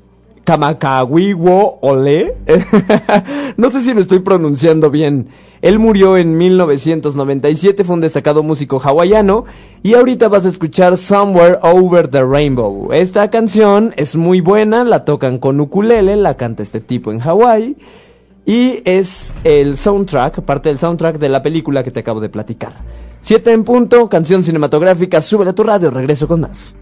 Kamakawiwo 0.46 1.80
Ole. 1.82 2.36
no 3.58 3.70
sé 3.70 3.82
si 3.82 3.94
lo 3.94 4.00
estoy 4.00 4.20
pronunciando 4.20 4.90
bien. 4.90 5.28
Él 5.62 5.80
murió 5.80 6.16
en 6.16 6.38
1997, 6.38 7.84
fue 7.84 7.96
un 7.96 8.02
destacado 8.02 8.44
músico 8.44 8.80
hawaiano 8.80 9.46
y 9.82 9.96
ahorita 9.96 10.28
vas 10.28 10.46
a 10.46 10.50
escuchar 10.50 10.96
Somewhere 10.96 11.58
Over 11.64 12.08
the 12.08 12.24
Rainbow. 12.24 12.94
Esta 12.94 13.30
canción 13.32 13.94
es 13.98 14.16
muy 14.16 14.42
buena, 14.42 14.84
la 14.84 15.04
tocan 15.04 15.40
con 15.40 15.60
ukulele, 15.60 16.16
la 16.16 16.38
canta 16.38 16.62
este 16.62 16.82
tipo 16.82 17.12
en 17.12 17.20
Hawái 17.20 17.76
y 18.46 18.82
es 18.86 19.34
el 19.44 19.78
soundtrack, 19.78 20.42
parte 20.42 20.70
del 20.70 20.78
soundtrack 20.78 21.18
de 21.18 21.30
la 21.30 21.42
película 21.42 21.84
que 21.84 21.90
te 21.90 22.02
acabo 22.02 22.22
de 22.22 22.30
platicar. 22.30 22.74
7 23.22 23.52
en 23.52 23.64
punto, 23.64 24.08
canción 24.08 24.44
cinematográfica, 24.44 25.20
súbele 25.20 25.50
a 25.50 25.56
tu 25.56 25.64
radio, 25.64 25.90
regreso 25.90 26.28
con 26.28 26.42
más. 26.42 26.76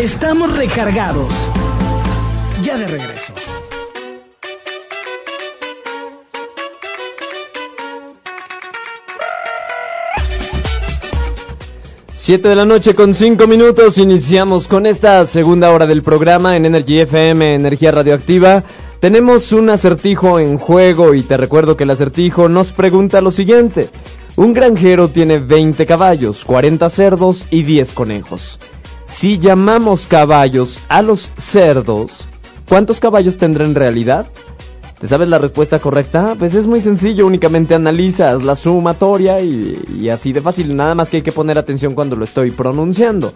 Estamos 0.00 0.56
recargados. 0.56 1.48
Ya 2.64 2.76
de 2.76 2.88
regreso. 2.88 3.32
7 12.26 12.48
de 12.48 12.56
la 12.56 12.64
noche 12.64 12.96
con 12.96 13.14
5 13.14 13.46
minutos. 13.46 13.98
Iniciamos 13.98 14.66
con 14.66 14.84
esta 14.84 15.24
segunda 15.26 15.70
hora 15.70 15.86
del 15.86 16.02
programa 16.02 16.56
en 16.56 16.64
Energy 16.66 16.98
FM, 16.98 17.54
Energía 17.54 17.92
Radioactiva. 17.92 18.64
Tenemos 18.98 19.52
un 19.52 19.70
acertijo 19.70 20.40
en 20.40 20.58
juego 20.58 21.14
y 21.14 21.22
te 21.22 21.36
recuerdo 21.36 21.76
que 21.76 21.84
el 21.84 21.90
acertijo 21.90 22.48
nos 22.48 22.72
pregunta 22.72 23.20
lo 23.20 23.30
siguiente. 23.30 23.90
Un 24.34 24.54
granjero 24.54 25.06
tiene 25.06 25.38
20 25.38 25.86
caballos, 25.86 26.44
40 26.44 26.90
cerdos 26.90 27.46
y 27.52 27.62
10 27.62 27.92
conejos. 27.92 28.58
Si 29.06 29.38
llamamos 29.38 30.08
caballos 30.08 30.80
a 30.88 31.02
los 31.02 31.30
cerdos, 31.38 32.24
¿cuántos 32.68 32.98
caballos 32.98 33.36
tendrá 33.36 33.64
en 33.64 33.76
realidad? 33.76 34.26
¿Te 35.00 35.06
sabes 35.08 35.28
la 35.28 35.38
respuesta 35.38 35.78
correcta? 35.78 36.34
Pues 36.38 36.54
es 36.54 36.66
muy 36.66 36.80
sencillo, 36.80 37.26
únicamente 37.26 37.74
analizas 37.74 38.42
la 38.42 38.56
sumatoria 38.56 39.40
y, 39.40 39.78
y, 40.00 40.08
así 40.08 40.32
de 40.32 40.40
fácil, 40.40 40.74
nada 40.74 40.94
más 40.94 41.10
que 41.10 41.18
hay 41.18 41.22
que 41.22 41.32
poner 41.32 41.58
atención 41.58 41.94
cuando 41.94 42.16
lo 42.16 42.24
estoy 42.24 42.50
pronunciando. 42.50 43.34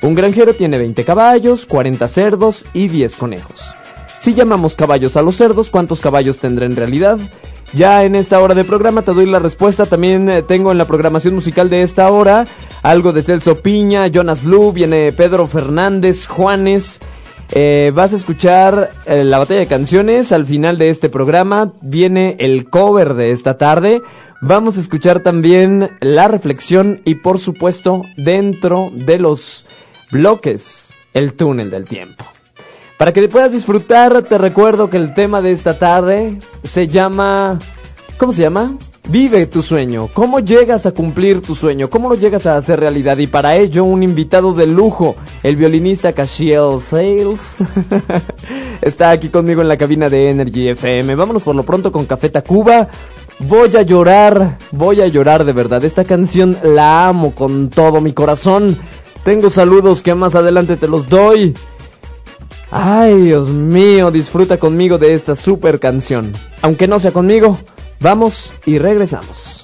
Un 0.00 0.14
granjero 0.14 0.54
tiene 0.54 0.78
20 0.78 1.04
caballos, 1.04 1.66
40 1.66 2.08
cerdos 2.08 2.64
y 2.72 2.88
10 2.88 3.16
conejos. 3.16 3.60
Si 4.18 4.32
llamamos 4.32 4.76
caballos 4.76 5.18
a 5.18 5.22
los 5.22 5.36
cerdos, 5.36 5.70
¿cuántos 5.70 6.00
caballos 6.00 6.38
tendrá 6.38 6.64
en 6.64 6.76
realidad? 6.76 7.18
Ya 7.74 8.04
en 8.04 8.14
esta 8.14 8.40
hora 8.40 8.54
de 8.54 8.64
programa 8.64 9.02
te 9.02 9.12
doy 9.12 9.26
la 9.26 9.38
respuesta. 9.38 9.84
También 9.84 10.28
eh, 10.30 10.42
tengo 10.42 10.72
en 10.72 10.78
la 10.78 10.86
programación 10.86 11.34
musical 11.34 11.68
de 11.68 11.82
esta 11.82 12.10
hora 12.10 12.46
algo 12.82 13.12
de 13.12 13.22
Celso 13.22 13.60
Piña, 13.60 14.06
Jonas 14.06 14.44
Blue, 14.44 14.72
viene 14.72 15.12
Pedro 15.12 15.48
Fernández, 15.48 16.26
Juanes. 16.26 17.00
Eh, 17.56 17.92
vas 17.94 18.12
a 18.12 18.16
escuchar 18.16 18.90
eh, 19.06 19.22
la 19.22 19.38
batalla 19.38 19.60
de 19.60 19.68
canciones 19.68 20.32
al 20.32 20.44
final 20.44 20.76
de 20.76 20.90
este 20.90 21.08
programa. 21.08 21.72
Viene 21.80 22.36
el 22.40 22.68
cover 22.68 23.14
de 23.14 23.30
esta 23.30 23.56
tarde. 23.56 24.02
Vamos 24.40 24.76
a 24.76 24.80
escuchar 24.80 25.20
también 25.20 25.92
la 26.00 26.26
reflexión 26.26 27.00
y 27.04 27.14
por 27.14 27.38
supuesto 27.38 28.02
dentro 28.16 28.90
de 28.92 29.20
los 29.20 29.66
bloques 30.10 30.92
el 31.12 31.34
túnel 31.34 31.70
del 31.70 31.84
tiempo. 31.84 32.24
Para 32.98 33.12
que 33.12 33.20
te 33.20 33.28
puedas 33.28 33.52
disfrutar, 33.52 34.22
te 34.22 34.36
recuerdo 34.36 34.90
que 34.90 34.96
el 34.96 35.14
tema 35.14 35.40
de 35.40 35.52
esta 35.52 35.78
tarde 35.78 36.38
se 36.64 36.88
llama... 36.88 37.60
¿Cómo 38.18 38.32
se 38.32 38.42
llama? 38.42 38.76
Vive 39.08 39.46
tu 39.46 39.62
sueño. 39.62 40.08
¿Cómo 40.14 40.40
llegas 40.40 40.86
a 40.86 40.92
cumplir 40.92 41.42
tu 41.42 41.54
sueño? 41.54 41.90
¿Cómo 41.90 42.08
lo 42.08 42.14
llegas 42.14 42.46
a 42.46 42.56
hacer 42.56 42.80
realidad? 42.80 43.18
Y 43.18 43.26
para 43.26 43.54
ello, 43.56 43.84
un 43.84 44.02
invitado 44.02 44.54
de 44.54 44.66
lujo, 44.66 45.14
el 45.42 45.56
violinista 45.56 46.14
Cashiel 46.14 46.80
Sales, 46.80 47.56
está 48.80 49.10
aquí 49.10 49.28
conmigo 49.28 49.60
en 49.60 49.68
la 49.68 49.76
cabina 49.76 50.08
de 50.08 50.30
Energy 50.30 50.68
FM. 50.68 51.14
Vámonos 51.16 51.42
por 51.42 51.54
lo 51.54 51.64
pronto 51.64 51.92
con 51.92 52.06
Café 52.06 52.30
Tacuba. 52.30 52.88
Voy 53.40 53.76
a 53.76 53.82
llorar, 53.82 54.56
voy 54.72 55.02
a 55.02 55.06
llorar 55.06 55.44
de 55.44 55.52
verdad. 55.52 55.84
Esta 55.84 56.04
canción 56.04 56.56
la 56.62 57.06
amo 57.06 57.34
con 57.34 57.68
todo 57.68 58.00
mi 58.00 58.14
corazón. 58.14 58.78
Tengo 59.22 59.50
saludos 59.50 60.02
que 60.02 60.14
más 60.14 60.34
adelante 60.34 60.78
te 60.78 60.88
los 60.88 61.10
doy. 61.10 61.54
Ay, 62.70 63.20
Dios 63.20 63.48
mío, 63.48 64.10
disfruta 64.10 64.56
conmigo 64.56 64.96
de 64.96 65.12
esta 65.12 65.34
super 65.34 65.78
canción. 65.78 66.32
Aunque 66.62 66.88
no 66.88 66.98
sea 66.98 67.12
conmigo, 67.12 67.58
vamos 68.04 68.52
y 68.66 68.78
regresamos. 68.78 69.63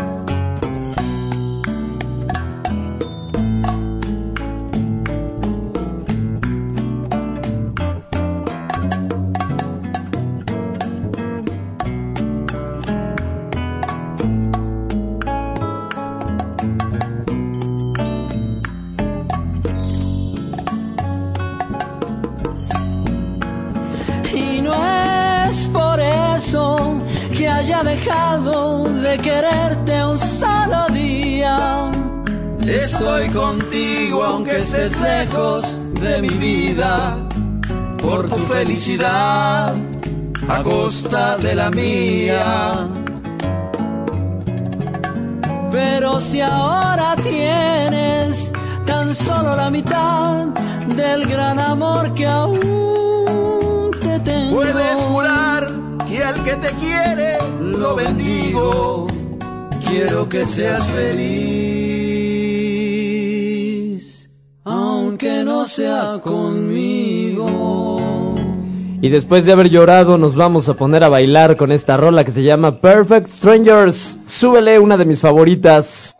Mi 36.21 36.29
vida, 36.29 37.17
por 37.97 38.29
tu 38.29 38.41
felicidad 38.53 39.73
a 40.47 40.63
costa 40.63 41.37
de 41.37 41.55
la 41.55 41.71
mía. 41.71 42.87
Pero 45.71 46.21
si 46.21 46.41
ahora 46.41 47.15
tienes 47.15 48.53
tan 48.85 49.15
solo 49.15 49.55
la 49.55 49.69
mitad 49.69 50.47
del 50.95 51.25
gran 51.25 51.59
amor 51.59 52.13
que 52.13 52.27
aún 52.27 53.91
te 54.03 54.19
tengo. 54.19 54.57
Puedes 54.57 54.97
jurar 55.05 55.71
que 56.07 56.23
al 56.23 56.43
que 56.43 56.55
te 56.57 56.69
quiere 56.73 57.37
lo 57.59 57.95
bendigo. 57.95 59.07
Quiero 59.87 60.29
que 60.29 60.45
seas 60.45 60.91
feliz, 60.91 61.70
no 65.51 65.65
sea 65.65 66.19
conmigo. 66.23 67.47
Y 69.01 69.09
después 69.09 69.45
de 69.45 69.51
haber 69.51 69.69
llorado, 69.69 70.17
nos 70.17 70.35
vamos 70.35 70.69
a 70.69 70.75
poner 70.75 71.03
a 71.03 71.09
bailar 71.09 71.57
con 71.57 71.73
esta 71.73 71.97
rola 71.97 72.23
que 72.23 72.31
se 72.31 72.43
llama 72.43 72.79
Perfect 72.79 73.27
Strangers. 73.27 74.17
Súbele 74.25 74.79
una 74.79 74.95
de 74.95 75.05
mis 75.05 75.19
favoritas. 75.19 76.15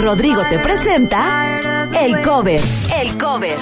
Rodrigo 0.00 0.42
te 0.50 0.58
presenta 0.58 1.60
el 1.94 2.20
cover. 2.22 2.60
El 3.00 3.16
cover. 3.16 3.56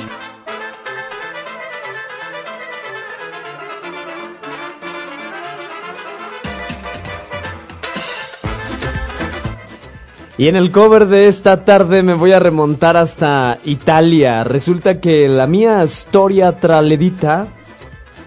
Y 10.39 10.48
en 10.48 10.57
el 10.57 10.73
cover 10.73 11.09
de 11.09 11.28
esta 11.28 11.66
tarde 11.66 12.02
me 12.02 12.15
voy 12.15 12.32
a 12.32 12.39
remontar 12.39 12.97
hasta 12.97 13.59
Italia. 13.65 14.44
Resulta 14.44 14.98
que 14.98 15.28
la 15.28 15.47
mía 15.47 15.82
Storia 15.86 16.59
Traledita. 16.59 17.48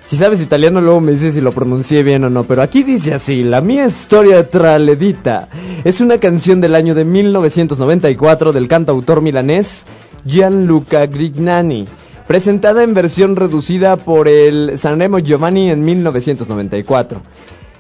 Si 0.06 0.18
sabes 0.18 0.40
italiano, 0.40 0.82
luego 0.82 1.02
me 1.02 1.14
dices 1.14 1.34
si 1.34 1.42
lo 1.42 1.52
pronuncié 1.52 2.04
bien 2.04 2.26
o 2.26 2.30
no. 2.30 2.44
Pero 2.44 2.62
aquí 2.62 2.84
dice 2.84 3.16
así: 3.16 3.44
La 3.44 3.62
mía 3.62 3.90
Storia 3.90 4.48
Traledita. 4.48 5.48
Es 5.84 6.00
una 6.00 6.18
canción 6.18 6.62
del 6.62 6.76
año 6.76 6.96
de 6.96 7.04
1994 7.04 8.54
del 8.54 8.70
cantautor 8.70 9.22
milanés 9.22 9.86
Gianluca 10.26 11.06
Grignani. 11.08 11.86
Presentada 12.26 12.84
en 12.84 12.94
versión 12.94 13.36
reducida 13.36 13.98
por 13.98 14.30
el 14.30 14.78
Sanremo 14.78 15.20
Giovanni 15.20 15.70
en 15.72 15.84
1994. 15.84 17.22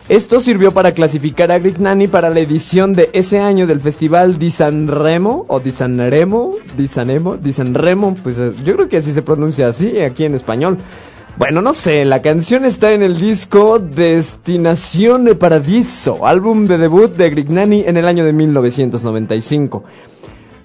Esto 0.09 0.41
sirvió 0.41 0.73
para 0.73 0.91
clasificar 0.91 1.49
a 1.53 1.59
Grignani 1.59 2.09
para 2.09 2.29
la 2.29 2.41
edición 2.41 2.91
de 2.91 3.09
ese 3.13 3.39
año 3.39 3.67
del 3.67 3.79
Festival 3.79 4.37
di 4.37 4.51
Sanremo 4.51 5.45
o 5.47 5.61
di 5.61 5.71
Sanremo, 5.71 6.55
di 6.75 6.89
Sanremo, 6.89 7.37
di 7.37 7.53
Sanremo, 7.53 8.17
pues 8.21 8.37
eh, 8.37 8.51
yo 8.65 8.75
creo 8.75 8.89
que 8.89 8.97
así 8.97 9.13
se 9.13 9.21
pronuncia 9.21 9.69
así 9.69 10.01
aquí 10.01 10.25
en 10.25 10.35
español. 10.35 10.77
Bueno, 11.35 11.63
no 11.63 11.73
sé, 11.73 12.05
la 12.05 12.21
canción 12.21 12.63
está 12.63 12.91
en 12.91 13.01
el 13.01 13.19
disco 13.19 13.79
Destinazione 13.79 15.33
Paradiso, 15.33 16.27
álbum 16.27 16.67
de 16.67 16.77
debut 16.77 17.11
de 17.15 17.31
Grignani 17.31 17.83
en 17.87 17.97
el 17.97 18.07
año 18.07 18.23
de 18.23 18.33
1995. 18.33 19.83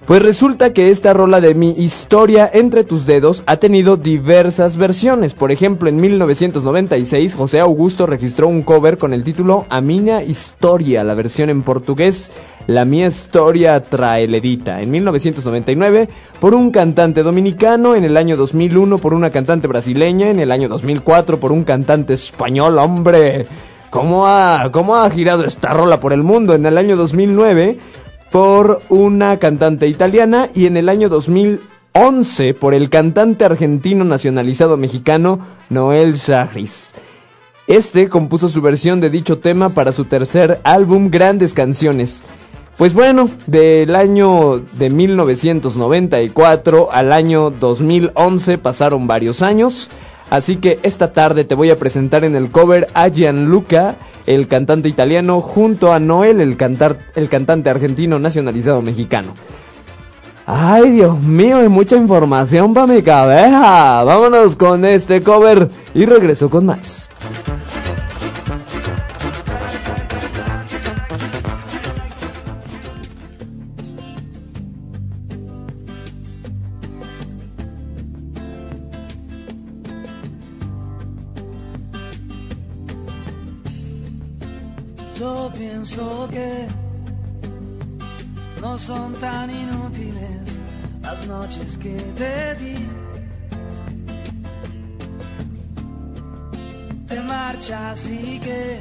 Pues 0.09 0.23
resulta 0.23 0.73
que 0.73 0.89
esta 0.89 1.13
rola 1.13 1.39
de 1.39 1.53
mi 1.53 1.69
historia 1.69 2.49
entre 2.51 2.83
tus 2.83 3.05
dedos 3.05 3.43
ha 3.45 3.57
tenido 3.57 3.95
diversas 3.95 4.75
versiones. 4.75 5.35
Por 5.35 5.51
ejemplo, 5.51 5.87
en 5.87 6.01
1996 6.01 7.35
José 7.35 7.59
Augusto 7.59 8.07
registró 8.07 8.47
un 8.47 8.63
cover 8.63 8.97
con 8.97 9.13
el 9.13 9.23
título 9.23 9.67
A 9.69 9.81
Miña 9.81 10.23
Historia, 10.23 11.03
la 11.03 11.13
versión 11.13 11.51
en 11.51 11.61
portugués 11.61 12.31
La 12.65 12.85
Mía 12.85 13.05
Historia 13.05 13.83
Traeledita. 13.83 14.81
En 14.81 14.89
1999 14.89 16.09
por 16.39 16.55
un 16.55 16.71
cantante 16.71 17.21
dominicano, 17.21 17.93
en 17.93 18.03
el 18.03 18.17
año 18.17 18.35
2001 18.35 18.97
por 18.97 19.13
una 19.13 19.29
cantante 19.29 19.67
brasileña, 19.67 20.31
en 20.31 20.39
el 20.39 20.51
año 20.51 20.69
2004 20.69 21.39
por 21.39 21.51
un 21.51 21.63
cantante 21.63 22.13
español, 22.13 22.79
hombre. 22.79 23.45
¿Cómo 23.91 24.25
ha, 24.25 24.69
¿Cómo 24.71 24.95
ha 24.95 25.09
girado 25.11 25.45
esta 25.45 25.73
rola 25.73 25.99
por 25.99 26.13
el 26.13 26.23
mundo? 26.23 26.55
En 26.55 26.65
el 26.65 26.79
año 26.79 26.95
2009 26.95 27.77
por 28.31 28.81
una 28.89 29.37
cantante 29.37 29.87
italiana 29.87 30.49
y 30.53 30.65
en 30.65 30.77
el 30.77 30.89
año 30.89 31.09
2011 31.09 32.53
por 32.53 32.73
el 32.73 32.89
cantante 32.89 33.45
argentino 33.45 34.05
nacionalizado 34.05 34.77
mexicano 34.77 35.39
Noel 35.69 36.19
Chagris. 36.19 36.93
Este 37.67 38.09
compuso 38.09 38.49
su 38.49 38.61
versión 38.61 38.99
de 38.99 39.09
dicho 39.09 39.39
tema 39.39 39.69
para 39.69 39.91
su 39.91 40.05
tercer 40.05 40.59
álbum 40.63 41.09
Grandes 41.09 41.53
Canciones. 41.53 42.21
Pues 42.77 42.93
bueno, 42.93 43.29
del 43.45 43.95
año 43.95 44.59
de 44.73 44.89
1994 44.89 46.89
al 46.91 47.11
año 47.11 47.51
2011 47.51 48.57
pasaron 48.57 49.05
varios 49.05 49.41
años, 49.41 49.89
así 50.29 50.57
que 50.57 50.79
esta 50.83 51.13
tarde 51.13 51.43
te 51.43 51.55
voy 51.55 51.69
a 51.69 51.79
presentar 51.79 52.23
en 52.23 52.35
el 52.35 52.51
cover 52.51 52.87
a 52.93 53.07
Gianluca 53.07 53.95
el 54.25 54.47
cantante 54.47 54.87
italiano, 54.87 55.41
junto 55.41 55.91
a 55.91 55.99
Noel, 55.99 56.39
el, 56.39 56.55
cantar, 56.55 56.99
el 57.15 57.29
cantante 57.29 57.69
argentino 57.69 58.19
nacionalizado 58.19 58.81
mexicano. 58.81 59.33
Ay, 60.45 60.91
Dios 60.91 61.19
mío, 61.21 61.57
hay 61.57 61.67
mucha 61.67 61.95
información 61.95 62.73
para 62.73 62.87
mi 62.87 63.01
cabeza. 63.01 64.03
Vámonos 64.03 64.55
con 64.55 64.85
este 64.85 65.21
cover 65.21 65.69
y 65.93 66.05
regreso 66.05 66.49
con 66.49 66.67
más. 66.67 67.09
Que 91.77 91.95
te 92.15 92.55
di. 92.55 92.75
Te 97.07 97.21
marchas 97.21 98.07
y 98.07 98.39
que 98.39 98.79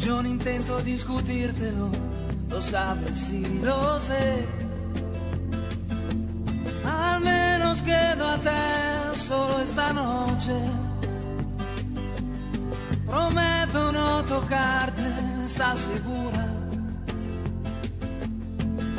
yo 0.00 0.22
no 0.22 0.28
intento 0.28 0.80
discutírtelo, 0.80 1.90
lo 2.48 2.62
sabes 2.62 3.30
y 3.30 3.44
lo 3.62 4.00
sé. 4.00 4.46
Al 6.84 7.20
menos 7.20 7.82
quedo 7.82 8.26
a 8.26 8.38
te 8.38 9.16
solo 9.16 9.60
esta 9.60 9.92
noche. 9.92 10.56
Prometo 13.06 13.92
no 13.92 14.24
tocarte, 14.24 15.02
¿estás 15.46 15.78
segura? 15.78 16.51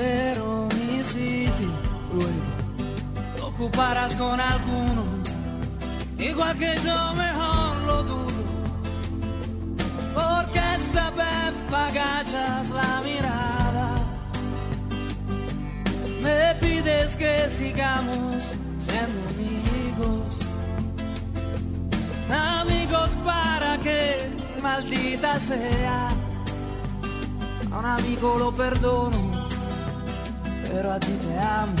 Pero 0.00 0.68
mi 0.76 1.02
sitio 1.02 1.70
luego 2.12 2.30
lo 3.38 3.46
ocuparás 3.48 4.14
con 4.14 4.40
alguno, 4.40 5.04
igual 6.18 6.56
que 6.56 6.74
yo 6.84 7.14
mejor 7.14 7.76
lo 7.86 8.02
dudo. 8.04 8.44
Porque 10.14 10.60
esta 10.76 11.10
vez 11.10 11.54
agachas 11.72 12.70
la 12.70 13.02
mirada, 13.04 13.88
me 16.22 16.54
pides 16.60 17.16
que 17.16 17.48
sigamos 17.50 18.44
siendo 18.78 19.18
amigos 19.30 20.48
amigos 22.30 23.10
para 23.24 23.78
que 23.78 24.30
maldita 24.62 25.40
sea. 25.40 26.08
A 27.70 27.78
un 27.78 27.84
amigo 27.84 28.36
lo 28.38 28.52
perdono, 28.52 29.47
pero 30.70 30.92
a 30.92 31.00
ti 31.00 31.12
te 31.12 31.38
amo. 31.38 31.74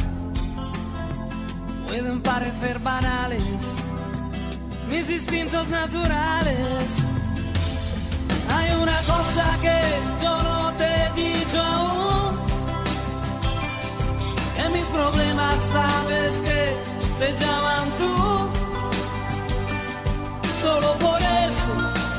Pueden 1.86 2.20
parecer 2.22 2.78
banales 2.80 3.62
mis 4.90 5.08
instintos 5.10 5.68
naturales. 5.68 6.96
Hay 8.50 8.70
una 8.72 8.98
cosa 9.02 9.44
que 9.60 9.78
yo 10.22 10.42
no 10.42 10.72
te 10.72 10.84
he 10.84 11.12
dicho 11.12 11.60
aún. 11.60 12.36
Que 14.56 14.68
mis 14.70 14.86
problemas 14.86 15.56
sabes 15.72 16.32
que 16.46 16.60
se 17.18 17.32
llaman 17.38 17.88
tú 17.98 18.14
solo 20.62 20.92
por 20.98 21.20
eso 21.20 21.72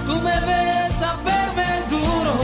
tú 0.07 0.15
me 0.21 0.39
ves 0.41 1.01
a 1.01 1.15
verme 1.27 1.69
duro 1.89 2.35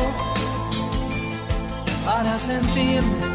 para 2.06 2.38
sentirme 2.40 3.35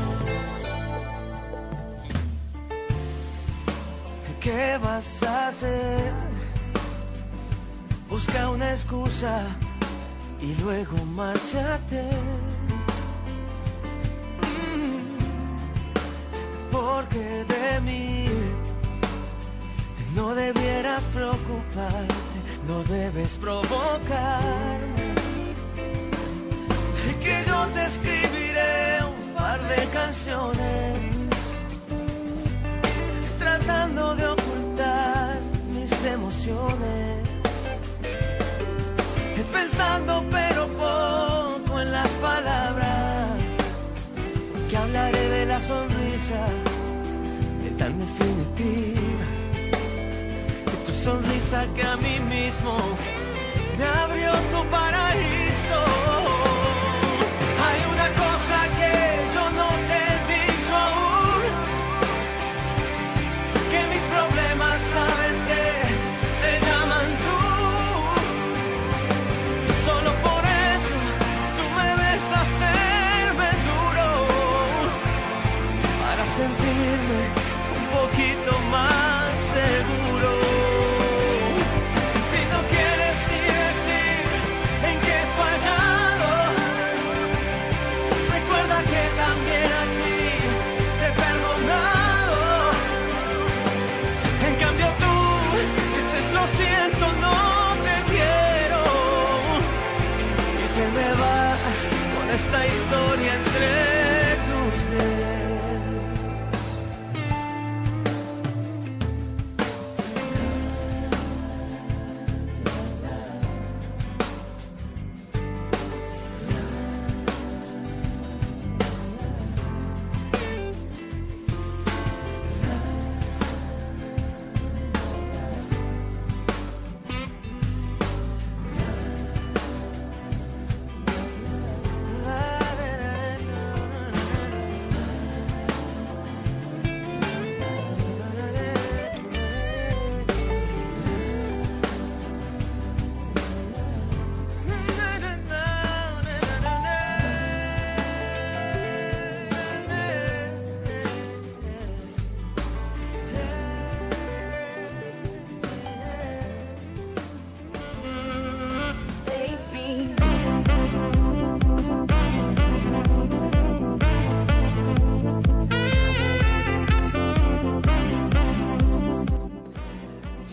qué 4.61 4.77
vas 4.77 5.23
a 5.23 5.47
hacer. 5.47 6.11
Busca 8.09 8.49
una 8.49 8.69
excusa 8.71 9.35
y 10.39 10.49
luego 10.61 10.97
márchate. 11.19 12.03
Mm, 14.51 15.01
porque 16.71 17.25
de 17.55 17.69
mí 17.87 18.27
no 20.15 20.35
debieras 20.35 21.03
preocuparte, 21.15 22.37
no 22.67 22.77
debes 22.83 23.31
provocarme. 23.45 25.07
Que 27.23 27.35
yo 27.49 27.59
te 27.75 27.81
escribiré 27.91 29.03
un 29.13 29.21
par 29.35 29.59
de 29.71 29.81
canciones 29.99 31.11
tratando 33.39 34.15
de 34.15 34.50
Pensando 39.71 40.23
pero 40.29 40.67
poco 40.67 41.79
en 41.79 41.91
las 41.93 42.07
palabras 42.21 43.37
que 44.69 44.75
hablaré 44.75 45.29
de 45.29 45.45
la 45.45 45.59
sonrisa 45.61 46.45
de 47.63 47.69
tan 47.77 47.97
definitiva. 47.97 49.25
De 50.65 50.77
tu 50.85 50.91
sonrisa 50.91 51.65
que 51.73 51.83
a 51.83 51.95
mí 51.95 52.19
mismo 52.19 52.75
me 53.77 53.85
abrió 53.85 54.31
tu 54.51 54.69
paraíso. 54.69 55.40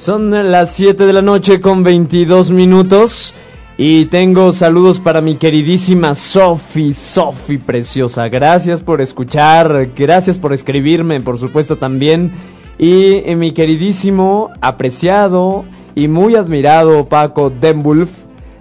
Son 0.09 0.31
las 0.31 0.73
7 0.73 1.05
de 1.05 1.13
la 1.13 1.21
noche 1.21 1.61
con 1.61 1.83
22 1.83 2.51
minutos 2.51 3.35
y 3.77 4.07
tengo 4.07 4.55
saludos 4.55 5.01
para 5.01 5.21
mi 5.21 5.37
queridísima 5.37 6.15
Sofi, 6.15 6.95
Sofi 6.95 7.59
preciosa. 7.59 8.27
Gracias 8.31 8.81
por 8.81 9.03
escuchar, 9.03 9.91
gracias 9.95 10.39
por 10.39 10.55
escribirme, 10.55 11.21
por 11.21 11.39
supuesto 11.39 11.77
también. 11.77 12.33
Y 12.79 13.17
eh, 13.17 13.37
mi 13.37 13.53
queridísimo, 13.53 14.49
apreciado 14.63 15.67
y 15.95 16.09
muy 16.09 16.37
admirado 16.37 17.07
Paco 17.11 17.51
Denwulf 17.51 18.09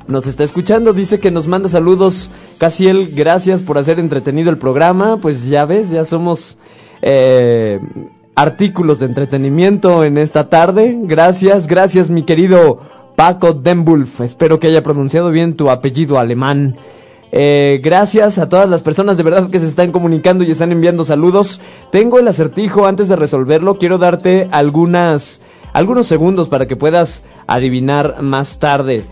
nos 0.06 0.28
está 0.28 0.44
escuchando, 0.44 0.92
dice 0.92 1.22
que 1.22 1.32
nos 1.32 1.48
manda 1.48 1.70
saludos. 1.70 2.30
Casiel, 2.58 3.14
gracias 3.16 3.62
por 3.62 3.78
hacer 3.78 4.02
entretenido 4.02 4.50
el 4.50 4.58
programa. 4.58 5.22
Pues 5.22 5.48
ya 5.48 5.64
ves, 5.64 5.92
ya 5.92 6.04
somos 6.04 6.58
eh, 7.02 7.80
artículos 8.38 9.00
de 9.00 9.08
entretenimiento 9.08 10.04
en 10.04 10.20
esta 10.20 10.48
tarde. 10.48 10.96
Gracias, 11.02 11.66
gracias 11.66 12.12
mi 12.12 12.22
querido 12.22 12.80
Paco 13.16 13.54
Denwulf. 13.54 14.22
Espero 14.22 14.60
que 14.60 14.68
haya 14.68 14.84
pronunciado 14.84 15.32
bien 15.32 15.56
tu 15.56 15.72
apellido 15.72 16.20
alemán. 16.20 16.78
Eh, 17.32 17.82
gracias 17.84 18.38
a 18.38 18.48
todas 18.48 18.70
las 18.70 18.84
personas 18.84 19.18
de 19.18 19.24
verdad 19.24 19.50
que 19.50 19.60
se 19.60 19.66
están 19.66 19.92
comunicando 19.92 20.44
y 20.44 20.52
están 20.52 20.72
enviando 20.72 21.04
saludos. 21.04 21.60
Tengo 21.92 22.20
el 22.20 22.28
acertijo 22.28 22.86
antes 22.86 23.10
de 23.10 23.16
resolverlo. 23.16 23.80
Quiero 23.80 23.98
darte 23.98 24.48
algunas, 24.52 25.42
algunos 25.74 26.06
segundos 26.06 26.48
para 26.48 26.68
que 26.68 26.76
puedas 26.76 27.24
adivinar 27.48 28.22
más 28.22 28.60
tarde. 28.60 29.04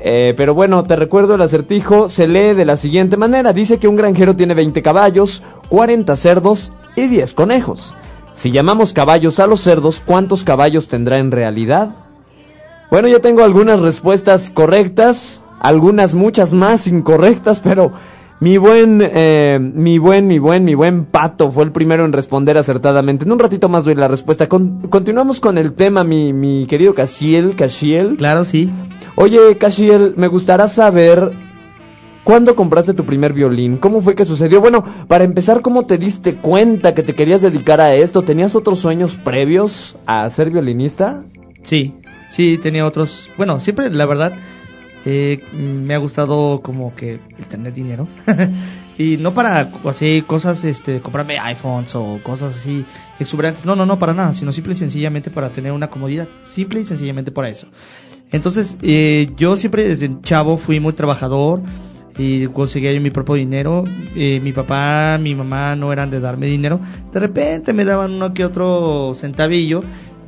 Eh, 0.00 0.32
pero 0.38 0.54
bueno, 0.54 0.84
te 0.84 0.96
recuerdo 0.96 1.34
el 1.34 1.42
acertijo, 1.42 2.08
se 2.08 2.26
lee 2.26 2.54
de 2.54 2.64
la 2.64 2.78
siguiente 2.78 3.18
manera. 3.18 3.52
Dice 3.52 3.78
que 3.78 3.88
un 3.88 3.96
granjero 3.96 4.36
tiene 4.36 4.54
20 4.54 4.80
caballos, 4.80 5.42
40 5.68 6.16
cerdos 6.16 6.72
y 6.96 7.08
10 7.08 7.34
conejos. 7.34 7.94
Si 8.32 8.50
llamamos 8.50 8.92
caballos 8.92 9.38
a 9.38 9.46
los 9.46 9.60
cerdos, 9.60 10.02
¿cuántos 10.04 10.44
caballos 10.44 10.88
tendrá 10.88 11.18
en 11.18 11.30
realidad? 11.30 11.94
Bueno, 12.90 13.08
yo 13.08 13.20
tengo 13.20 13.42
algunas 13.44 13.80
respuestas 13.80 14.50
correctas, 14.50 15.42
algunas 15.60 16.14
muchas 16.14 16.52
más 16.52 16.86
incorrectas, 16.86 17.60
pero 17.60 17.92
mi 18.40 18.56
buen, 18.56 19.02
eh, 19.04 19.58
mi 19.60 19.98
buen, 19.98 20.26
mi 20.26 20.38
buen, 20.38 20.64
mi 20.64 20.74
buen 20.74 21.04
pato 21.04 21.50
fue 21.50 21.64
el 21.64 21.72
primero 21.72 22.04
en 22.04 22.12
responder 22.12 22.56
acertadamente. 22.56 23.24
En 23.24 23.32
un 23.32 23.38
ratito 23.38 23.68
más 23.68 23.84
doy 23.84 23.94
la 23.94 24.08
respuesta. 24.08 24.48
Con- 24.48 24.80
continuamos 24.88 25.38
con 25.40 25.58
el 25.58 25.74
tema, 25.74 26.04
mi, 26.04 26.32
mi 26.32 26.66
querido 26.66 26.94
Casiel, 26.94 27.54
Casiel. 27.56 28.16
Claro, 28.16 28.44
sí. 28.44 28.70
Oye, 29.16 29.58
Casiel, 29.58 30.14
me 30.16 30.28
gustará 30.28 30.66
saber 30.68 31.32
¿Cuándo 32.24 32.54
compraste 32.54 32.94
tu 32.94 33.04
primer 33.04 33.32
violín? 33.32 33.78
¿Cómo 33.78 34.02
fue 34.02 34.14
que 34.14 34.24
sucedió? 34.24 34.60
Bueno, 34.60 34.84
para 35.08 35.24
empezar, 35.24 35.62
¿cómo 35.62 35.86
te 35.86 35.96
diste 35.96 36.36
cuenta 36.36 36.94
que 36.94 37.02
te 37.02 37.14
querías 37.14 37.40
dedicar 37.40 37.80
a 37.80 37.94
esto? 37.94 38.22
¿Tenías 38.22 38.54
otros 38.54 38.78
sueños 38.78 39.14
previos 39.16 39.96
a 40.06 40.28
ser 40.28 40.50
violinista? 40.50 41.24
Sí, 41.62 41.94
sí, 42.28 42.58
tenía 42.58 42.86
otros. 42.86 43.30
Bueno, 43.38 43.58
siempre, 43.58 43.88
la 43.90 44.04
verdad, 44.04 44.34
eh, 45.06 45.42
me 45.54 45.94
ha 45.94 45.98
gustado 45.98 46.60
como 46.60 46.94
que 46.94 47.20
el 47.38 47.46
tener 47.46 47.72
dinero. 47.72 48.06
y 48.98 49.16
no 49.16 49.32
para 49.32 49.72
así 49.86 50.22
cosas, 50.26 50.62
este, 50.64 51.00
comprarme 51.00 51.38
iPhones 51.38 51.94
o 51.94 52.20
cosas 52.22 52.56
así 52.56 52.84
exuberantes. 53.18 53.64
No, 53.64 53.74
no, 53.74 53.86
no, 53.86 53.98
para 53.98 54.12
nada, 54.12 54.34
sino 54.34 54.52
simple 54.52 54.74
y 54.74 54.76
sencillamente 54.76 55.30
para 55.30 55.48
tener 55.48 55.72
una 55.72 55.88
comodidad. 55.88 56.28
Simple 56.42 56.80
y 56.80 56.84
sencillamente 56.84 57.30
para 57.30 57.48
eso. 57.48 57.66
Entonces, 58.30 58.76
eh, 58.82 59.30
yo 59.36 59.56
siempre 59.56 59.88
desde 59.88 60.10
chavo 60.22 60.58
fui 60.58 60.80
muy 60.80 60.92
trabajador 60.92 61.62
y 62.20 62.46
conseguía 62.48 62.92
yo 62.92 63.00
mi 63.00 63.10
propio 63.10 63.34
dinero. 63.34 63.84
Eh, 64.14 64.40
mi 64.42 64.52
papá, 64.52 65.18
mi 65.18 65.34
mamá 65.34 65.74
no 65.76 65.92
eran 65.92 66.10
de 66.10 66.20
darme 66.20 66.46
dinero. 66.46 66.78
De 67.12 67.20
repente 67.20 67.72
me 67.72 67.84
daban 67.84 68.12
uno 68.12 68.34
que 68.34 68.44
otro 68.44 69.14
centavillo, 69.16 69.82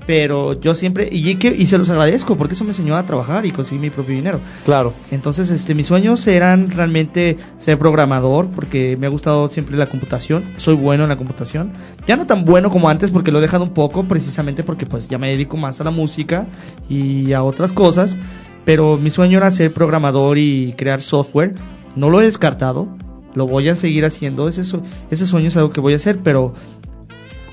pero 0.06 0.58
yo 0.60 0.74
siempre, 0.74 1.08
y, 1.12 1.34
que, 1.36 1.48
y 1.48 1.66
se 1.66 1.78
los 1.78 1.88
agradezco 1.90 2.36
porque 2.36 2.54
eso 2.54 2.64
me 2.64 2.70
enseñó 2.70 2.96
a 2.96 3.02
trabajar 3.04 3.46
y 3.46 3.50
conseguir 3.50 3.82
mi 3.82 3.90
propio 3.90 4.14
dinero. 4.14 4.40
Claro. 4.64 4.94
Entonces, 5.10 5.50
este, 5.50 5.74
mis 5.74 5.86
sueños 5.86 6.26
eran 6.26 6.70
realmente 6.70 7.36
ser 7.58 7.78
programador, 7.78 8.48
porque 8.48 8.96
me 8.96 9.06
ha 9.06 9.10
gustado 9.10 9.48
siempre 9.48 9.76
la 9.76 9.86
computación. 9.86 10.44
Soy 10.56 10.74
bueno 10.74 11.04
en 11.04 11.10
la 11.10 11.16
computación. 11.16 11.72
Ya 12.06 12.16
no 12.16 12.26
tan 12.26 12.44
bueno 12.44 12.70
como 12.70 12.88
antes, 12.88 13.10
porque 13.10 13.30
lo 13.30 13.38
he 13.38 13.42
dejado 13.42 13.64
un 13.64 13.74
poco, 13.74 14.04
precisamente 14.04 14.64
porque 14.64 14.86
pues 14.86 15.08
ya 15.08 15.18
me 15.18 15.28
dedico 15.28 15.56
más 15.56 15.80
a 15.80 15.84
la 15.84 15.90
música 15.90 16.46
y 16.88 17.32
a 17.32 17.42
otras 17.42 17.72
cosas. 17.72 18.16
Pero 18.64 18.96
mi 18.96 19.10
sueño 19.10 19.38
era 19.38 19.50
ser 19.50 19.72
programador 19.72 20.38
y 20.38 20.74
crear 20.76 21.00
software. 21.00 21.54
No 21.96 22.10
lo 22.10 22.20
he 22.20 22.24
descartado. 22.24 22.88
Lo 23.34 23.46
voy 23.46 23.68
a 23.68 23.76
seguir 23.76 24.04
haciendo. 24.04 24.48
Ese, 24.48 24.62
ese 25.10 25.26
sueño 25.26 25.48
es 25.48 25.56
algo 25.56 25.70
que 25.70 25.80
voy 25.80 25.94
a 25.94 25.96
hacer, 25.96 26.20
pero 26.22 26.54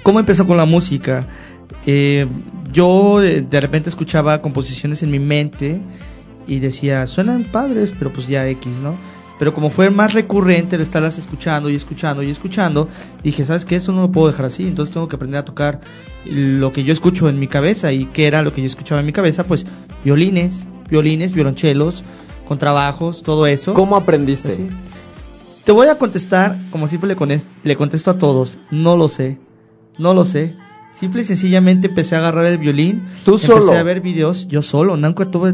¿cómo 0.03 0.19
empezó 0.19 0.45
con 0.45 0.57
la 0.57 0.65
música? 0.65 1.27
Eh, 1.85 2.27
yo 2.71 3.19
de, 3.19 3.41
de 3.41 3.61
repente 3.61 3.89
escuchaba 3.89 4.41
composiciones 4.41 5.03
en 5.03 5.11
mi 5.11 5.19
mente 5.19 5.79
y 6.47 6.59
decía, 6.59 7.05
suenan 7.07 7.45
padres, 7.45 7.93
pero 7.97 8.11
pues 8.11 8.27
ya 8.27 8.47
X, 8.47 8.77
¿no? 8.83 8.95
Pero 9.39 9.53
como 9.53 9.69
fue 9.69 9.89
más 9.89 10.13
recurrente 10.13 10.75
el 10.75 10.81
estarlas 10.81 11.17
escuchando 11.17 11.69
y 11.69 11.75
escuchando 11.75 12.21
y 12.21 12.29
escuchando, 12.29 12.89
dije, 13.23 13.45
¿sabes 13.45 13.63
qué? 13.63 13.77
Esto 13.77 13.93
no 13.93 14.01
lo 14.01 14.11
puedo 14.11 14.27
dejar 14.27 14.45
así, 14.45 14.67
entonces 14.67 14.93
tengo 14.93 15.07
que 15.07 15.15
aprender 15.15 15.39
a 15.39 15.45
tocar 15.45 15.79
lo 16.25 16.73
que 16.73 16.83
yo 16.83 16.91
escucho 16.91 17.29
en 17.29 17.39
mi 17.39 17.47
cabeza. 17.47 17.93
¿Y 17.93 18.05
qué 18.07 18.25
era 18.25 18.41
lo 18.41 18.53
que 18.53 18.61
yo 18.61 18.67
escuchaba 18.67 18.99
en 18.99 19.07
mi 19.07 19.13
cabeza? 19.13 19.45
Pues 19.45 19.65
violines, 20.03 20.67
violines, 20.89 21.31
violonchelos, 21.31 22.03
contrabajos, 22.49 23.21
todo 23.21 23.45
eso. 23.45 23.75
¿Cómo 23.75 23.95
aprendiste? 23.95 24.49
Así. 24.49 24.67
Te 25.63 25.71
voy 25.71 25.87
a 25.87 25.99
contestar, 25.99 26.57
como 26.71 26.87
siempre 26.87 27.15
le, 27.15 27.41
le 27.63 27.75
contesto 27.75 28.09
a 28.09 28.17
todos, 28.17 28.57
no 28.71 28.97
lo 28.97 29.07
sé, 29.07 29.37
no 29.99 30.15
lo 30.15 30.25
sé. 30.25 30.55
Simple 30.91 31.21
y 31.21 31.25
sencillamente 31.25 31.89
empecé 31.89 32.15
a 32.15 32.17
agarrar 32.17 32.47
el 32.47 32.57
violín. 32.57 33.03
¿Tú 33.23 33.33
empecé 33.35 33.47
solo? 33.47 33.71
a 33.71 33.83
ver 33.83 34.01
videos, 34.01 34.47
yo 34.47 34.63
solo, 34.63 34.97
nunca 34.97 35.29
tuve 35.29 35.53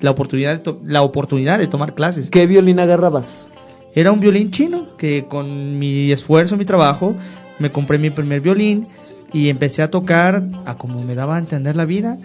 la 0.00 0.10
oportunidad, 0.10 0.60
de 0.60 0.74
la 0.84 1.00
oportunidad 1.00 1.58
de 1.58 1.66
tomar 1.66 1.94
clases. 1.94 2.28
¿Qué 2.28 2.46
violín 2.46 2.78
agarrabas? 2.78 3.48
Era 3.94 4.12
un 4.12 4.20
violín 4.20 4.50
chino 4.50 4.98
que 4.98 5.24
con 5.30 5.78
mi 5.78 6.12
esfuerzo, 6.12 6.58
mi 6.58 6.66
trabajo, 6.66 7.14
me 7.58 7.72
compré 7.72 7.96
mi 7.96 8.10
primer 8.10 8.42
violín 8.42 8.86
y 9.32 9.48
empecé 9.48 9.80
a 9.80 9.90
tocar 9.90 10.44
a 10.66 10.76
como 10.76 11.02
me 11.02 11.14
daba 11.14 11.36
a 11.36 11.38
entender 11.38 11.74
la 11.74 11.86
vida 11.86 12.18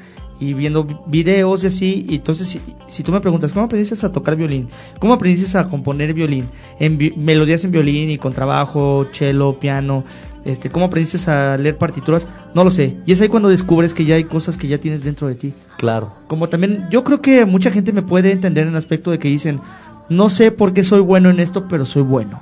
y 0.50 0.54
viendo 0.54 0.84
vi- 0.84 0.96
videos 1.08 1.64
y 1.64 1.68
así. 1.68 2.06
Y 2.10 2.16
entonces, 2.16 2.48
si, 2.48 2.60
si 2.88 3.04
tú 3.04 3.12
me 3.12 3.20
preguntas, 3.22 3.54
¿cómo 3.54 3.66
aprendiste 3.66 4.06
a 4.06 4.12
tocar 4.12 4.36
violín? 4.36 4.70
¿Cómo 5.00 5.14
aprendiste 5.14 5.58
a 5.58 5.68
componer 5.70 6.14
violín? 6.14 6.46
En 6.80 6.98
vi- 6.98 7.14
melodías 7.18 7.64
en 7.64 7.72
violín 7.72 8.10
y 8.10 8.18
con 8.18 8.34
trabajo, 8.34 9.08
cello, 9.14 9.60
piano. 9.60 10.04
Este, 10.46 10.70
¿Cómo 10.70 10.86
aprendiste 10.86 11.32
a 11.32 11.58
leer 11.58 11.78
partituras? 11.78 12.28
No 12.54 12.64
lo 12.66 12.72
sé. 12.72 12.98
Y 13.06 13.14
es 13.14 13.22
ahí 13.22 13.30
cuando 13.30 13.48
descubres 13.50 13.94
que 13.94 14.04
ya 14.06 14.16
hay 14.16 14.26
cosas 14.26 14.58
que 14.58 14.68
ya 14.68 14.78
tienes 14.78 15.04
dentro 15.04 15.28
de 15.28 15.36
ti. 15.36 15.54
Claro. 15.78 16.14
Como 16.28 16.50
también, 16.50 16.86
yo 16.92 17.04
creo 17.06 17.22
que 17.22 17.46
mucha 17.46 17.72
gente 17.72 17.94
me 17.94 18.02
puede 18.02 18.32
entender 18.32 18.64
en 18.64 18.72
el 18.72 18.76
aspecto 18.76 19.10
de 19.12 19.20
que 19.20 19.30
dicen, 19.30 19.62
no 20.10 20.30
sé 20.30 20.52
por 20.52 20.74
qué 20.74 20.84
soy 20.84 21.00
bueno 21.00 21.30
en 21.30 21.40
esto, 21.40 21.68
pero 21.70 21.86
soy 21.86 22.02
bueno. 22.04 22.42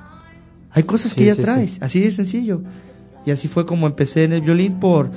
Hay 0.72 0.82
cosas 0.84 1.14
que 1.14 1.22
Sí, 1.22 1.28
ya 1.28 1.36
sí, 1.36 1.42
traes, 1.44 1.78
así 1.82 2.00
de 2.00 2.12
sencillo. 2.12 2.62
Y 3.24 3.30
así 3.30 3.48
fue 3.48 3.68
como 3.68 3.86
empecé 3.86 4.24
en 4.24 4.34
el 4.34 4.42
violín 4.42 4.80
por, 4.80 5.12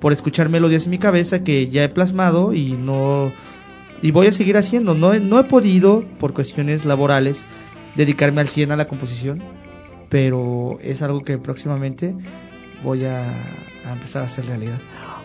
por 0.00 0.12
escuchar 0.12 0.48
melodías 0.48 0.84
en 0.84 0.90
mi 0.90 0.98
cabeza 0.98 1.44
que 1.44 1.68
ya 1.68 1.84
he 1.84 1.88
plasmado 1.88 2.54
y 2.54 2.72
no 2.72 3.32
y 4.02 4.10
voy 4.10 4.28
a 4.28 4.32
seguir 4.32 4.56
haciendo. 4.56 4.94
No 4.94 5.14
no 5.18 5.38
he 5.38 5.44
podido, 5.44 6.04
por 6.18 6.32
cuestiones 6.32 6.84
laborales, 6.84 7.44
dedicarme 7.96 8.40
al 8.40 8.48
100 8.48 8.72
a 8.72 8.76
la 8.76 8.88
composición, 8.88 9.42
pero 10.08 10.78
es 10.82 11.02
algo 11.02 11.22
que 11.22 11.38
próximamente 11.38 12.14
voy 12.84 13.04
a, 13.04 13.28
a 13.86 13.92
empezar 13.92 14.22
a 14.22 14.26
hacer 14.26 14.46
realidad. 14.46 14.78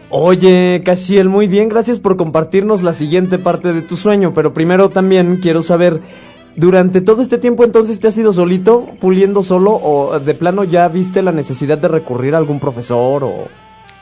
Oye, 0.10 0.82
Cashiel, 0.86 1.30
muy 1.30 1.48
bien, 1.48 1.70
gracias 1.70 2.00
por 2.00 2.18
compartirnos 2.18 2.84
la 2.84 2.94
siguiente 2.94 3.40
parte 3.40 3.74
de 3.74 3.82
tu 3.82 3.98
sueño, 3.98 4.34
pero 4.34 4.54
primero 4.54 4.90
también 4.90 5.38
quiero 5.38 5.64
saber, 5.64 6.02
durante 6.56 7.02
todo 7.02 7.24
este 7.24 7.40
tiempo 7.40 7.64
entonces 7.64 8.00
te 8.00 8.08
has 8.08 8.18
ido 8.18 8.32
solito, 8.32 8.90
puliendo 9.00 9.42
solo, 9.42 9.72
o 9.72 10.20
de 10.20 10.34
plano 10.36 10.64
ya 10.66 10.88
viste 10.88 11.24
la 11.24 11.32
necesidad 11.32 11.80
de 11.80 11.88
recurrir 11.88 12.36
a 12.36 12.38
algún 12.38 12.60
profesor 12.60 13.24
o... 13.24 13.48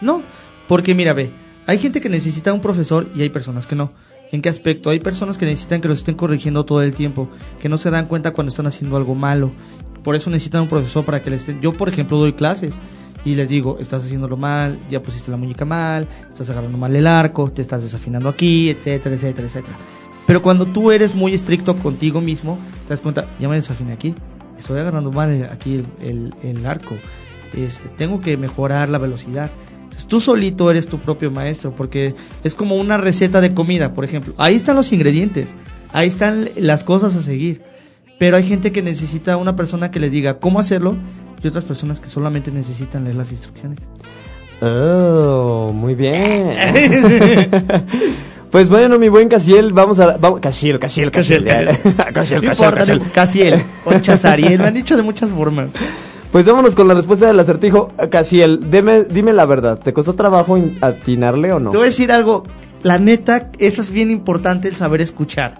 No, 0.01 0.21
porque 0.67 0.93
mira, 0.95 1.13
ve, 1.13 1.29
hay 1.67 1.77
gente 1.77 2.01
que 2.01 2.09
necesita 2.09 2.53
un 2.53 2.61
profesor 2.61 3.07
y 3.15 3.21
hay 3.21 3.29
personas 3.29 3.67
que 3.67 3.75
no. 3.75 3.91
¿En 4.31 4.41
qué 4.41 4.47
aspecto? 4.49 4.89
Hay 4.89 4.99
personas 5.01 5.37
que 5.37 5.45
necesitan 5.45 5.81
que 5.81 5.89
los 5.89 5.99
estén 5.99 6.15
corrigiendo 6.15 6.63
todo 6.63 6.81
el 6.81 6.93
tiempo, 6.93 7.29
que 7.61 7.67
no 7.67 7.77
se 7.77 7.91
dan 7.91 8.07
cuenta 8.07 8.31
cuando 8.31 8.49
están 8.49 8.65
haciendo 8.67 8.95
algo 8.95 9.13
malo. 9.13 9.51
Por 10.03 10.15
eso 10.15 10.29
necesitan 10.29 10.61
un 10.61 10.67
profesor 10.69 11.03
para 11.03 11.21
que 11.21 11.29
les 11.29 11.41
estén... 11.41 11.59
Yo, 11.61 11.73
por 11.73 11.89
ejemplo, 11.89 12.17
doy 12.17 12.33
clases 12.33 12.79
y 13.25 13.35
les 13.35 13.49
digo, 13.49 13.77
estás 13.79 14.05
haciéndolo 14.05 14.37
mal, 14.37 14.79
ya 14.89 15.01
pusiste 15.03 15.29
la 15.29 15.37
muñeca 15.37 15.65
mal, 15.65 16.07
estás 16.29 16.49
agarrando 16.49 16.77
mal 16.77 16.95
el 16.95 17.05
arco, 17.07 17.51
te 17.51 17.61
estás 17.61 17.83
desafinando 17.83 18.29
aquí, 18.29 18.69
etcétera, 18.69 19.15
etcétera, 19.15 19.47
etcétera. 19.47 19.75
Pero 20.25 20.41
cuando 20.41 20.65
tú 20.65 20.91
eres 20.91 21.13
muy 21.13 21.33
estricto 21.33 21.75
contigo 21.75 22.21
mismo, 22.21 22.57
te 22.87 22.91
das 22.93 23.01
cuenta, 23.01 23.27
ya 23.39 23.49
me 23.49 23.57
desafiné 23.57 23.91
aquí, 23.91 24.15
estoy 24.57 24.79
agarrando 24.79 25.11
mal 25.11 25.49
aquí 25.51 25.75
el, 25.75 25.85
el- 26.01 26.33
el 26.41 26.65
arco, 26.65 26.95
este, 27.53 27.89
tengo 27.89 28.21
que 28.21 28.37
mejorar 28.37 28.87
la 28.89 28.97
velocidad. 28.97 29.51
Entonces, 30.01 30.07
tú 30.07 30.21
solito 30.21 30.71
eres 30.71 30.87
tu 30.87 30.99
propio 30.99 31.29
maestro, 31.31 31.73
porque 31.75 32.15
es 32.43 32.55
como 32.55 32.75
una 32.75 32.97
receta 32.97 33.39
de 33.41 33.53
comida, 33.53 33.93
por 33.93 34.03
ejemplo. 34.03 34.33
Ahí 34.37 34.55
están 34.55 34.75
los 34.75 34.91
ingredientes, 34.91 35.53
ahí 35.93 36.07
están 36.07 36.49
las 36.55 36.83
cosas 36.83 37.15
a 37.15 37.21
seguir. 37.21 37.61
Pero 38.19 38.37
hay 38.37 38.47
gente 38.47 38.71
que 38.71 38.81
necesita 38.81 39.37
una 39.37 39.55
persona 39.55 39.91
que 39.91 39.99
les 39.99 40.11
diga 40.11 40.39
cómo 40.39 40.59
hacerlo 40.59 40.95
y 41.43 41.47
otras 41.47 41.65
personas 41.65 41.99
que 41.99 42.09
solamente 42.09 42.51
necesitan 42.51 43.03
leer 43.03 43.15
las 43.15 43.31
instrucciones. 43.31 43.79
Oh, 44.61 45.71
muy 45.73 45.95
bien. 45.95 46.55
pues 48.51 48.69
bueno, 48.69 48.99
mi 48.99 49.09
buen 49.09 49.27
Casiel, 49.27 49.73
vamos 49.73 49.99
a... 49.99 50.17
Vamos, 50.17 50.39
Casiel, 50.39 50.77
Casiel, 50.79 51.11
Casiel. 51.11 51.43
Casiel, 52.13 52.41
No 52.43 52.51
importa, 52.51 52.85
no- 52.85 53.03
Casiel 53.13 53.63
o 53.85 53.99
Chazariel, 53.99 54.59
me 54.59 54.67
han 54.67 54.73
dicho 54.73 54.95
de 54.95 55.01
muchas 55.03 55.29
formas. 55.31 55.69
Pues 56.31 56.45
vámonos 56.45 56.75
con 56.75 56.87
la 56.87 56.93
respuesta 56.93 57.27
del 57.27 57.39
acertijo. 57.39 57.91
Casiel, 58.09 58.69
dime, 58.69 59.03
dime 59.03 59.33
la 59.33 59.45
verdad, 59.45 59.79
¿te 59.79 59.91
costó 59.91 60.13
trabajo 60.15 60.57
in- 60.57 60.77
atinarle 60.81 61.51
o 61.51 61.59
no? 61.59 61.71
Te 61.71 61.77
voy 61.77 61.85
a 61.87 61.89
decir 61.89 62.11
algo, 62.11 62.43
la 62.83 62.97
neta, 62.99 63.51
eso 63.59 63.81
es 63.81 63.89
bien 63.89 64.11
importante 64.11 64.69
el 64.69 64.75
saber 64.75 65.01
escuchar. 65.01 65.57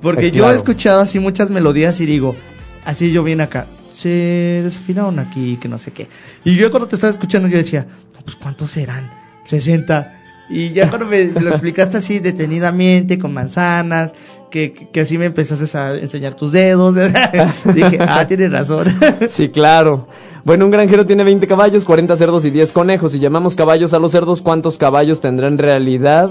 Porque 0.00 0.28
Eh, 0.28 0.30
yo 0.30 0.38
claro. 0.42 0.52
he 0.52 0.56
escuchado 0.56 1.00
así 1.00 1.18
muchas 1.18 1.50
melodías 1.50 2.00
y 2.00 2.06
digo, 2.06 2.36
así 2.84 3.10
yo 3.12 3.24
bien 3.24 3.40
acá, 3.40 3.66
se 3.94 4.60
desafinaron 4.64 5.18
aquí, 5.18 5.56
que 5.60 5.68
no 5.68 5.78
sé 5.78 5.90
qué. 5.92 6.08
Y 6.44 6.54
yo 6.54 6.70
cuando 6.70 6.86
te 6.88 6.94
estaba 6.94 7.10
escuchando 7.10 7.48
yo 7.48 7.56
decía, 7.58 7.86
no, 8.14 8.20
pues 8.24 8.36
¿cuántos 8.36 8.70
serán? 8.70 9.10
60. 9.44 10.18
Y 10.50 10.70
ya 10.72 10.88
cuando 10.88 11.06
me 11.06 11.24
lo 11.24 11.50
explicaste 11.50 11.96
así 11.96 12.18
detenidamente, 12.20 13.18
con 13.18 13.32
manzanas, 13.32 14.12
que, 14.52 14.72
que, 14.92 15.00
así 15.00 15.16
me 15.18 15.24
empezaste 15.24 15.76
a 15.76 15.96
enseñar 15.96 16.34
tus 16.36 16.52
dedos, 16.52 16.94
dije, 17.74 17.98
ah, 18.00 18.26
tienes 18.28 18.52
razón. 18.52 18.86
Sí, 19.30 19.48
claro. 19.48 20.06
Bueno, 20.44 20.66
un 20.66 20.70
granjero 20.70 21.06
tiene 21.06 21.24
20 21.24 21.46
caballos, 21.46 21.84
40 21.84 22.14
cerdos 22.16 22.44
y 22.44 22.50
10 22.50 22.72
conejos. 22.72 23.12
Si 23.12 23.18
llamamos 23.18 23.56
caballos 23.56 23.94
a 23.94 23.98
los 23.98 24.12
cerdos, 24.12 24.42
¿cuántos 24.42 24.76
caballos 24.76 25.20
tendrá 25.20 25.48
en 25.48 25.56
realidad? 25.56 26.30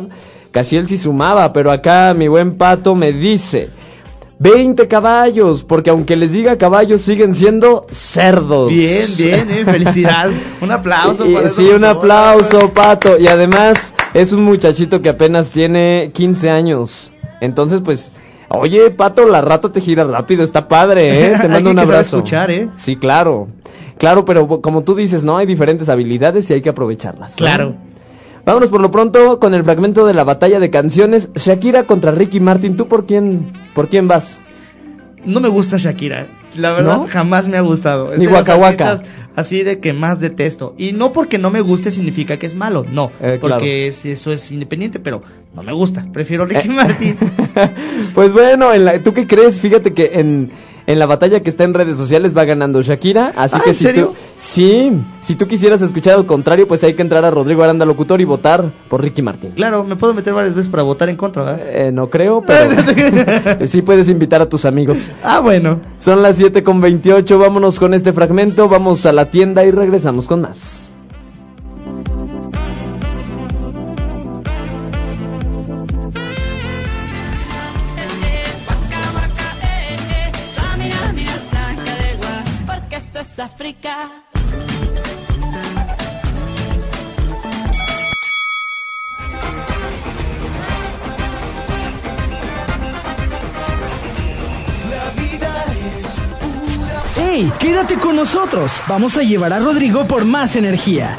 Casiel 0.51 0.87
sí 0.87 0.97
sumaba, 0.97 1.51
pero 1.51 1.71
acá 1.71 2.13
mi 2.13 2.27
buen 2.27 2.57
pato 2.57 2.93
me 2.93 3.11
dice 3.11 3.69
20 4.37 4.87
caballos, 4.87 5.63
porque 5.63 5.89
aunque 5.89 6.15
les 6.15 6.31
diga 6.33 6.57
caballos, 6.57 7.01
siguen 7.01 7.33
siendo 7.33 7.87
cerdos. 7.89 8.69
Bien, 8.69 9.05
bien, 9.17 9.49
eh, 9.49 9.65
felicidades. 9.65 10.39
Un 10.61 10.71
aplauso. 10.71 11.25
Y- 11.25 11.33
para 11.33 11.49
sí, 11.49 11.67
un 11.69 11.85
aplauso, 11.85 12.69
Pato. 12.69 13.17
Y 13.19 13.27
además 13.27 13.93
es 14.13 14.31
un 14.31 14.43
muchachito 14.43 15.01
que 15.01 15.09
apenas 15.09 15.51
tiene 15.51 16.11
15 16.13 16.49
años. 16.49 17.13
Entonces, 17.41 17.81
pues, 17.83 18.11
oye, 18.49 18.89
Pato, 18.91 19.27
la 19.27 19.41
rata 19.41 19.71
te 19.71 19.81
gira 19.81 20.05
rápido, 20.05 20.43
está 20.43 20.67
padre, 20.69 21.27
¿eh? 21.33 21.37
Te 21.41 21.47
mando 21.49 21.71
un 21.71 21.79
abrazo. 21.79 22.17
escuchar, 22.17 22.49
¿eh? 22.51 22.69
Sí, 22.77 22.95
claro. 22.95 23.49
Claro, 23.97 24.23
pero 24.25 24.47
como 24.61 24.83
tú 24.83 24.95
dices, 24.95 25.23
¿no? 25.23 25.37
Hay 25.37 25.45
diferentes 25.45 25.89
habilidades 25.89 26.49
y 26.49 26.53
hay 26.53 26.61
que 26.61 26.69
aprovecharlas. 26.69 27.31
¿no? 27.31 27.37
Claro. 27.37 27.75
Vámonos 28.45 28.69
por 28.69 28.81
lo 28.81 28.89
pronto 28.89 29.39
con 29.39 29.53
el 29.53 29.63
fragmento 29.63 30.05
de 30.07 30.13
la 30.15 30.23
batalla 30.23 30.59
de 30.59 30.71
canciones. 30.71 31.29
Shakira 31.35 31.83
contra 31.83 32.11
Ricky 32.11 32.39
Martin. 32.39 32.75
¿Tú 32.75 32.87
por 32.87 33.05
quién, 33.05 33.53
por 33.75 33.87
quién 33.89 34.07
vas? 34.07 34.41
No 35.23 35.39
me 35.39 35.49
gusta 35.49 35.77
Shakira. 35.77 36.25
La 36.55 36.71
verdad, 36.71 36.97
¿No? 36.97 37.07
jamás 37.07 37.47
me 37.47 37.57
ha 37.57 37.61
gustado. 37.61 38.15
Ni 38.17 38.25
Waka 38.25 38.55
Waka. 38.55 38.99
Así 39.35 39.63
de 39.63 39.79
que 39.79 39.93
más 39.93 40.19
detesto. 40.19 40.75
Y 40.77 40.91
no 40.91 41.13
porque 41.13 41.37
no 41.37 41.49
me 41.51 41.61
guste 41.61 41.91
significa 41.91 42.37
que 42.37 42.47
es 42.47 42.55
malo. 42.55 42.85
No. 42.91 43.11
Eh, 43.21 43.37
claro. 43.39 43.39
porque 43.41 43.87
es- 43.87 44.05
eso 44.05 44.33
es 44.33 44.51
independiente, 44.51 44.99
pero 44.99 45.21
no 45.55 45.63
me 45.63 45.71
gusta. 45.73 46.05
Prefiero 46.11 46.45
Ricky 46.45 46.67
Eh. 46.67 46.71
Martin. 46.71 47.15
Pues 48.13 48.33
bueno, 48.33 48.73
en 48.73 48.85
la- 48.85 48.99
¿tú 48.99 49.13
qué 49.13 49.25
crees? 49.27 49.59
Fíjate 49.59 49.93
que 49.93 50.11
en, 50.15 50.51
en 50.87 50.99
la 50.99 51.05
batalla 51.05 51.41
que 51.41 51.49
está 51.49 51.63
en 51.63 51.73
redes 51.73 51.97
sociales 51.97 52.35
va 52.35 52.45
ganando 52.45 52.81
Shakira, 52.81 53.33
así 53.35 53.55
Ah, 53.57 53.61
que 53.63 53.69
¿en 53.71 53.75
si 53.75 53.85
serio? 53.85 54.07
tú 54.07 54.15
sí, 54.35 54.91
si 55.21 55.35
tú 55.35 55.47
quisieras 55.47 55.81
escuchar 55.81 56.15
al 56.15 56.25
contrario, 56.25 56.67
pues 56.67 56.83
hay 56.83 56.93
que 56.93 57.01
entrar 57.01 57.23
a 57.25 57.31
Rodrigo 57.31 57.63
Aranda 57.63 57.85
Locutor 57.85 58.21
y 58.21 58.25
votar 58.25 58.65
por 58.89 59.01
Ricky 59.01 59.21
Martin. 59.21 59.51
Claro, 59.51 59.83
me 59.83 59.95
puedo 59.95 60.13
meter 60.13 60.33
varias 60.33 60.55
veces 60.55 60.69
para 60.69 60.83
votar 60.83 61.09
en 61.09 61.15
contra, 61.17 61.43
¿verdad? 61.43 61.61
Eh, 61.67 61.91
no 61.91 62.09
creo, 62.09 62.43
pero 62.45 62.71
sí 63.67 63.81
puedes 63.81 64.09
invitar 64.09 64.41
a 64.41 64.49
tus 64.49 64.65
amigos. 64.65 65.09
Ah, 65.23 65.39
bueno. 65.39 65.79
Son 65.97 66.21
las 66.21 66.37
7 66.37 66.63
con 66.63 66.81
28, 66.81 67.39
vámonos 67.39 67.79
con 67.79 67.93
este 67.93 68.13
fragmento, 68.13 68.67
vamos 68.69 69.05
a 69.05 69.11
la 69.11 69.29
tienda 69.31 69.65
y 69.65 69.71
regresamos 69.71 70.27
con 70.27 70.41
más. 70.41 70.90
Nosotros. 98.21 98.83
Vamos 98.87 99.17
a 99.17 99.23
llevar 99.23 99.51
a 99.51 99.57
Rodrigo 99.57 100.05
por 100.05 100.23
más 100.25 100.55
energía. 100.55 101.17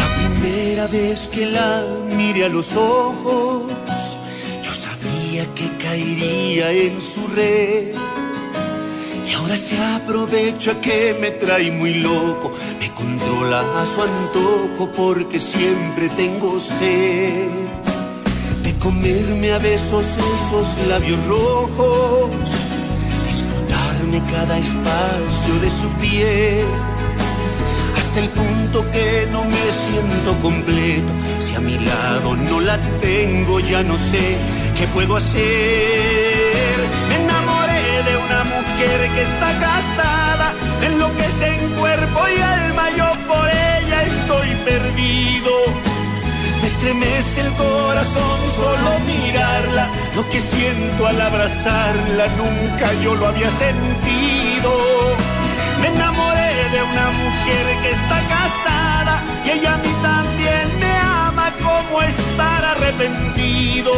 La 0.00 0.08
primera 0.16 0.86
vez 0.88 1.28
que 1.28 1.46
la 1.46 1.84
miré 2.16 2.44
a 2.46 2.48
los 2.48 2.74
ojos, 2.76 3.62
yo 4.62 4.72
sabía 4.72 5.46
que 5.54 5.70
caería 5.82 6.72
en 6.72 7.00
su 7.00 7.26
red. 7.28 7.94
Y 9.28 9.32
ahora 9.34 9.56
se 9.56 9.76
aprovecha 9.78 10.80
que 10.80 11.16
me 11.20 11.30
trae 11.30 11.70
muy 11.70 11.94
loco, 11.94 12.52
me 12.80 12.92
controla 12.94 13.60
a 13.80 13.86
su 13.86 14.02
antojo 14.02 14.90
porque 14.96 15.38
siempre 15.38 16.08
tengo 16.10 16.58
sed. 16.58 17.48
Comerme 18.80 19.52
a 19.52 19.58
besos 19.58 20.06
esos 20.06 20.88
labios 20.88 21.22
rojos, 21.26 22.30
disfrutarme 23.26 24.22
cada 24.32 24.58
espacio 24.58 25.54
de 25.60 25.70
su 25.70 25.88
piel 26.00 26.64
hasta 27.94 28.20
el 28.20 28.28
punto 28.30 28.90
que 28.90 29.28
no 29.30 29.44
me 29.44 29.64
siento 29.70 30.34
completo. 30.40 31.12
Si 31.40 31.54
a 31.54 31.60
mi 31.60 31.78
lado 31.78 32.34
no 32.36 32.60
la 32.60 32.78
tengo, 33.02 33.60
ya 33.60 33.82
no 33.82 33.98
sé 33.98 34.36
qué 34.78 34.86
puedo 34.86 35.16
hacer. 35.16 36.76
Me 37.08 37.16
enamoré 37.22 38.02
de 38.08 38.16
una 38.16 38.44
mujer 38.44 38.98
que 39.14 39.22
está 39.22 39.60
casada, 39.60 40.54
me 40.80 40.86
enloquece 40.86 41.46
en 41.54 41.70
cuerpo 41.78 42.20
y 42.34 42.40
alma, 42.40 42.88
yo 42.96 43.12
por 43.28 43.46
ella 43.46 44.04
estoy 44.04 44.48
perdido. 44.64 45.89
Me 46.80 46.86
estremece 46.86 47.40
el 47.42 47.52
corazón 47.56 48.40
solo 48.56 49.00
mirarla, 49.00 49.90
lo 50.16 50.26
que 50.30 50.40
siento 50.40 51.06
al 51.06 51.20
abrazarla 51.20 52.26
nunca 52.38 52.94
yo 53.02 53.14
lo 53.16 53.26
había 53.26 53.50
sentido. 53.50 54.72
Me 55.82 55.88
enamoré 55.88 56.54
de 56.72 56.82
una 56.82 57.10
mujer 57.10 57.66
que 57.82 57.90
está 57.90 58.20
casada 58.30 59.22
y 59.44 59.50
ella 59.50 59.74
a 59.74 59.76
mí 59.76 59.92
también 60.00 60.80
me 60.80 60.96
ama 60.96 61.52
como 61.62 62.00
estar 62.00 62.64
arrepentido. 62.64 63.92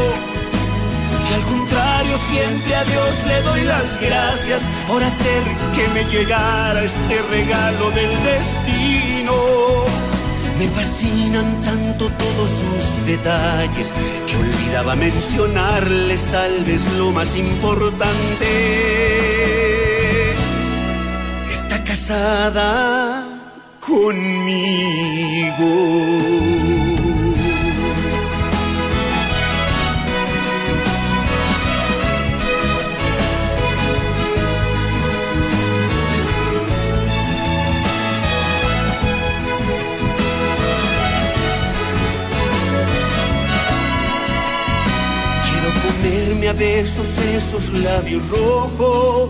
Y 1.30 1.34
al 1.34 1.42
contrario 1.42 2.18
siempre 2.18 2.74
a 2.74 2.82
Dios 2.82 3.22
le 3.28 3.42
doy 3.42 3.62
las 3.62 4.00
gracias 4.00 4.62
por 4.88 5.04
hacer 5.04 5.42
que 5.76 5.86
me 5.94 6.04
llegara 6.10 6.82
este 6.82 7.22
regalo 7.30 7.92
del 7.92 8.10
destino. 8.24 10.11
Me 10.58 10.68
fascinan 10.68 11.62
tanto 11.62 12.08
todos 12.08 12.50
sus 12.50 13.06
detalles 13.06 13.92
que 14.26 14.36
olvidaba 14.36 14.94
mencionarles 14.96 16.24
tal 16.26 16.64
vez 16.64 16.82
lo 16.98 17.10
más 17.10 17.34
importante. 17.36 18.46
Está 21.52 21.82
casada 21.84 23.26
conmigo. 23.80 25.62
Comerme 46.02 46.48
a 46.48 46.52
besos 46.52 47.06
esos 47.18 47.72
labios 47.72 48.28
rojos, 48.28 49.28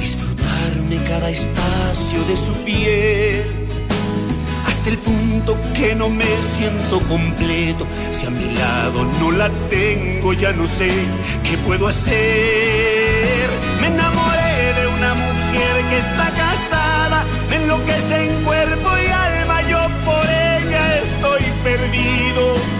disfrutarme 0.00 0.96
cada 1.08 1.30
espacio 1.30 2.24
de 2.28 2.36
su 2.36 2.52
piel, 2.64 3.44
hasta 4.66 4.90
el 4.90 4.98
punto 4.98 5.56
que 5.74 5.94
no 5.94 6.08
me 6.08 6.26
siento 6.56 7.00
completo. 7.08 7.86
Si 8.12 8.26
a 8.26 8.30
mi 8.30 8.54
lado 8.54 9.04
no 9.20 9.32
la 9.32 9.50
tengo, 9.68 10.32
ya 10.32 10.52
no 10.52 10.66
sé 10.66 10.90
qué 11.42 11.56
puedo 11.66 11.88
hacer. 11.88 13.48
Me 13.80 13.88
enamoré 13.88 14.74
de 14.80 14.86
una 14.96 15.14
mujer 15.14 15.74
que 15.90 15.98
está 15.98 16.30
casada, 16.36 17.26
me 17.50 17.56
enloquece 17.56 18.26
en 18.26 18.44
cuerpo 18.44 18.90
y 18.96 19.10
alma, 19.10 19.62
yo 19.62 19.80
por 20.04 20.24
ella 20.24 20.98
estoy 20.98 21.42
perdido. 21.64 22.73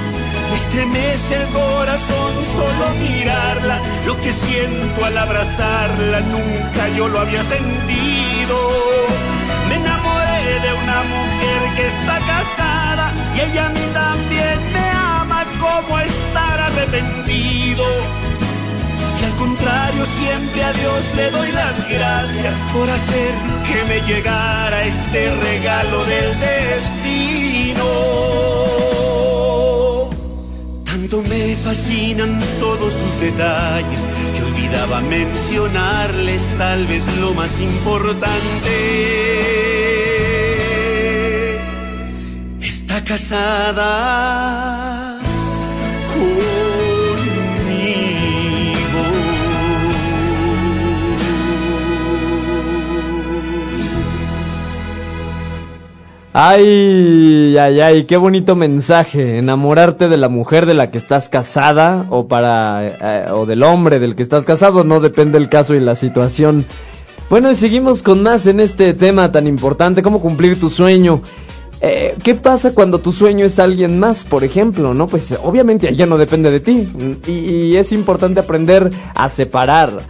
Me 0.55 0.61
estremece 0.61 1.35
el 1.35 1.49
corazón 1.49 2.33
solo 2.55 2.95
mirarla, 3.01 3.81
lo 4.07 4.17
que 4.21 4.33
siento 4.33 5.05
al 5.05 5.19
abrazarla 5.19 6.21
nunca 6.21 6.89
yo 6.97 7.09
lo 7.09 7.19
había 7.19 7.43
sentido. 7.43 8.57
Me 9.69 9.75
enamoré 9.75 10.61
de 10.65 10.73
una 10.85 10.99
mujer 11.13 11.61
que 11.75 11.87
está 11.89 12.19
casada 12.21 13.13
y 13.35 13.41
ella 13.41 13.67
a 13.67 13.69
mí 13.71 13.85
también 13.93 14.73
me 14.73 14.91
ama 14.91 15.45
como 15.59 15.99
estar 15.99 16.61
arrepentido. 16.61 17.85
Y 19.21 19.25
al 19.25 19.35
contrario 19.35 20.07
siempre 20.07 20.63
a 20.63 20.73
Dios 20.73 21.15
le 21.17 21.31
doy 21.33 21.51
las 21.51 21.91
gracias 21.91 22.55
por 22.73 22.89
hacer 22.89 23.33
que 23.67 23.85
me 23.89 24.07
llegara 24.07 24.85
este 24.85 25.35
regalo 25.35 26.05
del 26.05 26.39
destino. 26.39 27.24
Me 31.13 31.55
fascinan 31.57 32.41
todos 32.59 32.95
sus 32.95 33.21
detalles 33.21 34.01
que 34.35 34.43
olvidaba 34.43 35.03
mencionarles 35.03 36.43
tal 36.57 36.87
vez 36.87 37.05
lo 37.21 37.35
más 37.35 37.61
importante. 37.61 38.31
Está 42.61 43.05
casada 43.05 45.04
Ay, 56.37 57.57
ay, 57.59 57.81
ay, 57.81 58.05
qué 58.07 58.17
bonito 58.17 58.57
mensaje. 58.57 59.39
Enamorarte 59.39 60.09
de 60.09 60.17
la 60.17 60.29
mujer 60.29 60.67
de 60.67 60.75
la 60.75 60.91
que 60.91 60.99
estás 60.99 61.29
casada 61.29 62.09
o 62.11 62.27
para 62.27 62.85
eh, 62.85 63.31
o 63.31 63.47
del 63.47 63.63
hombre 63.63 64.01
del 64.01 64.17
que 64.17 64.25
estás 64.25 64.43
casado, 64.43 64.83
no 64.83 64.99
depende 64.99 65.39
el 65.39 65.49
caso 65.49 65.77
y 65.77 65.79
la 65.81 65.95
situación. 65.95 66.65
Bueno, 67.31 67.53
y 67.53 67.55
seguimos 67.55 68.03
con 68.03 68.25
más 68.25 68.49
en 68.49 68.59
este 68.59 68.95
tema 68.95 69.31
tan 69.31 69.47
importante, 69.47 70.03
cómo 70.03 70.21
cumplir 70.21 70.59
tu 70.59 70.71
sueño. 70.71 71.23
Eh, 71.81 72.17
¿Qué 72.25 72.35
pasa 72.35 72.75
cuando 72.75 72.99
tu 72.99 73.13
sueño 73.13 73.47
es 73.47 73.61
alguien 73.61 74.01
más, 74.01 74.25
por 74.25 74.43
ejemplo? 74.43 74.93
No, 74.93 75.07
pues 75.07 75.39
obviamente 75.41 75.95
ya 75.95 76.07
no 76.07 76.19
depende 76.19 76.51
de 76.51 76.59
ti. 76.59 76.89
Y, 77.29 77.31
y 77.31 77.77
es 77.77 77.93
importante 77.93 78.41
aprender 78.41 78.91
a 79.15 79.29
separar. 79.29 80.03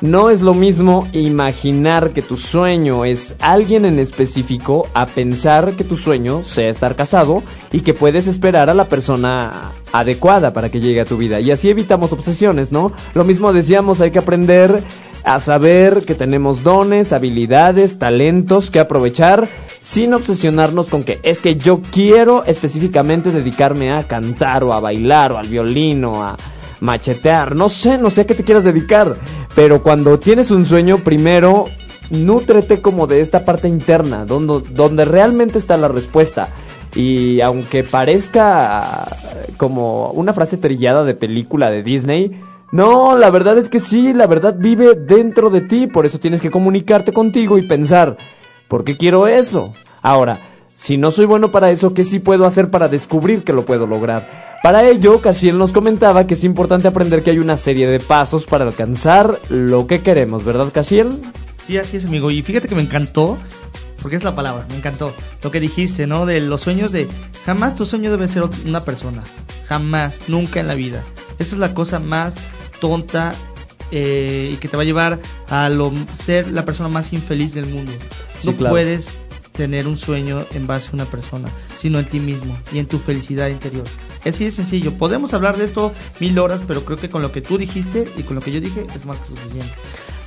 No 0.00 0.30
es 0.30 0.40
lo 0.40 0.54
mismo 0.54 1.08
imaginar 1.12 2.12
que 2.12 2.22
tu 2.22 2.38
sueño 2.38 3.04
es 3.04 3.34
alguien 3.38 3.84
en 3.84 3.98
específico 3.98 4.88
a 4.94 5.04
pensar 5.04 5.74
que 5.74 5.84
tu 5.84 5.98
sueño 5.98 6.42
sea 6.42 6.70
estar 6.70 6.96
casado 6.96 7.42
y 7.70 7.80
que 7.80 7.92
puedes 7.92 8.26
esperar 8.26 8.70
a 8.70 8.74
la 8.74 8.88
persona 8.88 9.72
adecuada 9.92 10.54
para 10.54 10.70
que 10.70 10.80
llegue 10.80 11.02
a 11.02 11.04
tu 11.04 11.18
vida. 11.18 11.40
Y 11.40 11.50
así 11.50 11.68
evitamos 11.68 12.14
obsesiones, 12.14 12.72
¿no? 12.72 12.92
Lo 13.12 13.24
mismo 13.24 13.52
decíamos, 13.52 14.00
hay 14.00 14.10
que 14.10 14.20
aprender 14.20 14.82
a 15.22 15.38
saber 15.38 16.02
que 16.06 16.14
tenemos 16.14 16.62
dones, 16.62 17.12
habilidades, 17.12 17.98
talentos 17.98 18.70
que 18.70 18.80
aprovechar 18.80 19.46
sin 19.82 20.14
obsesionarnos 20.14 20.86
con 20.86 21.02
que 21.02 21.18
es 21.22 21.40
que 21.40 21.56
yo 21.56 21.82
quiero 21.92 22.44
específicamente 22.44 23.32
dedicarme 23.32 23.92
a 23.92 24.04
cantar 24.04 24.64
o 24.64 24.72
a 24.72 24.80
bailar 24.80 25.32
o 25.32 25.36
al 25.36 25.48
violín 25.48 26.06
o 26.06 26.22
a 26.22 26.38
machetear, 26.80 27.54
no 27.54 27.68
sé, 27.68 27.98
no 27.98 28.10
sé 28.10 28.22
a 28.22 28.26
qué 28.26 28.34
te 28.34 28.44
quieras 28.44 28.64
dedicar, 28.64 29.16
pero 29.54 29.82
cuando 29.82 30.18
tienes 30.18 30.50
un 30.50 30.66
sueño, 30.66 30.98
primero 30.98 31.66
nútrete 32.10 32.82
como 32.82 33.06
de 33.06 33.20
esta 33.20 33.44
parte 33.44 33.68
interna, 33.68 34.24
donde, 34.24 34.68
donde 34.70 35.04
realmente 35.04 35.58
está 35.58 35.76
la 35.76 35.88
respuesta. 35.88 36.48
Y 36.94 37.40
aunque 37.40 37.84
parezca 37.84 39.06
como 39.56 40.10
una 40.10 40.32
frase 40.32 40.56
trillada 40.56 41.04
de 41.04 41.14
película 41.14 41.70
de 41.70 41.84
Disney, 41.84 42.42
no, 42.72 43.16
la 43.16 43.30
verdad 43.30 43.58
es 43.58 43.68
que 43.68 43.80
sí, 43.80 44.12
la 44.12 44.26
verdad 44.26 44.56
vive 44.58 44.94
dentro 44.94 45.50
de 45.50 45.60
ti, 45.60 45.86
por 45.86 46.06
eso 46.06 46.18
tienes 46.18 46.40
que 46.40 46.50
comunicarte 46.50 47.12
contigo 47.12 47.58
y 47.58 47.66
pensar, 47.66 48.16
¿por 48.68 48.84
qué 48.84 48.96
quiero 48.96 49.26
eso? 49.26 49.72
Ahora, 50.02 50.38
si 50.80 50.96
no 50.96 51.10
soy 51.10 51.26
bueno 51.26 51.50
para 51.50 51.70
eso, 51.70 51.92
¿qué 51.92 52.04
sí 52.04 52.20
puedo 52.20 52.46
hacer 52.46 52.70
para 52.70 52.88
descubrir 52.88 53.44
que 53.44 53.52
lo 53.52 53.66
puedo 53.66 53.86
lograr? 53.86 54.58
Para 54.62 54.88
ello, 54.88 55.20
Cashiel 55.20 55.58
nos 55.58 55.72
comentaba 55.72 56.26
que 56.26 56.32
es 56.32 56.42
importante 56.42 56.88
aprender 56.88 57.22
que 57.22 57.28
hay 57.28 57.38
una 57.38 57.58
serie 57.58 57.86
de 57.86 58.00
pasos 58.00 58.46
para 58.46 58.64
alcanzar 58.64 59.38
lo 59.50 59.86
que 59.86 60.00
queremos, 60.00 60.42
¿verdad, 60.42 60.72
Cashiel? 60.72 61.10
Sí, 61.66 61.76
así 61.76 61.98
es, 61.98 62.06
amigo. 62.06 62.30
Y 62.30 62.40
fíjate 62.40 62.66
que 62.66 62.74
me 62.74 62.80
encantó, 62.80 63.36
porque 64.00 64.16
es 64.16 64.24
la 64.24 64.34
palabra, 64.34 64.64
me 64.70 64.76
encantó 64.76 65.14
lo 65.42 65.50
que 65.50 65.60
dijiste, 65.60 66.06
¿no? 66.06 66.24
De 66.24 66.40
los 66.40 66.62
sueños 66.62 66.92
de 66.92 67.08
jamás 67.44 67.74
tu 67.74 67.84
sueño 67.84 68.10
debe 68.10 68.26
ser 68.26 68.44
una 68.64 68.80
persona. 68.80 69.22
Jamás, 69.68 70.30
nunca 70.30 70.60
en 70.60 70.66
la 70.66 70.76
vida. 70.76 71.04
Esa 71.38 71.56
es 71.56 71.60
la 71.60 71.74
cosa 71.74 72.00
más 72.00 72.36
tonta 72.80 73.34
eh, 73.90 74.52
y 74.54 74.56
que 74.56 74.68
te 74.68 74.78
va 74.78 74.84
a 74.84 74.86
llevar 74.86 75.20
a 75.50 75.68
lo, 75.68 75.92
ser 76.18 76.50
la 76.50 76.64
persona 76.64 76.88
más 76.88 77.12
infeliz 77.12 77.52
del 77.52 77.66
mundo. 77.66 77.92
Sí, 78.40 78.48
no 78.48 78.56
claro. 78.56 78.72
puedes 78.72 79.19
tener 79.60 79.86
un 79.86 79.98
sueño 79.98 80.46
en 80.54 80.66
base 80.66 80.88
a 80.88 80.94
una 80.94 81.04
persona, 81.04 81.46
sino 81.76 81.98
en 81.98 82.06
ti 82.06 82.18
mismo 82.18 82.56
y 82.72 82.78
en 82.78 82.86
tu 82.86 82.98
felicidad 82.98 83.48
interior. 83.48 83.84
Así 84.24 84.46
de 84.46 84.52
sencillo. 84.52 84.94
Podemos 84.94 85.34
hablar 85.34 85.58
de 85.58 85.66
esto 85.66 85.92
mil 86.18 86.38
horas, 86.38 86.62
pero 86.66 86.82
creo 86.82 86.96
que 86.96 87.10
con 87.10 87.20
lo 87.20 87.30
que 87.30 87.42
tú 87.42 87.58
dijiste 87.58 88.08
y 88.16 88.22
con 88.22 88.36
lo 88.36 88.40
que 88.40 88.52
yo 88.52 88.60
dije 88.62 88.86
es 88.96 89.04
más 89.04 89.18
que 89.18 89.26
suficiente. 89.26 89.74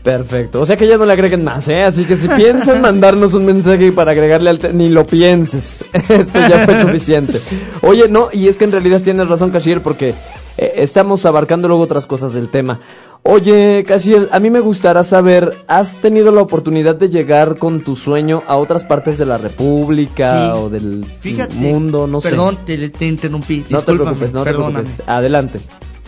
Perfecto, 0.04 0.62
o 0.62 0.68
sea 0.68 0.78
que 0.78 0.86
ya 0.86 0.98
no 0.98 1.06
le 1.08 1.14
agreguen 1.14 1.44
más, 1.44 1.68
¿eh? 1.68 1.82
Así 1.82 2.06
que 2.06 2.16
si 2.16 2.28
piensan 2.28 2.80
mandarnos 2.84 3.34
un 3.34 3.46
mensaje 3.46 3.92
para 3.92 4.12
agregarle 4.12 4.52
al... 4.52 4.78
ni 4.78 4.90
lo 4.90 5.08
pienses, 5.08 5.84
esto 6.10 6.40
ya 6.48 6.60
fue 6.66 6.80
suficiente. 6.80 7.42
Oye, 7.82 8.08
no, 8.10 8.30
y 8.32 8.50
es 8.50 8.58
que 8.58 8.66
en 8.66 8.72
realidad 8.72 9.02
tienes 9.02 9.28
razón, 9.28 9.50
Cashier, 9.50 9.82
porque 9.82 10.14
eh, 10.58 10.74
estamos 10.78 11.26
abarcando 11.26 11.68
luego 11.68 11.82
otras 11.82 12.06
cosas 12.06 12.34
del 12.34 12.50
tema. 12.50 12.80
Oye, 13.26 13.86
Cashier, 13.88 14.28
a 14.34 14.40
mí 14.40 14.50
me 14.50 14.60
gustaría 14.60 15.04
saber, 15.06 15.64
¿has 15.68 16.00
tenido 16.02 16.32
la 16.34 16.42
oportunidad 16.42 16.96
de 16.96 17.08
llegar 17.10 17.58
con 17.58 17.80
tu 17.80 17.96
sueño 17.96 18.44
a 18.48 18.58
otras 18.58 18.84
partes 18.84 19.18
de 19.18 19.26
la 19.26 19.38
República 19.38 20.52
Sí. 20.54 20.60
o 20.60 20.70
del 20.70 21.06
Fíjate, 21.22 21.56
mundo? 21.56 22.06
No 22.06 22.20
perdón, 22.20 22.58
sé. 22.68 22.78
te, 22.78 22.90
te 22.90 23.08
interrumpí. 23.08 23.64
No 23.70 23.82
te 23.82 23.94
preocupes, 23.94 24.34
no 24.34 24.44
te 24.44 24.54
preocupes. 24.54 25.02
Adelante. 25.08 25.60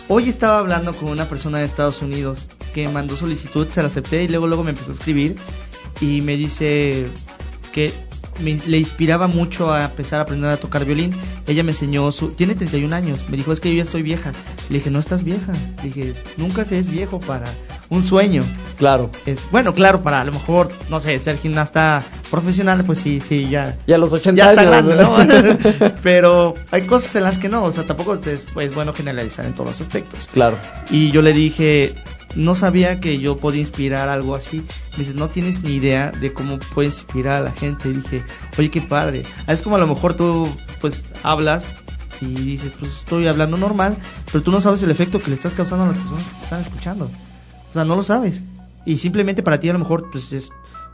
Hoy 0.10 0.28
estaba 0.28 0.60
hablando 0.60 0.94
con 0.94 1.08
una 1.10 1.26
persona 1.30 1.60
de 1.60 1.66
Estados 1.66 2.02
Unidos 2.02 2.48
que 2.74 2.90
mandó 2.90 3.16
solicitud, 3.16 3.68
se 3.70 3.82
la 3.82 3.88
acepté 3.88 4.24
y 4.24 4.28
luego 4.28 4.48
luego 4.48 4.64
me 4.66 4.72
empezó 4.72 4.92
a 4.92 4.96
escribir 4.96 5.38
y 6.02 6.20
me 6.22 6.36
dice 6.36 7.08
que 7.72 7.94
me- 8.40 8.60
le 8.68 8.78
inspiraba 8.80 9.28
mucho 9.28 9.74
a 9.74 9.86
empezar 9.86 10.20
a 10.20 10.24
aprender 10.24 10.50
a 10.50 10.58
tocar 10.58 10.86
violín. 10.86 11.12
Ella 11.48 11.64
me 11.64 11.72
enseñó 11.72 12.12
su 12.12 12.30
tiene 12.30 12.56
31 12.56 12.94
años, 12.94 13.28
me 13.30 13.38
dijo, 13.38 13.52
"Es 13.54 13.60
que 13.60 13.70
yo 13.70 13.76
ya 13.78 13.84
estoy 13.84 14.02
vieja." 14.02 14.32
Le 14.70 14.78
dije, 14.80 14.90
"No 14.92 15.00
estás 15.00 15.24
vieja." 15.24 15.54
Le 15.78 15.84
dije, 15.90 16.14
"Nunca 16.38 16.66
se 16.66 16.80
es 16.80 16.90
viejo 16.90 17.20
para 17.20 17.46
un 17.90 18.04
sueño." 18.04 18.44
Claro. 18.78 19.10
Es, 19.26 19.40
bueno, 19.52 19.74
claro, 19.74 20.02
para 20.04 20.20
a 20.22 20.26
lo 20.26 20.34
mejor, 20.34 20.70
no 20.90 21.00
sé, 21.00 21.18
ser 21.20 21.38
gimnasta 21.38 22.04
profesional, 22.30 22.84
pues 22.84 23.00
sí, 23.00 23.22
sí, 23.22 23.48
ya. 23.50 23.78
Y 23.88 23.94
a 23.94 23.98
los 23.98 24.12
80 24.12 24.44
ya 24.44 24.50
está 24.52 24.78
años, 24.78 24.96
grande, 24.98 25.74
¿no? 25.80 25.92
Pero 26.04 26.56
hay 26.72 26.82
cosas 26.82 27.16
en 27.16 27.24
las 27.24 27.38
que 27.38 27.48
no, 27.48 27.64
o 27.64 27.72
sea, 27.72 27.84
tampoco 27.86 28.16
es, 28.16 28.46
es 28.60 28.76
bueno 28.76 28.94
generalizar 28.94 29.46
en 29.46 29.54
todos 29.54 29.70
los 29.72 29.82
aspectos. 29.82 30.28
Claro. 30.34 30.58
Y 30.90 31.10
yo 31.12 31.22
le 31.22 31.32
dije, 31.32 31.94
no 32.36 32.56
sabía 32.56 33.00
que 33.00 33.20
yo 33.20 33.38
podía 33.38 33.62
inspirar 33.62 34.10
algo 34.10 34.36
así. 34.36 34.66
Me 34.94 35.00
dice, 35.00 35.14
no 35.14 35.30
tienes 35.30 35.62
ni 35.62 35.74
idea 35.74 36.12
de 36.12 36.34
cómo 36.34 36.60
puedes 36.74 36.96
inspirar 36.96 37.36
a 37.36 37.42
la 37.42 37.52
gente. 37.52 37.90
Y 37.90 37.94
dije, 37.94 38.24
oye, 38.58 38.70
qué 38.70 38.82
padre. 38.82 39.24
Es 39.48 39.62
como 39.62 39.76
a 39.78 39.80
lo 39.80 39.88
mejor 39.88 40.16
tú, 40.16 40.48
pues, 40.82 41.06
hablas 41.24 41.66
y 42.22 42.28
dices, 42.28 42.72
pues 42.80 42.92
estoy 42.92 43.28
hablando 43.28 43.58
normal, 43.58 43.98
pero 44.32 44.44
tú 44.44 44.52
no 44.52 44.62
sabes 44.62 44.82
el 44.84 44.92
efecto 44.92 45.22
que 45.22 45.30
le 45.30 45.36
estás 45.36 45.54
causando 45.54 45.86
a 45.86 45.88
las 45.88 45.98
personas 45.98 46.24
que 46.24 46.36
te 46.36 46.44
están 46.44 46.62
escuchando. 46.62 47.06
O 47.70 47.74
sea, 47.74 47.86
no 47.86 47.96
lo 47.96 48.04
sabes. 48.04 48.42
Y 48.86 48.98
simplemente 48.98 49.44
para 49.44 49.60
ti 49.60 49.70
a 49.70 49.74
lo 49.74 49.80
mejor, 49.80 50.10
pues 50.12 50.32
es, 50.32 50.50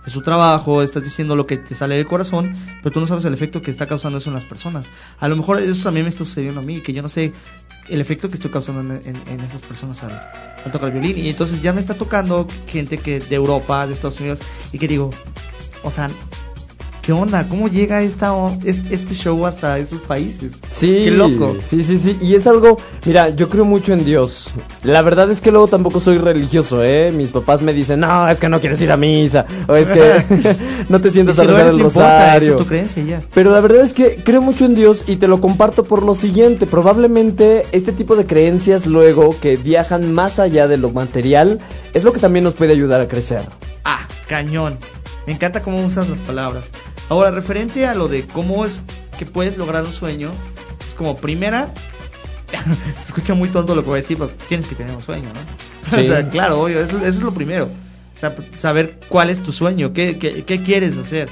es 0.06 0.14
su 0.14 0.22
trabajo, 0.22 0.82
estás 0.82 1.04
diciendo 1.04 1.36
lo 1.36 1.46
que 1.46 1.58
te 1.58 1.76
sale 1.76 1.96
del 1.96 2.08
corazón, 2.08 2.56
pero 2.82 2.92
tú 2.92 3.00
no 3.00 3.08
sabes 3.08 3.26
el 3.26 3.34
efecto 3.34 3.62
que 3.62 3.72
está 3.72 3.88
causando 3.88 4.18
eso 4.18 4.30
en 4.30 4.36
las 4.36 4.46
personas. 4.46 4.88
A 5.20 5.28
lo 5.28 5.36
mejor 5.36 5.60
eso 5.60 5.84
también 5.84 6.06
me 6.06 6.10
está 6.10 6.24
sucediendo 6.24 6.62
a 6.62 6.64
mí, 6.64 6.82
que 6.82 6.94
yo 6.94 7.02
no 7.02 7.10
sé 7.10 7.34
el 7.94 8.02
efecto 8.02 8.30
que 8.30 8.36
estoy 8.36 8.52
causando 8.52 8.82
en, 8.82 9.02
en- 9.06 9.22
en 9.28 9.40
esas 9.42 9.62
personas 9.62 10.02
al, 10.04 10.12
al 10.66 10.72
tocar 10.72 10.90
el 10.90 11.00
violín. 11.00 11.18
Y 11.18 11.30
entonces 11.30 11.62
ya 11.62 11.74
me 11.74 11.82
está 11.82 11.94
tocando 11.96 12.48
gente 12.68 12.98
que 12.98 13.20
de 13.20 13.36
Europa, 13.36 13.86
de 13.88 13.94
Estados 13.94 14.20
Unidos, 14.20 14.40
y 14.72 14.78
que 14.80 14.88
digo, 14.88 15.10
o 15.84 15.92
sea, 15.92 16.08
¿qué 17.02 17.11
onda? 17.11 17.48
¿Cómo 17.49 17.68
llega 17.68 18.02
esta, 18.02 18.34
este 18.64 19.14
show 19.14 19.45
hasta 19.45 19.78
esos 19.80 19.99
países? 20.02 20.52
Sí, 20.69 21.06
Qué 21.06 21.11
loco. 21.11 21.56
Sí, 21.64 21.84
sí, 21.84 21.98
sí. 21.98 22.18
Y 22.22 22.36
es 22.36 22.48
algo, 22.48 22.78
mira, 23.06 23.30
yo 23.30 23.49
creo 23.49 23.65
mucho 23.65 23.94
en 23.94 24.06
Dios. 24.06 24.52
La 24.84 25.02
verdad 25.02 25.30
es 25.32 25.41
que 25.41 25.52
luego 25.52 25.68
tampoco 25.68 25.99
soy 25.99 26.18
religioso, 26.18 26.84
¿eh? 26.84 27.11
Mis 27.11 27.32
papás 27.32 27.61
me 27.61 27.73
dicen, 27.73 28.02
no, 28.02 28.28
es 28.30 28.40
que 28.40 28.49
no 28.49 28.60
quieres 28.60 28.82
ir 28.82 28.91
a 28.91 28.98
misa. 28.98 29.45
O 29.68 29.76
es 29.76 29.90
que 29.90 30.56
no 30.90 30.99
te 31.02 31.11
sientas 31.11 31.38
si 31.38 31.41
a 31.41 31.45
rezar 31.45 31.68
el 31.68 31.73
importa, 31.80 31.99
rosario. 31.99 32.52
es 32.52 32.57
tu 32.57 32.65
creencia 32.65 33.03
ya. 33.03 33.22
Pero 33.34 33.52
la 33.52 33.61
verdad 33.61 33.82
es 33.84 33.94
que 33.94 34.22
creo 34.23 34.41
mucho 34.41 34.65
en 34.65 34.76
Dios 34.76 35.03
y 35.07 35.15
te 35.18 35.28
lo 35.28 35.41
comparto 35.41 35.84
por 35.84 36.03
lo 36.03 36.15
siguiente. 36.15 36.65
Probablemente 36.65 37.64
este 37.72 37.91
tipo 37.91 38.15
de 38.15 38.26
creencias 38.26 38.86
luego 38.86 39.36
que 39.40 39.56
viajan 39.57 40.14
más 40.14 40.40
allá 40.40 40.68
de 40.68 40.78
lo 40.78 40.91
material 40.91 41.60
es 41.94 42.03
lo 42.03 42.14
que 42.14 42.19
también 42.19 42.44
nos 42.44 42.53
puede 42.53 42.73
ayudar 42.73 43.02
a 43.02 43.07
crecer. 43.07 43.41
Ah, 43.84 44.07
cañón. 44.28 44.78
Me 45.28 45.34
encanta 45.34 45.61
cómo 45.61 45.86
usas 45.86 46.10
las 46.10 46.19
palabras. 46.22 46.65
Ahora, 47.10 47.32
referente 47.32 47.86
a 47.86 47.94
lo 47.94 48.07
de 48.07 48.26
cómo 48.26 48.65
es 48.65 48.82
que 49.18 49.26
puedes 49.26 49.57
lograr 49.57 49.84
un 49.84 49.94
sueño, 49.94 50.32
es 50.88 50.94
como 50.94 51.18
primera, 51.18 51.73
se 52.95 53.03
escucha 53.03 53.34
muy 53.34 53.49
tonto 53.49 53.76
lo 53.76 53.84
que 53.84 53.90
voy 53.90 53.99
a 53.99 54.02
decir, 54.02 54.18
pero 54.18 54.30
tienes 54.48 54.68
que 54.68 54.76
tener 54.76 54.95
un 54.95 55.03
sueño, 55.03 55.30
¿no? 55.34 55.72
Sí. 55.91 56.07
O 56.07 56.11
sea, 56.11 56.30
claro, 56.30 56.61
obvio, 56.61 56.80
eso, 56.80 56.98
eso 56.98 57.07
es 57.07 57.22
lo 57.22 57.34
primero. 57.34 57.65
O 57.65 58.18
sea, 58.18 58.36
saber 58.56 58.99
cuál 59.10 59.30
es 59.30 59.41
tu 59.41 59.52
sueño, 59.52 59.94
qué, 59.94 60.18
qué, 60.19 60.45
qué 60.45 60.61
quieres 60.61 60.98
hacer. 60.98 61.28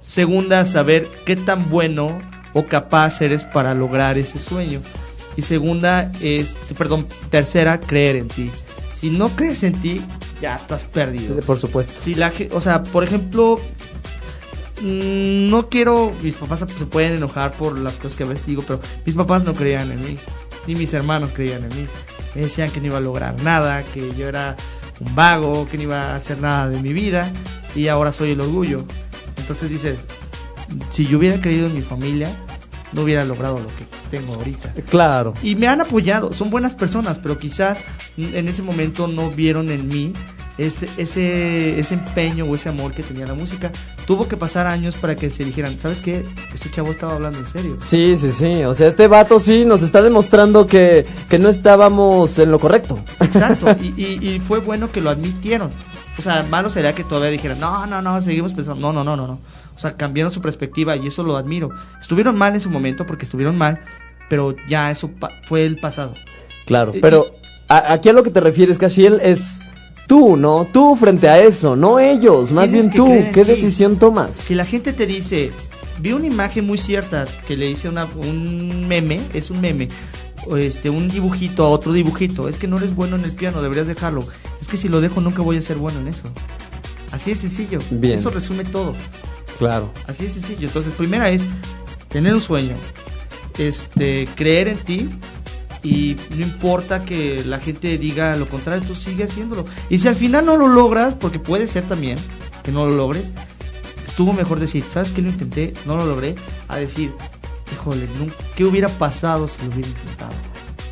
Segunda, 0.00 0.64
saber 0.64 1.08
qué 1.26 1.36
tan 1.36 1.68
bueno 1.68 2.16
o 2.54 2.64
capaz 2.64 3.20
eres 3.20 3.44
para 3.44 3.74
lograr 3.74 4.16
ese 4.16 4.38
sueño. 4.38 4.80
Y 5.36 5.42
segunda 5.42 6.10
es, 6.20 6.56
perdón, 6.76 7.06
tercera, 7.30 7.80
creer 7.80 8.16
en 8.16 8.28
ti. 8.28 8.50
Si 8.92 9.10
no 9.10 9.28
crees 9.30 9.62
en 9.62 9.74
ti, 9.80 10.00
ya 10.40 10.56
estás 10.56 10.84
perdido. 10.84 11.38
Por 11.40 11.58
supuesto. 11.58 12.02
Si 12.02 12.14
la, 12.14 12.32
o 12.52 12.60
sea, 12.60 12.82
por 12.82 13.04
ejemplo, 13.04 13.60
no 14.82 15.68
quiero, 15.68 16.14
mis 16.22 16.34
papás 16.34 16.60
se 16.60 16.86
pueden 16.86 17.14
enojar 17.14 17.52
por 17.52 17.78
las 17.78 17.96
cosas 17.96 18.16
que 18.16 18.24
a 18.24 18.26
veces 18.26 18.46
digo, 18.46 18.62
pero 18.66 18.80
mis 19.04 19.14
papás 19.14 19.44
no 19.44 19.54
creían 19.54 19.90
en 19.90 20.00
mí, 20.00 20.18
ni 20.66 20.74
mis 20.74 20.92
hermanos 20.92 21.30
creían 21.34 21.64
en 21.64 21.76
mí. 21.76 21.86
Me 22.34 22.42
decían 22.42 22.70
que 22.70 22.80
no 22.80 22.86
iba 22.86 22.98
a 22.98 23.00
lograr 23.00 23.42
nada, 23.42 23.84
que 23.84 24.14
yo 24.14 24.28
era 24.28 24.56
un 25.00 25.14
vago, 25.14 25.66
que 25.68 25.76
no 25.76 25.84
iba 25.84 26.12
a 26.12 26.16
hacer 26.16 26.38
nada 26.38 26.68
de 26.68 26.80
mi 26.80 26.92
vida, 26.92 27.32
y 27.74 27.88
ahora 27.88 28.12
soy 28.12 28.32
el 28.32 28.40
orgullo. 28.40 28.84
Entonces 29.36 29.70
dices, 29.70 30.00
si 30.90 31.06
yo 31.06 31.18
hubiera 31.18 31.40
creído 31.40 31.66
en 31.66 31.74
mi 31.74 31.82
familia, 31.82 32.30
no 32.92 33.02
hubiera 33.02 33.24
logrado 33.24 33.58
lo 33.58 33.66
que 33.66 33.86
tengo 34.10 34.34
ahorita. 34.34 34.72
Claro. 34.88 35.34
Y 35.42 35.54
me 35.56 35.66
han 35.66 35.80
apoyado, 35.80 36.32
son 36.32 36.50
buenas 36.50 36.74
personas, 36.74 37.18
pero 37.18 37.38
quizás 37.38 37.80
en 38.16 38.48
ese 38.48 38.62
momento 38.62 39.08
no 39.08 39.30
vieron 39.30 39.70
en 39.70 39.88
mí 39.88 40.12
ese, 40.58 40.88
ese, 40.96 41.78
ese 41.78 41.94
empeño 41.94 42.44
o 42.44 42.54
ese 42.54 42.68
amor 42.68 42.92
que 42.92 43.02
tenía 43.02 43.26
la 43.26 43.34
música. 43.34 43.70
Tuvo 44.06 44.26
que 44.28 44.36
pasar 44.36 44.66
años 44.66 44.96
para 44.96 45.14
que 45.16 45.30
se 45.30 45.44
dijeran, 45.44 45.78
¿sabes 45.78 46.00
qué? 46.00 46.24
Este 46.52 46.70
chavo 46.70 46.90
estaba 46.90 47.14
hablando 47.14 47.38
en 47.38 47.46
serio. 47.46 47.76
Sí, 47.80 48.16
sí, 48.16 48.30
sí. 48.30 48.64
O 48.64 48.74
sea, 48.74 48.88
este 48.88 49.06
vato 49.06 49.38
sí 49.40 49.64
nos 49.64 49.82
está 49.82 50.02
demostrando 50.02 50.66
que, 50.66 51.06
que 51.30 51.38
no 51.38 51.48
estábamos 51.48 52.38
en 52.38 52.50
lo 52.50 52.58
correcto. 52.58 52.98
Exacto, 53.20 53.68
y, 53.80 53.94
y- 53.96 54.28
y 54.34 54.40
fue 54.40 54.58
bueno 54.58 54.90
que 54.90 55.00
lo 55.00 55.10
admitieron. 55.10 55.70
O 56.18 56.22
sea, 56.22 56.42
malo 56.50 56.68
sería 56.68 56.92
que 56.92 57.04
todavía 57.04 57.30
dijeran, 57.30 57.60
no, 57.60 57.86
no, 57.86 58.02
no, 58.02 58.20
seguimos 58.20 58.52
pensando, 58.52 58.80
no, 58.80 58.92
no, 58.92 59.04
no, 59.04 59.16
no, 59.16 59.26
no. 59.28 59.38
O 59.76 59.78
sea, 59.78 59.96
cambiaron 59.96 60.32
su 60.32 60.40
perspectiva 60.42 60.96
y 60.96 61.06
eso 61.06 61.22
lo 61.22 61.36
admiro. 61.36 61.70
Estuvieron 62.00 62.36
mal 62.36 62.54
en 62.54 62.60
su 62.60 62.68
momento 62.70 63.06
porque 63.06 63.24
estuvieron 63.24 63.56
mal, 63.56 63.78
pero 64.28 64.56
ya 64.68 64.90
eso 64.90 65.08
pa- 65.08 65.30
fue 65.46 65.64
el 65.64 65.78
pasado. 65.78 66.14
Claro, 66.66 66.92
Eh, 66.94 66.98
pero 67.00 67.36
a- 67.68 67.92
aquí 67.92 68.08
a 68.08 68.12
lo 68.12 68.24
que 68.24 68.30
te 68.30 68.40
refieres, 68.40 68.76
Cashiel, 68.78 69.20
es 69.22 69.60
tú, 70.08 70.36
¿no? 70.36 70.66
Tú 70.72 70.96
frente 70.96 71.28
a 71.28 71.40
eso, 71.40 71.76
no 71.76 72.00
ellos, 72.00 72.50
más 72.50 72.72
bien 72.72 72.90
tú. 72.90 73.06
¿Qué 73.32 73.44
decisión 73.44 73.98
tomas? 73.98 74.34
Si 74.34 74.56
la 74.56 74.64
gente 74.64 74.92
te 74.92 75.06
dice, 75.06 75.52
vi 76.00 76.12
una 76.12 76.26
imagen 76.26 76.66
muy 76.66 76.78
cierta 76.78 77.26
que 77.46 77.56
le 77.56 77.70
hice 77.70 77.88
una, 77.88 78.06
un 78.06 78.88
meme, 78.88 79.20
es 79.34 79.50
un 79.50 79.60
meme, 79.60 79.86
este, 80.56 80.90
un 80.90 81.08
dibujito 81.08 81.64
a 81.64 81.68
otro 81.68 81.92
dibujito, 81.92 82.48
es 82.48 82.56
que 82.56 82.66
no 82.66 82.78
eres 82.78 82.96
bueno 82.96 83.14
en 83.14 83.24
el 83.24 83.32
piano, 83.32 83.62
deberías 83.62 83.86
dejarlo. 83.86 84.24
Es 84.60 84.66
que 84.66 84.76
si 84.76 84.88
lo 84.88 85.00
dejo 85.00 85.20
nunca 85.20 85.42
voy 85.42 85.58
a 85.58 85.62
ser 85.62 85.76
bueno 85.76 86.00
en 86.00 86.08
eso. 86.08 86.24
Así 87.12 87.30
de 87.30 87.36
sencillo. 87.36 87.78
Bien. 87.90 88.18
Eso 88.18 88.30
resume 88.30 88.64
todo. 88.64 88.96
Claro. 89.58 89.90
Así 90.06 90.24
de 90.24 90.30
sencillo. 90.30 90.66
Entonces, 90.66 90.92
primera 90.94 91.30
es 91.30 91.44
tener 92.08 92.34
un 92.34 92.40
sueño, 92.40 92.76
este, 93.58 94.26
creer 94.34 94.68
en 94.68 94.78
ti 94.78 95.08
y 95.82 96.16
no 96.30 96.42
importa 96.42 97.04
que 97.04 97.44
la 97.44 97.58
gente 97.58 97.98
diga 97.98 98.36
lo 98.36 98.48
contrario, 98.48 98.86
tú 98.86 98.94
sigue 98.94 99.24
haciéndolo. 99.24 99.64
Y 99.88 99.98
si 99.98 100.08
al 100.08 100.16
final 100.16 100.46
no 100.46 100.56
lo 100.56 100.68
logras, 100.68 101.14
porque 101.14 101.38
puede 101.38 101.66
ser 101.66 101.84
también 101.84 102.18
que 102.62 102.72
no 102.72 102.86
lo 102.86 102.94
logres, 102.94 103.32
estuvo 104.06 104.32
mejor 104.32 104.60
decir, 104.60 104.82
¿sabes 104.82 105.12
qué? 105.12 105.22
Lo 105.22 105.30
intenté, 105.30 105.72
no 105.86 105.96
lo 105.96 106.04
logré, 106.04 106.34
a 106.68 106.76
decir, 106.76 107.12
híjole, 107.72 108.08
¿qué 108.56 108.64
hubiera 108.64 108.88
pasado 108.88 109.46
si 109.46 109.62
lo 109.62 109.72
hubiera 109.72 109.88
intentado? 109.88 110.32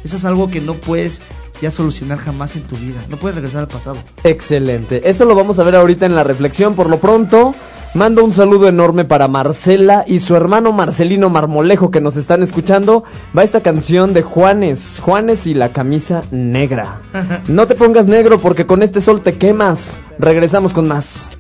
Eso 0.05 0.17
es 0.17 0.25
algo 0.25 0.51
que 0.51 0.61
no 0.61 0.75
puedes 0.75 1.21
ya 1.61 1.71
solucionar 1.71 2.19
jamás 2.19 2.55
en 2.57 2.63
tu 2.63 2.77
vida. 2.77 3.01
No 3.09 3.17
puedes 3.17 3.35
regresar 3.35 3.63
al 3.63 3.69
pasado. 3.69 3.97
Excelente. 4.25 5.09
Eso 5.09 5.25
lo 5.25 5.35
vamos 5.35 5.59
a 5.59 5.65
ver 5.65 5.75
ahorita 5.75 6.07
en 6.07 6.15
la 6.15 6.23
reflexión. 6.23 6.75
Por 6.75 6.89
lo 6.89 7.01
pronto, 7.01 7.55
mando 7.97 8.23
un 8.24 8.35
saludo 8.35 8.68
enorme 8.68 9.05
para 9.05 9.27
Marcela 9.27 10.05
y 10.06 10.20
su 10.20 10.36
hermano 10.36 10.70
Marcelino 10.73 11.31
Marmolejo 11.31 11.90
que 11.90 12.02
nos 12.02 12.16
están 12.16 12.43
escuchando. 12.43 13.05
Va 13.36 13.43
esta 13.43 13.60
canción 13.60 14.12
de 14.12 14.23
Juanes, 14.23 15.01
Juanes 15.02 15.47
y 15.47 15.55
la 15.55 15.73
camisa 15.73 16.23
negra. 16.31 17.01
No 17.48 17.66
te 17.66 17.74
pongas 17.74 18.06
negro 18.06 18.39
porque 18.39 18.66
con 18.66 18.82
este 18.82 19.01
sol 19.01 19.23
te 19.23 19.39
quemas. 19.39 19.97
Regresamos 20.18 20.74
con 20.74 20.86
más. 20.86 21.31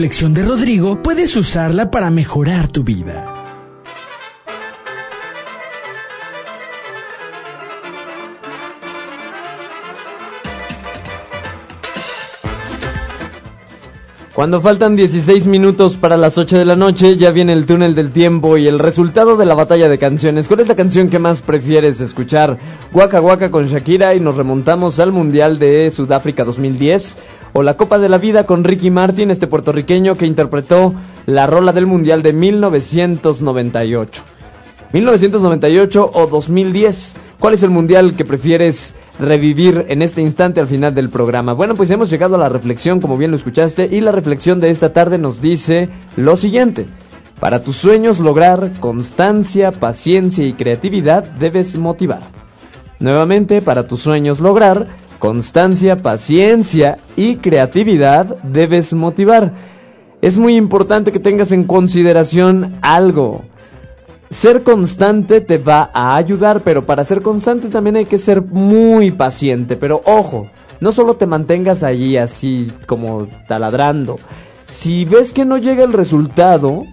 Reflexión 0.00 0.32
de 0.32 0.42
Rodrigo 0.42 1.02
puedes 1.02 1.36
usarla 1.36 1.90
para 1.90 2.08
mejorar 2.08 2.68
tu 2.68 2.82
vida. 2.82 3.34
Cuando 14.32 14.62
faltan 14.62 14.96
16 14.96 15.44
minutos 15.44 15.98
para 15.98 16.16
las 16.16 16.38
8 16.38 16.56
de 16.56 16.64
la 16.64 16.76
noche, 16.76 17.18
ya 17.18 17.30
viene 17.30 17.52
el 17.52 17.66
túnel 17.66 17.94
del 17.94 18.10
tiempo 18.10 18.56
y 18.56 18.68
el 18.68 18.78
resultado 18.78 19.36
de 19.36 19.44
la 19.44 19.54
batalla 19.54 19.90
de 19.90 19.98
canciones. 19.98 20.48
¿Cuál 20.48 20.60
es 20.60 20.68
la 20.68 20.76
canción 20.76 21.10
que 21.10 21.18
más 21.18 21.42
prefieres 21.42 22.00
escuchar? 22.00 22.58
Waka 22.94 23.20
Waka 23.20 23.50
con 23.50 23.66
Shakira 23.66 24.14
y 24.14 24.20
nos 24.20 24.36
remontamos 24.36 24.98
al 24.98 25.12
Mundial 25.12 25.58
de 25.58 25.90
Sudáfrica 25.90 26.44
2010 26.44 27.18
o 27.52 27.62
la 27.62 27.76
Copa 27.76 27.98
de 27.98 28.08
la 28.08 28.18
Vida 28.18 28.44
con 28.44 28.64
Ricky 28.64 28.90
Martin, 28.90 29.30
este 29.30 29.46
puertorriqueño 29.46 30.16
que 30.16 30.26
interpretó 30.26 30.94
la 31.26 31.46
rola 31.46 31.72
del 31.72 31.86
Mundial 31.86 32.22
de 32.22 32.32
1998. 32.32 34.22
1998 34.92 36.10
o 36.12 36.26
2010. 36.26 37.14
¿Cuál 37.38 37.54
es 37.54 37.62
el 37.62 37.70
mundial 37.70 38.16
que 38.16 38.24
prefieres 38.24 38.94
revivir 39.18 39.86
en 39.88 40.02
este 40.02 40.20
instante 40.20 40.60
al 40.60 40.66
final 40.66 40.94
del 40.94 41.10
programa? 41.10 41.52
Bueno, 41.52 41.74
pues 41.74 41.90
hemos 41.90 42.10
llegado 42.10 42.34
a 42.34 42.38
la 42.38 42.48
reflexión, 42.48 43.00
como 43.00 43.16
bien 43.16 43.30
lo 43.30 43.36
escuchaste, 43.36 43.88
y 43.90 44.00
la 44.00 44.12
reflexión 44.12 44.60
de 44.60 44.70
esta 44.70 44.92
tarde 44.92 45.18
nos 45.18 45.40
dice 45.40 45.88
lo 46.16 46.36
siguiente. 46.36 46.86
Para 47.38 47.62
tus 47.62 47.76
sueños 47.76 48.18
lograr 48.18 48.72
constancia, 48.80 49.72
paciencia 49.72 50.46
y 50.46 50.52
creatividad 50.52 51.24
debes 51.24 51.76
motivar. 51.76 52.20
Nuevamente, 52.98 53.62
para 53.62 53.88
tus 53.88 54.00
sueños 54.00 54.40
lograr 54.40 54.88
constancia, 55.20 56.02
paciencia 56.02 56.98
y 57.14 57.36
creatividad 57.36 58.38
debes 58.42 58.92
motivar. 58.92 59.52
Es 60.20 60.36
muy 60.36 60.56
importante 60.56 61.12
que 61.12 61.20
tengas 61.20 61.52
en 61.52 61.62
consideración 61.64 62.76
algo. 62.82 63.44
Ser 64.30 64.64
constante 64.64 65.40
te 65.40 65.58
va 65.58 65.90
a 65.94 66.16
ayudar, 66.16 66.62
pero 66.62 66.86
para 66.86 67.04
ser 67.04 67.22
constante 67.22 67.68
también 67.68 67.96
hay 67.96 68.06
que 68.06 68.18
ser 68.18 68.42
muy 68.42 69.12
paciente. 69.12 69.76
Pero 69.76 70.02
ojo, 70.04 70.48
no 70.80 70.90
solo 70.90 71.14
te 71.14 71.26
mantengas 71.26 71.82
allí 71.82 72.16
así 72.16 72.72
como 72.86 73.28
taladrando. 73.46 74.18
Si 74.64 75.04
ves 75.04 75.32
que 75.32 75.44
no 75.44 75.58
llega 75.58 75.84
el 75.84 75.92
resultado, 75.92 76.84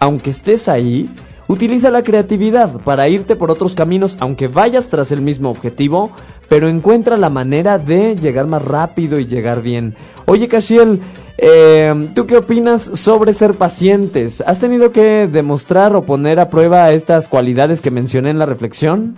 aunque 0.00 0.30
estés 0.30 0.68
ahí, 0.68 1.08
utiliza 1.48 1.90
la 1.90 2.02
creatividad 2.02 2.80
para 2.82 3.08
irte 3.08 3.36
por 3.36 3.50
otros 3.50 3.74
caminos, 3.74 4.16
aunque 4.20 4.48
vayas 4.48 4.88
tras 4.88 5.12
el 5.12 5.20
mismo 5.20 5.50
objetivo, 5.50 6.10
pero 6.50 6.68
encuentra 6.68 7.16
la 7.16 7.30
manera 7.30 7.78
de 7.78 8.16
llegar 8.16 8.48
más 8.48 8.64
rápido 8.64 9.20
y 9.20 9.26
llegar 9.26 9.62
bien. 9.62 9.94
Oye, 10.26 10.48
Cashiel, 10.48 11.00
eh, 11.38 12.10
¿tú 12.12 12.26
qué 12.26 12.38
opinas 12.38 12.82
sobre 12.82 13.32
ser 13.34 13.54
pacientes? 13.54 14.42
¿Has 14.44 14.58
tenido 14.58 14.90
que 14.90 15.28
demostrar 15.28 15.94
o 15.94 16.02
poner 16.02 16.40
a 16.40 16.50
prueba 16.50 16.90
estas 16.90 17.28
cualidades 17.28 17.80
que 17.80 17.92
mencioné 17.92 18.30
en 18.30 18.40
la 18.40 18.46
reflexión? 18.46 19.14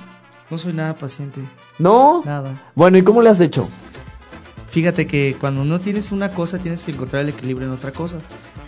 No 0.50 0.58
soy 0.58 0.74
nada 0.74 0.94
paciente. 0.94 1.40
¿No? 1.78 2.20
Nada. 2.22 2.70
Bueno, 2.74 2.98
¿y 2.98 3.02
cómo 3.02 3.22
le 3.22 3.30
has 3.30 3.40
hecho? 3.40 3.66
Fíjate 4.68 5.06
que 5.06 5.34
cuando 5.40 5.64
no 5.64 5.80
tienes 5.80 6.12
una 6.12 6.34
cosa 6.34 6.58
tienes 6.58 6.82
que 6.82 6.92
encontrar 6.92 7.22
el 7.22 7.30
equilibrio 7.30 7.66
en 7.66 7.72
otra 7.72 7.92
cosa. 7.92 8.16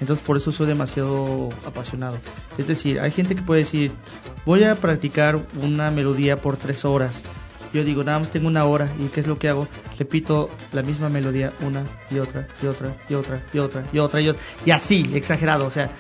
Entonces 0.01 0.25
por 0.25 0.39
eso 0.39 0.53
soy 0.53 0.69
demasiado 0.69 1.51
apasionado. 1.67 2.17
Es 2.57 2.67
decir, 2.67 2.99
hay 2.99 3.11
gente 3.11 3.37
que 3.37 3.43
puede 3.43 3.61
decir, 3.61 3.93
voy 4.47 4.65
a 4.65 4.75
practicar 4.77 5.39
una 5.63 5.91
melodía 5.91 6.41
por 6.41 6.57
tres 6.57 6.87
horas. 6.87 7.25
Yo 7.75 7.85
digo, 7.85 8.05
nada 8.05 8.21
más 8.21 8.31
tengo 8.31 8.47
una 8.47 8.65
hora 8.65 8.89
y 9.05 9.09
¿qué 9.09 9.21
es 9.21 9.27
lo 9.27 9.37
que 9.39 9.49
hago? 9.49 9.67
Repito 9.99 10.49
la 10.73 10.83
misma 10.83 11.09
melodía 11.09 11.53
una 11.61 11.83
y 12.11 12.19
otra 12.21 12.47
y 12.63 12.67
otra 12.67 12.97
y 13.11 13.15
otra 13.15 13.43
y 13.53 13.59
otra 13.59 13.85
y 13.93 13.99
otra 13.99 14.21
y 14.21 14.29
otra. 14.29 14.41
Y 14.65 14.71
así, 14.71 15.11
exagerado. 15.13 15.67
O 15.67 15.71
sea, 15.71 15.91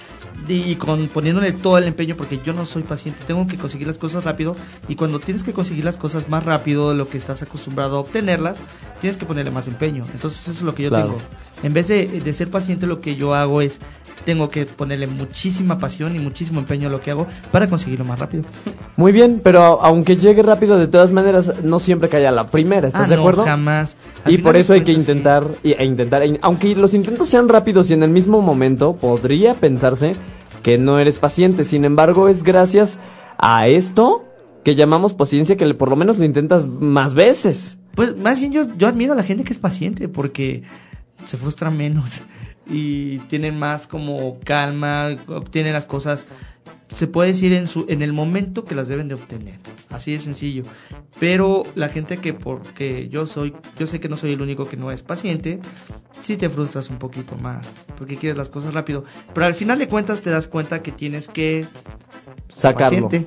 y 0.48 0.76
con 0.76 1.08
poniéndole 1.08 1.50
todo 1.52 1.76
el 1.78 1.84
empeño 1.84 2.14
porque 2.16 2.40
yo 2.44 2.52
no 2.52 2.64
soy 2.64 2.82
paciente, 2.84 3.24
tengo 3.26 3.46
que 3.48 3.56
conseguir 3.56 3.86
las 3.88 3.98
cosas 3.98 4.22
rápido 4.24 4.54
y 4.88 4.94
cuando 4.94 5.18
tienes 5.18 5.42
que 5.42 5.52
conseguir 5.52 5.84
las 5.84 5.96
cosas 5.96 6.28
más 6.28 6.44
rápido 6.44 6.90
de 6.90 6.96
lo 6.96 7.08
que 7.08 7.18
estás 7.18 7.42
acostumbrado 7.42 7.96
a 7.96 8.00
obtenerlas, 8.00 8.56
tienes 9.00 9.16
que 9.16 9.26
ponerle 9.26 9.50
más 9.50 9.66
empeño. 9.68 10.04
Entonces 10.14 10.40
eso 10.42 10.50
es 10.58 10.62
lo 10.62 10.74
que 10.76 10.84
yo 10.84 10.88
Claro. 10.90 11.06
tengo. 11.06 11.18
En 11.64 11.72
vez 11.72 11.88
de, 11.88 12.06
de 12.20 12.32
ser 12.32 12.50
paciente, 12.50 12.86
lo 12.86 13.00
que 13.00 13.16
yo 13.16 13.34
hago 13.34 13.62
es 13.62 13.80
tengo 14.24 14.48
que 14.48 14.66
ponerle 14.66 15.06
muchísima 15.06 15.78
pasión 15.78 16.16
y 16.16 16.18
muchísimo 16.18 16.60
empeño 16.60 16.88
a 16.88 16.90
lo 16.90 17.00
que 17.00 17.10
hago 17.10 17.26
para 17.50 17.68
conseguirlo 17.68 18.04
más 18.04 18.18
rápido. 18.18 18.44
Muy 18.96 19.12
bien, 19.12 19.40
pero 19.42 19.80
aunque 19.82 20.16
llegue 20.16 20.42
rápido, 20.42 20.78
de 20.78 20.86
todas 20.88 21.10
maneras, 21.12 21.62
no 21.62 21.78
siempre 21.80 22.08
cae 22.08 22.26
a 22.26 22.30
la 22.32 22.48
primera, 22.50 22.88
¿estás 22.88 23.06
Ah, 23.06 23.08
de 23.08 23.16
no, 23.16 23.22
acuerdo? 23.22 23.44
jamás. 23.44 23.96
Al 24.24 24.32
Y 24.32 24.38
por 24.38 24.56
eso 24.56 24.72
hay 24.72 24.80
que 24.80 24.94
cuentas, 24.94 25.02
intentar, 25.08 25.44
e 25.62 25.84
intentar, 25.84 26.22
e- 26.22 26.38
aunque 26.42 26.74
los 26.74 26.94
intentos 26.94 27.28
sean 27.28 27.48
rápidos 27.48 27.90
y 27.90 27.94
en 27.94 28.02
el 28.02 28.10
mismo 28.10 28.40
momento, 28.42 28.94
podría 28.96 29.54
pensarse 29.54 30.14
que 30.62 30.78
no 30.78 30.98
eres 30.98 31.18
paciente. 31.18 31.64
Sin 31.64 31.84
embargo, 31.84 32.28
es 32.28 32.42
gracias 32.42 32.98
a 33.38 33.66
esto 33.68 34.24
que 34.64 34.74
llamamos 34.74 35.12
paciencia 35.12 35.56
que 35.56 35.66
le- 35.66 35.74
por 35.74 35.90
lo 35.90 35.96
menos 35.96 36.18
lo 36.18 36.24
intentas 36.24 36.66
más 36.66 37.12
veces. 37.14 37.78
Pues 37.94 38.16
más 38.16 38.40
bien 38.40 38.52
yo, 38.52 38.66
yo 38.78 38.88
admiro 38.88 39.12
a 39.12 39.16
la 39.16 39.22
gente 39.22 39.44
que 39.44 39.52
es 39.52 39.58
paciente 39.58 40.08
porque 40.08 40.62
se 41.26 41.36
frustra 41.36 41.70
menos 41.70 42.20
y 42.66 43.18
tienen 43.20 43.58
más 43.58 43.86
como 43.86 44.38
calma, 44.40 45.16
obtienen 45.28 45.72
las 45.72 45.86
cosas, 45.86 46.26
se 46.88 47.06
puede 47.06 47.30
decir 47.30 47.52
en, 47.52 47.66
su, 47.66 47.86
en 47.88 48.02
el 48.02 48.12
momento 48.12 48.64
que 48.64 48.74
las 48.74 48.88
deben 48.88 49.08
de 49.08 49.14
obtener. 49.14 49.58
Así 49.90 50.12
de 50.12 50.20
sencillo. 50.20 50.62
Pero 51.18 51.64
la 51.74 51.88
gente 51.88 52.18
que 52.18 52.32
porque 52.32 53.08
yo 53.08 53.26
soy, 53.26 53.54
yo 53.78 53.86
sé 53.86 54.00
que 54.00 54.08
no 54.08 54.16
soy 54.16 54.32
el 54.32 54.42
único 54.42 54.64
que 54.64 54.76
no 54.76 54.90
es 54.90 55.02
paciente, 55.02 55.60
sí 56.22 56.36
te 56.36 56.48
frustras 56.48 56.90
un 56.90 56.98
poquito 56.98 57.36
más 57.36 57.72
porque 57.96 58.16
quieres 58.16 58.38
las 58.38 58.48
cosas 58.48 58.74
rápido. 58.74 59.04
Pero 59.32 59.46
al 59.46 59.54
final 59.54 59.78
de 59.78 59.88
cuentas 59.88 60.20
te 60.20 60.30
das 60.30 60.46
cuenta 60.46 60.82
que 60.82 60.92
tienes 60.92 61.28
que 61.28 61.66
Sacarlo. 62.48 63.08
paciente. 63.08 63.26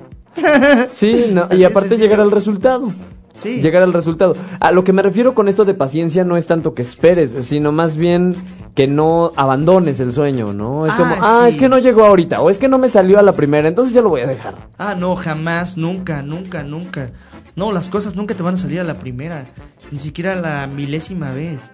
Sí, 0.88 1.26
no, 1.32 1.48
y 1.54 1.64
aparte 1.64 1.96
llegar 1.96 2.20
al 2.20 2.30
resultado. 2.30 2.92
Sí. 3.38 3.60
Llegar 3.62 3.82
al 3.82 3.92
resultado. 3.92 4.36
A 4.60 4.72
lo 4.72 4.84
que 4.84 4.92
me 4.92 5.02
refiero 5.02 5.34
con 5.34 5.48
esto 5.48 5.64
de 5.64 5.74
paciencia 5.74 6.24
no 6.24 6.36
es 6.36 6.46
tanto 6.46 6.74
que 6.74 6.82
esperes, 6.82 7.32
sino 7.46 7.72
más 7.72 7.96
bien 7.96 8.34
que 8.74 8.86
no 8.86 9.32
abandones 9.36 10.00
el 10.00 10.12
sueño, 10.12 10.52
¿no? 10.52 10.86
Es 10.86 10.92
Ah, 10.92 10.96
como, 10.96 11.14
ah, 11.20 11.40
sí. 11.44 11.50
es 11.50 11.56
que 11.56 11.68
no 11.68 11.78
llegó 11.78 12.04
ahorita, 12.04 12.40
o 12.40 12.50
es 12.50 12.58
que 12.58 12.68
no 12.68 12.78
me 12.78 12.88
salió 12.88 13.18
a 13.18 13.22
la 13.22 13.32
primera, 13.32 13.68
entonces 13.68 13.94
ya 13.94 14.02
lo 14.02 14.08
voy 14.10 14.20
a 14.22 14.26
dejar. 14.26 14.54
Ah, 14.78 14.94
no, 14.98 15.16
jamás, 15.16 15.76
nunca, 15.76 16.22
nunca, 16.22 16.62
nunca. 16.62 17.10
No, 17.56 17.72
las 17.72 17.88
cosas 17.88 18.14
nunca 18.14 18.34
te 18.34 18.42
van 18.42 18.54
a 18.54 18.58
salir 18.58 18.80
a 18.80 18.84
la 18.84 18.98
primera, 18.98 19.46
ni 19.90 19.98
siquiera 19.98 20.34
a 20.34 20.36
la 20.36 20.66
milésima 20.66 21.32
vez. 21.32 21.70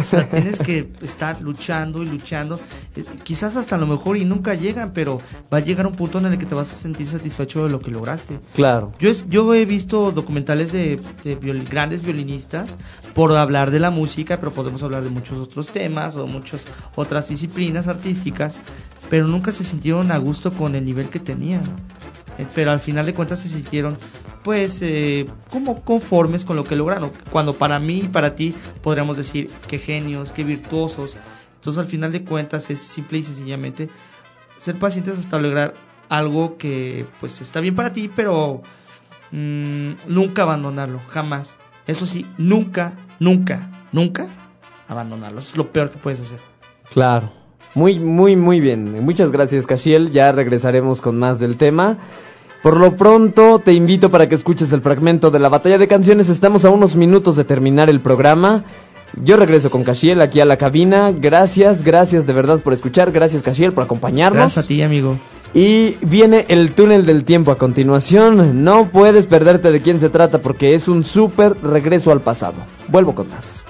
O 0.00 0.02
sea, 0.04 0.30
tienes 0.30 0.60
que 0.60 0.92
estar 1.02 1.40
luchando 1.40 2.02
y 2.02 2.06
luchando. 2.06 2.60
Eh, 2.94 3.04
Quizás 3.24 3.56
hasta 3.56 3.74
a 3.74 3.78
lo 3.78 3.86
mejor 3.88 4.16
y 4.16 4.24
nunca 4.24 4.54
llegan, 4.54 4.92
pero 4.92 5.20
va 5.52 5.58
a 5.58 5.60
llegar 5.60 5.86
un 5.88 5.96
punto 5.96 6.18
en 6.18 6.26
el 6.26 6.38
que 6.38 6.46
te 6.46 6.54
vas 6.54 6.70
a 6.70 6.74
sentir 6.76 7.08
satisfecho 7.08 7.64
de 7.64 7.70
lo 7.70 7.80
que 7.80 7.90
lograste. 7.90 8.38
Claro. 8.54 8.92
Yo, 9.00 9.10
es- 9.10 9.28
yo 9.28 9.52
he 9.52 9.64
visto 9.64 10.12
documentales 10.12 10.70
de, 10.70 11.00
de 11.24 11.36
viol- 11.40 11.68
grandes 11.68 12.02
violinistas 12.02 12.68
por 13.14 13.34
hablar 13.36 13.72
de 13.72 13.80
la 13.80 13.90
música, 13.90 14.38
pero 14.38 14.52
podemos 14.52 14.82
hablar 14.84 15.02
de 15.02 15.10
muchos 15.10 15.38
otros 15.38 15.70
temas 15.72 16.14
o 16.16 16.26
muchas 16.28 16.66
otras 16.94 17.28
disciplinas 17.28 17.88
artísticas, 17.88 18.56
pero 19.10 19.26
nunca 19.26 19.50
se 19.50 19.64
sintieron 19.64 20.12
a 20.12 20.18
gusto 20.18 20.52
con 20.52 20.76
el 20.76 20.84
nivel 20.84 21.08
que 21.08 21.18
tenían. 21.18 21.62
Eh, 22.38 22.46
Pero 22.54 22.70
al 22.70 22.80
final 22.80 23.06
de 23.06 23.14
cuentas 23.14 23.40
se 23.40 23.48
sintieron, 23.48 23.96
pues, 24.42 24.80
eh, 24.82 25.26
como 25.50 25.82
conformes 25.82 26.44
con 26.44 26.56
lo 26.56 26.64
que 26.64 26.76
lograron. 26.76 27.12
Cuando 27.30 27.54
para 27.54 27.78
mí 27.78 28.00
y 28.04 28.08
para 28.08 28.34
ti 28.34 28.54
podríamos 28.82 29.16
decir, 29.16 29.50
qué 29.68 29.78
genios, 29.78 30.32
qué 30.32 30.44
virtuosos. 30.44 31.16
Entonces 31.56 31.80
al 31.80 31.86
final 31.86 32.12
de 32.12 32.24
cuentas 32.24 32.68
es 32.70 32.80
simple 32.80 33.18
y 33.18 33.24
sencillamente 33.24 33.88
ser 34.58 34.78
pacientes 34.78 35.18
hasta 35.18 35.38
lograr 35.38 35.74
algo 36.08 36.56
que 36.58 37.06
pues 37.20 37.40
está 37.40 37.60
bien 37.60 37.74
para 37.74 37.92
ti, 37.92 38.10
pero 38.14 38.62
mm, 39.30 39.92
nunca 40.08 40.42
abandonarlo, 40.42 41.00
jamás. 41.08 41.56
Eso 41.86 42.06
sí, 42.06 42.26
nunca, 42.38 42.92
nunca, 43.18 43.70
nunca 43.92 44.26
abandonarlo. 44.88 45.40
Es 45.40 45.56
lo 45.56 45.72
peor 45.72 45.90
que 45.90 45.98
puedes 45.98 46.20
hacer. 46.20 46.38
Claro. 46.92 47.30
Muy, 47.74 47.98
muy, 47.98 48.36
muy 48.36 48.60
bien. 48.60 49.04
Muchas 49.04 49.32
gracias, 49.32 49.66
Cashiel. 49.66 50.12
Ya 50.12 50.30
regresaremos 50.30 51.00
con 51.00 51.18
más 51.18 51.40
del 51.40 51.56
tema. 51.56 51.98
Por 52.64 52.78
lo 52.78 52.96
pronto, 52.96 53.58
te 53.58 53.74
invito 53.74 54.10
para 54.10 54.26
que 54.26 54.34
escuches 54.34 54.72
el 54.72 54.80
fragmento 54.80 55.30
de 55.30 55.38
la 55.38 55.50
batalla 55.50 55.76
de 55.76 55.86
canciones. 55.86 56.30
Estamos 56.30 56.64
a 56.64 56.70
unos 56.70 56.96
minutos 56.96 57.36
de 57.36 57.44
terminar 57.44 57.90
el 57.90 58.00
programa. 58.00 58.64
Yo 59.22 59.36
regreso 59.36 59.70
con 59.70 59.84
Cashiel 59.84 60.22
aquí 60.22 60.40
a 60.40 60.46
la 60.46 60.56
cabina. 60.56 61.12
Gracias, 61.12 61.84
gracias 61.84 62.26
de 62.26 62.32
verdad 62.32 62.60
por 62.60 62.72
escuchar. 62.72 63.12
Gracias, 63.12 63.42
Cashiel, 63.42 63.74
por 63.74 63.84
acompañarnos. 63.84 64.38
Gracias 64.38 64.64
a 64.64 64.66
ti, 64.66 64.80
amigo. 64.80 65.18
Y 65.52 65.98
viene 66.00 66.46
el 66.48 66.72
túnel 66.72 67.04
del 67.04 67.24
tiempo 67.24 67.50
a 67.50 67.58
continuación. 67.58 68.64
No 68.64 68.88
puedes 68.88 69.26
perderte 69.26 69.70
de 69.70 69.82
quién 69.82 70.00
se 70.00 70.08
trata 70.08 70.38
porque 70.38 70.74
es 70.74 70.88
un 70.88 71.04
súper 71.04 71.58
regreso 71.62 72.12
al 72.12 72.22
pasado. 72.22 72.56
Vuelvo 72.88 73.14
con 73.14 73.28
más. 73.28 73.66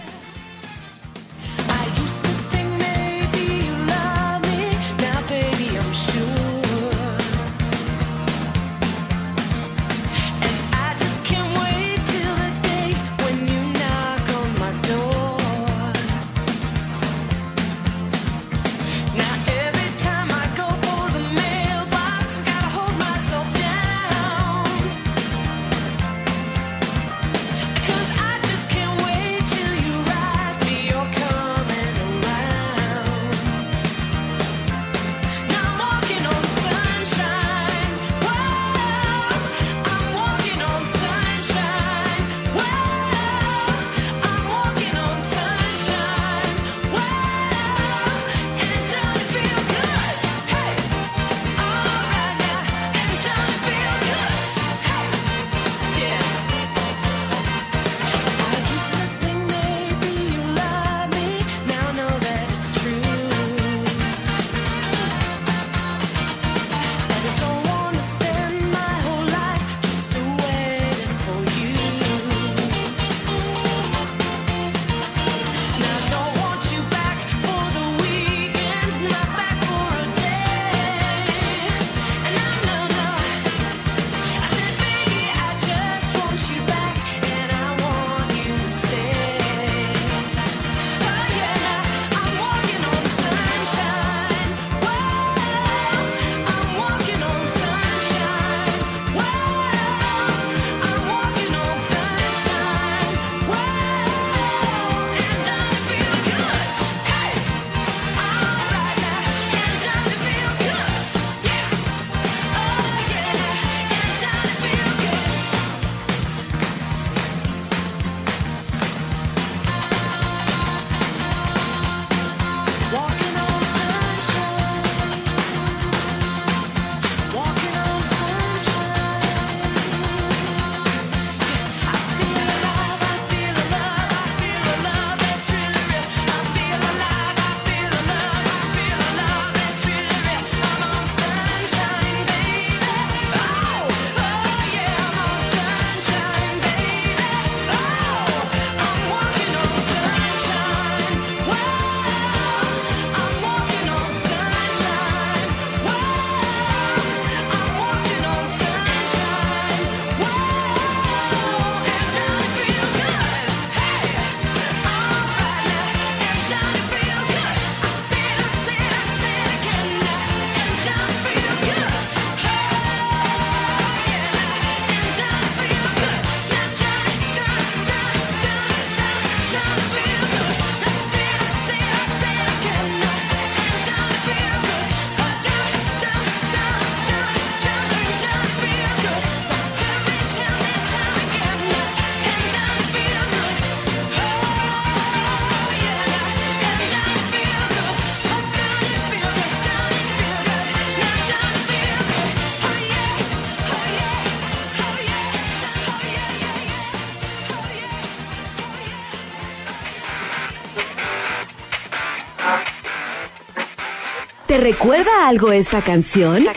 recuerda 214.67 215.29
algo 215.29 215.53
esta 215.53 215.81
canción? 215.81 216.43
Ven 216.43 216.55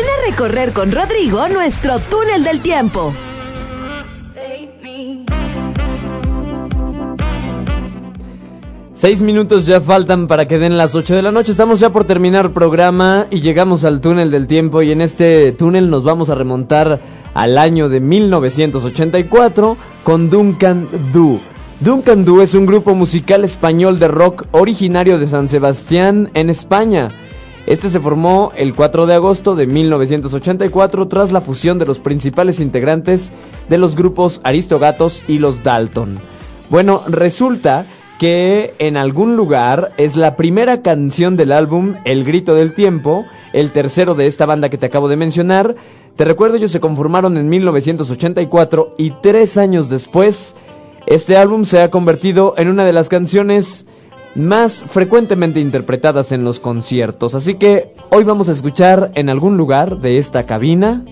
a 0.00 0.28
recorrer 0.28 0.72
con 0.72 0.90
Rodrigo 0.90 1.48
nuestro 1.48 2.00
túnel 2.00 2.42
del 2.42 2.60
tiempo. 2.62 3.14
Seis 8.92 9.22
minutos 9.22 9.66
ya 9.66 9.80
faltan 9.80 10.26
para 10.26 10.48
que 10.48 10.58
den 10.58 10.76
las 10.76 10.96
ocho 10.96 11.14
de 11.14 11.22
la 11.22 11.30
noche. 11.30 11.52
Estamos 11.52 11.78
ya 11.78 11.90
por 11.90 12.02
terminar 12.02 12.52
programa 12.52 13.28
y 13.30 13.40
llegamos 13.40 13.84
al 13.84 14.00
túnel 14.00 14.32
del 14.32 14.48
tiempo 14.48 14.82
y 14.82 14.90
en 14.90 15.02
este 15.02 15.52
túnel 15.52 15.90
nos 15.90 16.02
vamos 16.02 16.28
a 16.28 16.34
remontar 16.34 17.00
al 17.34 17.56
año 17.56 17.88
de 17.88 18.00
1984 18.00 19.76
con 20.02 20.28
Duncan 20.28 20.88
Doo. 21.12 21.40
Duncan 21.80 22.24
Du 22.24 22.40
es 22.40 22.54
un 22.54 22.64
grupo 22.64 22.94
musical 22.94 23.44
español 23.44 23.98
de 23.98 24.08
rock 24.08 24.46
originario 24.52 25.18
de 25.18 25.26
San 25.26 25.46
Sebastián 25.46 26.30
en 26.32 26.48
España. 26.48 27.12
Este 27.66 27.90
se 27.90 28.00
formó 28.00 28.50
el 28.56 28.74
4 28.74 29.04
de 29.04 29.14
agosto 29.14 29.54
de 29.54 29.66
1984 29.66 31.06
tras 31.08 31.32
la 31.32 31.42
fusión 31.42 31.78
de 31.78 31.84
los 31.84 31.98
principales 31.98 32.60
integrantes 32.60 33.30
de 33.68 33.76
los 33.76 33.94
grupos 33.94 34.40
Aristogatos 34.42 35.22
y 35.28 35.38
los 35.38 35.62
Dalton. 35.64 36.18
Bueno, 36.70 37.02
resulta 37.08 37.84
que 38.18 38.74
en 38.78 38.96
algún 38.96 39.36
lugar 39.36 39.92
es 39.98 40.16
la 40.16 40.34
primera 40.34 40.80
canción 40.80 41.36
del 41.36 41.52
álbum 41.52 41.96
El 42.06 42.24
Grito 42.24 42.54
del 42.54 42.74
Tiempo, 42.74 43.26
el 43.52 43.70
tercero 43.72 44.14
de 44.14 44.26
esta 44.26 44.46
banda 44.46 44.70
que 44.70 44.78
te 44.78 44.86
acabo 44.86 45.08
de 45.08 45.16
mencionar. 45.16 45.76
Te 46.16 46.24
recuerdo, 46.24 46.56
ellos 46.56 46.72
se 46.72 46.80
conformaron 46.80 47.36
en 47.36 47.50
1984 47.50 48.94
y 48.96 49.10
tres 49.22 49.58
años 49.58 49.90
después, 49.90 50.56
este 51.06 51.36
álbum 51.36 51.64
se 51.64 51.80
ha 51.80 51.90
convertido 51.90 52.54
en 52.56 52.68
una 52.68 52.84
de 52.84 52.92
las 52.92 53.08
canciones 53.08 53.86
más 54.34 54.82
frecuentemente 54.82 55.60
interpretadas 55.60 56.32
en 56.32 56.44
los 56.44 56.60
conciertos. 56.60 57.34
Así 57.34 57.54
que 57.54 57.94
hoy 58.10 58.24
vamos 58.24 58.48
a 58.48 58.52
escuchar 58.52 59.12
en 59.14 59.30
algún 59.30 59.56
lugar 59.56 59.98
de 59.98 60.18
esta 60.18 60.44
cabina 60.44 61.04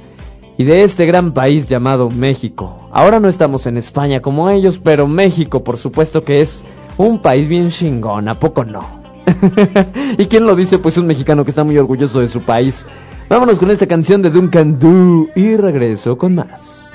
y 0.58 0.64
de 0.64 0.82
este 0.82 1.06
gran 1.06 1.32
país 1.32 1.66
llamado 1.66 2.10
México. 2.10 2.88
Ahora 2.92 3.20
no 3.20 3.28
estamos 3.28 3.66
en 3.66 3.76
España 3.76 4.20
como 4.20 4.50
ellos, 4.50 4.80
pero 4.82 5.08
México 5.08 5.64
por 5.64 5.78
supuesto 5.78 6.22
que 6.22 6.40
es 6.40 6.64
un 6.96 7.20
país 7.20 7.48
bien 7.48 7.70
chingón, 7.70 8.28
¿a 8.28 8.38
poco 8.38 8.64
no? 8.64 8.84
¿Y 10.18 10.26
quién 10.26 10.44
lo 10.44 10.54
dice? 10.54 10.78
Pues 10.78 10.98
un 10.98 11.06
mexicano 11.06 11.44
que 11.44 11.50
está 11.50 11.64
muy 11.64 11.78
orgulloso 11.78 12.20
de 12.20 12.28
su 12.28 12.42
país. 12.42 12.86
Vámonos 13.28 13.58
con 13.58 13.70
esta 13.70 13.86
canción 13.86 14.20
de 14.22 14.30
Duncan 14.30 14.78
Du 14.78 15.28
y 15.34 15.56
regreso 15.56 16.18
con 16.18 16.34
más. 16.34 16.90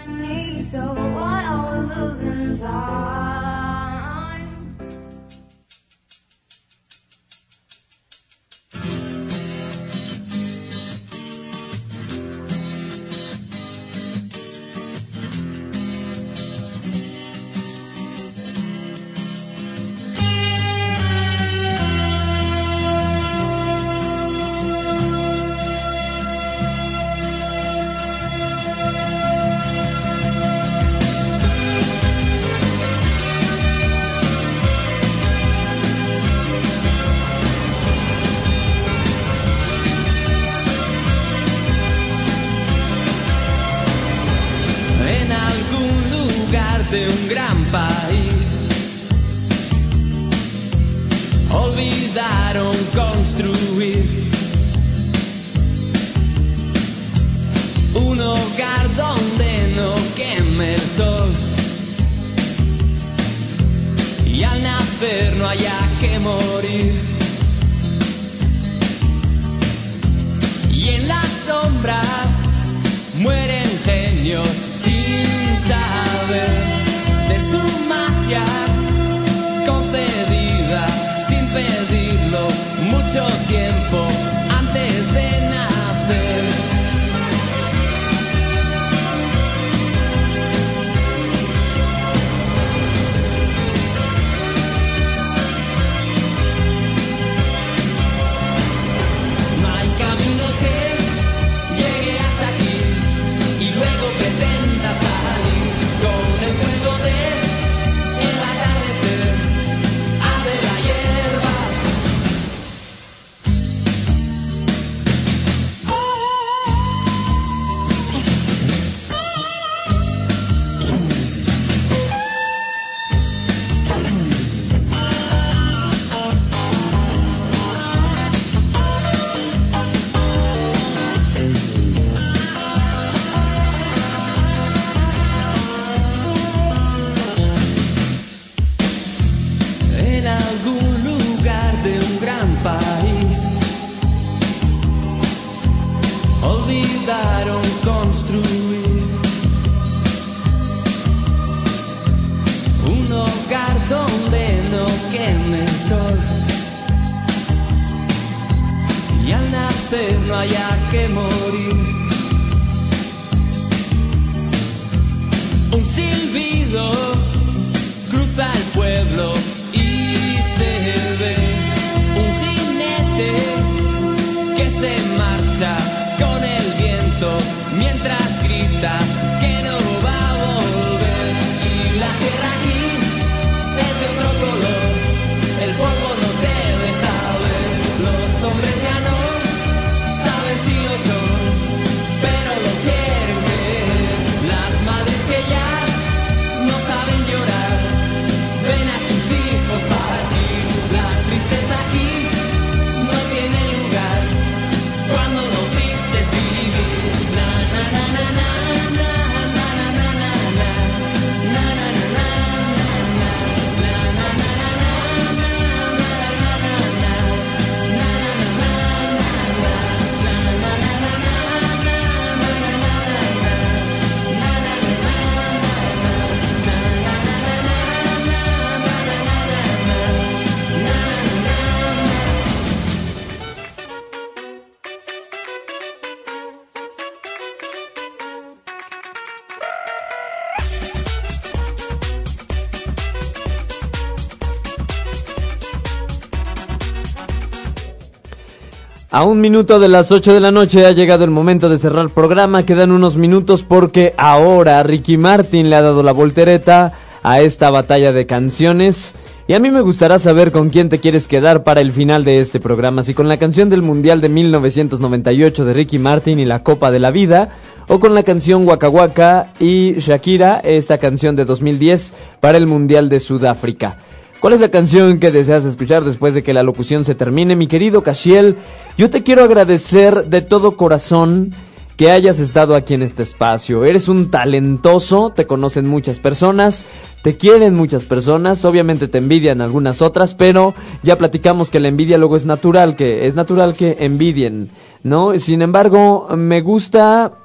A 249.19 249.25
un 249.25 249.41
minuto 249.41 249.81
de 249.81 249.89
las 249.89 250.13
8 250.13 250.33
de 250.33 250.39
la 250.39 250.49
noche 250.49 250.85
ha 250.85 250.93
llegado 250.93 251.25
el 251.25 251.29
momento 251.29 251.67
de 251.67 251.77
cerrar 251.77 252.05
el 252.05 252.09
programa. 252.09 252.65
Quedan 252.65 252.93
unos 252.93 253.17
minutos 253.17 253.63
porque 253.63 254.13
ahora 254.15 254.81
Ricky 254.81 255.17
Martin 255.17 255.69
le 255.69 255.75
ha 255.75 255.81
dado 255.81 256.03
la 256.03 256.13
voltereta 256.13 256.93
a 257.21 257.41
esta 257.41 257.69
batalla 257.69 258.13
de 258.13 258.25
canciones. 258.25 259.13
Y 259.45 259.55
a 259.55 259.59
mí 259.59 259.71
me 259.71 259.81
gustará 259.81 260.19
saber 260.19 260.53
con 260.53 260.69
quién 260.69 260.87
te 260.87 260.99
quieres 260.99 261.27
quedar 261.27 261.65
para 261.65 261.81
el 261.81 261.91
final 261.91 262.23
de 262.23 262.39
este 262.39 262.61
programa. 262.61 263.03
Si 263.03 263.13
con 263.13 263.27
la 263.27 263.35
canción 263.35 263.67
del 263.67 263.81
Mundial 263.81 264.21
de 264.21 264.29
1998 264.29 265.65
de 265.65 265.73
Ricky 265.73 265.99
Martin 265.99 266.39
y 266.39 266.45
la 266.45 266.63
Copa 266.63 266.89
de 266.89 266.99
la 266.99 267.11
Vida. 267.11 267.49
O 267.89 267.99
con 267.99 268.15
la 268.15 268.23
canción 268.23 268.65
Waka 268.65 268.87
Waka 268.87 269.51
y 269.59 269.95
Shakira, 269.99 270.61
esta 270.63 270.97
canción 270.97 271.35
de 271.35 271.43
2010 271.43 272.13
para 272.39 272.57
el 272.57 272.67
Mundial 272.67 273.09
de 273.09 273.19
Sudáfrica. 273.19 273.97
¿Cuál 274.39 274.53
es 274.53 274.61
la 274.61 274.69
canción 274.69 275.19
que 275.19 275.31
deseas 275.31 275.65
escuchar 275.65 276.05
después 276.05 276.33
de 276.33 276.43
que 276.43 276.53
la 276.53 276.63
locución 276.63 277.03
se 277.03 277.13
termine? 277.13 277.57
Mi 277.57 277.67
querido 277.67 278.03
Cashiel, 278.03 278.55
yo 278.99 279.09
te 279.09 279.23
quiero 279.23 279.45
agradecer 279.45 280.25
de 280.25 280.41
todo 280.41 280.75
corazón 280.75 281.51
que 281.95 282.11
hayas 282.11 282.41
estado 282.41 282.75
aquí 282.75 282.95
en 282.95 283.01
este 283.01 283.23
espacio. 283.23 283.85
Eres 283.85 284.09
un 284.09 284.29
talentoso, 284.29 285.29
te 285.29 285.47
conocen 285.47 285.87
muchas 285.87 286.19
personas, 286.19 286.83
te 287.23 287.37
quieren 287.37 287.75
muchas 287.75 288.03
personas, 288.03 288.65
obviamente 288.65 289.07
te 289.07 289.19
envidian 289.19 289.61
algunas 289.61 290.01
otras, 290.01 290.33
pero 290.35 290.73
ya 291.01 291.17
platicamos 291.17 291.69
que 291.69 291.79
la 291.79 291.87
envidia 291.87 292.17
luego 292.17 292.35
es 292.35 292.45
natural, 292.45 292.97
que 292.97 293.25
es 293.25 293.35
natural 293.35 293.73
que 293.73 293.95
envidien, 294.01 294.69
¿no? 295.01 295.39
Sin 295.39 295.61
embargo, 295.61 296.27
me 296.35 296.59
gusta 296.59 297.35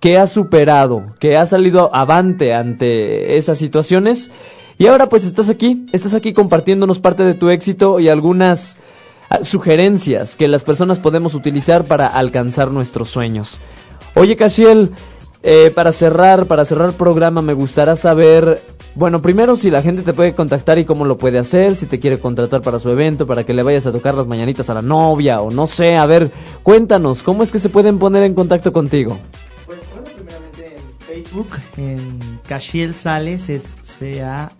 que 0.00 0.18
has 0.18 0.32
superado, 0.32 1.14
que 1.20 1.36
has 1.36 1.50
salido 1.50 1.94
avante 1.94 2.52
ante 2.52 3.36
esas 3.36 3.58
situaciones 3.58 4.32
y 4.76 4.88
ahora 4.88 5.08
pues 5.08 5.22
estás 5.22 5.50
aquí, 5.50 5.86
estás 5.92 6.14
aquí 6.14 6.32
compartiéndonos 6.32 6.98
parte 6.98 7.22
de 7.22 7.34
tu 7.34 7.48
éxito 7.48 8.00
y 8.00 8.08
algunas 8.08 8.76
sugerencias 9.42 10.36
que 10.36 10.48
las 10.48 10.62
personas 10.62 10.98
podemos 10.98 11.34
utilizar 11.34 11.84
para 11.84 12.06
alcanzar 12.06 12.70
nuestros 12.70 13.10
sueños. 13.10 13.58
Oye, 14.14 14.36
Casiel, 14.36 14.92
eh, 15.42 15.70
para 15.74 15.92
cerrar, 15.92 16.46
para 16.46 16.64
cerrar 16.64 16.92
programa 16.94 17.42
me 17.42 17.52
gustaría 17.52 17.94
saber, 17.94 18.60
bueno, 18.96 19.22
primero 19.22 19.54
si 19.54 19.70
la 19.70 19.80
gente 19.82 20.02
te 20.02 20.12
puede 20.12 20.34
contactar 20.34 20.78
y 20.78 20.84
cómo 20.84 21.04
lo 21.04 21.18
puede 21.18 21.38
hacer, 21.38 21.76
si 21.76 21.86
te 21.86 22.00
quiere 22.00 22.18
contratar 22.18 22.62
para 22.62 22.80
su 22.80 22.90
evento, 22.90 23.28
para 23.28 23.44
que 23.44 23.54
le 23.54 23.62
vayas 23.62 23.86
a 23.86 23.92
tocar 23.92 24.14
las 24.14 24.26
mañanitas 24.26 24.70
a 24.70 24.74
la 24.74 24.82
novia 24.82 25.40
o 25.40 25.52
no 25.52 25.68
sé, 25.68 25.96
a 25.96 26.06
ver, 26.06 26.32
cuéntanos, 26.62 27.22
¿cómo 27.22 27.42
es 27.44 27.52
que 27.52 27.60
se 27.60 27.68
pueden 27.68 28.00
poner 28.00 28.24
en 28.24 28.34
contacto 28.34 28.72
contigo? 28.72 29.18
Pues 29.66 29.78
bueno, 29.92 30.04
primeramente 30.16 30.76
en 30.76 30.98
Facebook, 31.06 31.48
en 31.76 32.40
Cachiel 32.48 32.92
Sales, 32.94 33.48
es 33.48 33.76
C-A-S-H-I-E-L. 33.84 34.50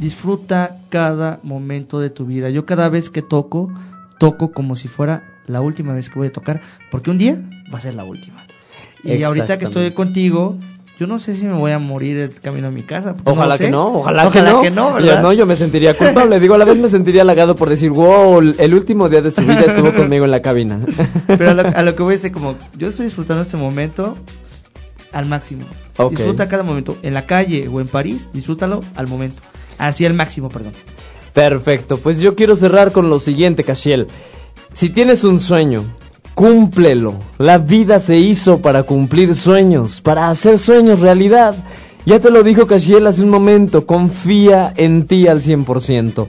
disfruta 0.00 0.80
cada 0.88 1.38
momento 1.44 2.00
de 2.00 2.10
tu 2.10 2.26
vida. 2.26 2.50
Yo 2.50 2.66
cada 2.66 2.88
vez 2.88 3.10
que 3.10 3.22
toco, 3.22 3.72
toco 4.18 4.50
como 4.50 4.74
si 4.74 4.88
fuera 4.88 5.22
la 5.46 5.60
última 5.60 5.92
vez 5.92 6.10
que 6.10 6.18
voy 6.18 6.28
a 6.28 6.32
tocar, 6.32 6.62
porque 6.90 7.12
un 7.12 7.18
día 7.18 7.40
va 7.72 7.78
a 7.78 7.80
ser 7.80 7.94
la 7.94 8.04
última. 8.04 8.44
Y 9.02 9.22
ahorita 9.22 9.58
que 9.58 9.64
estoy 9.64 9.90
contigo, 9.92 10.56
yo 10.98 11.06
no 11.06 11.18
sé 11.18 11.34
si 11.34 11.46
me 11.46 11.54
voy 11.54 11.72
a 11.72 11.78
morir 11.78 12.18
el 12.18 12.34
camino 12.34 12.68
a 12.68 12.70
mi 12.70 12.82
casa. 12.82 13.14
Ojalá 13.24 13.56
sé. 13.56 13.64
que 13.64 13.70
no, 13.70 14.00
ojalá, 14.00 14.30
que 14.30 14.42
no. 14.42 14.62
no, 14.70 15.00
Yo 15.00 15.22
no, 15.22 15.32
yo 15.32 15.46
me 15.46 15.56
sentiría 15.56 15.96
culpable. 15.96 16.38
Digo, 16.38 16.54
a 16.54 16.58
la 16.58 16.66
vez 16.66 16.76
me 16.76 16.88
sentiría 16.88 17.22
halagado 17.22 17.56
por 17.56 17.70
decir, 17.70 17.90
wow, 17.90 18.38
el 18.40 18.74
último 18.74 19.08
día 19.08 19.22
de 19.22 19.30
su 19.30 19.40
vida 19.40 19.60
estuvo 19.60 19.94
conmigo 19.94 20.26
en 20.26 20.30
la 20.30 20.42
cabina. 20.42 20.78
Pero 21.26 21.50
a 21.50 21.54
lo, 21.54 21.62
a 21.66 21.82
lo 21.82 21.96
que 21.96 22.02
voy 22.02 22.14
a 22.14 22.16
decir, 22.16 22.32
como 22.32 22.56
yo 22.76 22.88
estoy 22.88 23.06
disfrutando 23.06 23.42
este 23.42 23.56
momento 23.56 24.16
al 25.12 25.26
máximo. 25.26 25.64
Disfruta 26.10 26.48
cada 26.48 26.62
momento. 26.62 26.96
En 27.02 27.14
la 27.14 27.26
calle 27.26 27.68
o 27.68 27.80
en 27.80 27.88
París, 27.88 28.30
disfrútalo 28.32 28.80
al 28.94 29.06
momento. 29.06 29.42
Así 29.78 30.04
al 30.06 30.14
máximo, 30.14 30.48
perdón. 30.48 30.72
Perfecto, 31.32 31.98
pues 31.98 32.20
yo 32.20 32.34
quiero 32.34 32.56
cerrar 32.56 32.92
con 32.92 33.08
lo 33.08 33.18
siguiente, 33.20 33.64
Cashiel. 33.64 34.08
Si 34.72 34.90
tienes 34.90 35.24
un 35.24 35.40
sueño, 35.40 35.84
cúmplelo. 36.40 37.16
La 37.36 37.58
vida 37.58 38.00
se 38.00 38.16
hizo 38.16 38.62
para 38.62 38.84
cumplir 38.84 39.34
sueños, 39.34 40.00
para 40.00 40.30
hacer 40.30 40.58
sueños 40.58 41.00
realidad. 41.00 41.54
Ya 42.06 42.18
te 42.18 42.30
lo 42.30 42.42
dijo 42.42 42.66
Cashiel 42.66 43.06
hace 43.06 43.22
un 43.22 43.28
momento, 43.28 43.84
confía 43.84 44.72
en 44.74 45.06
ti 45.06 45.28
al 45.28 45.42
100%. 45.42 46.28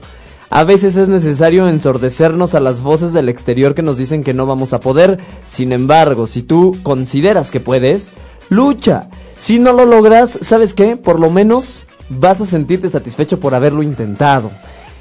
A 0.50 0.64
veces 0.64 0.96
es 0.96 1.08
necesario 1.08 1.66
ensordecernos 1.66 2.54
a 2.54 2.60
las 2.60 2.82
voces 2.82 3.14
del 3.14 3.30
exterior 3.30 3.74
que 3.74 3.80
nos 3.80 3.96
dicen 3.96 4.22
que 4.22 4.34
no 4.34 4.44
vamos 4.44 4.74
a 4.74 4.80
poder. 4.80 5.18
Sin 5.46 5.72
embargo, 5.72 6.26
si 6.26 6.42
tú 6.42 6.76
consideras 6.82 7.50
que 7.50 7.60
puedes, 7.60 8.10
lucha. 8.50 9.08
Si 9.38 9.58
no 9.58 9.72
lo 9.72 9.86
logras, 9.86 10.38
¿sabes 10.42 10.74
qué? 10.74 10.98
Por 10.98 11.20
lo 11.20 11.30
menos 11.30 11.84
vas 12.10 12.42
a 12.42 12.44
sentirte 12.44 12.90
satisfecho 12.90 13.40
por 13.40 13.54
haberlo 13.54 13.82
intentado. 13.82 14.50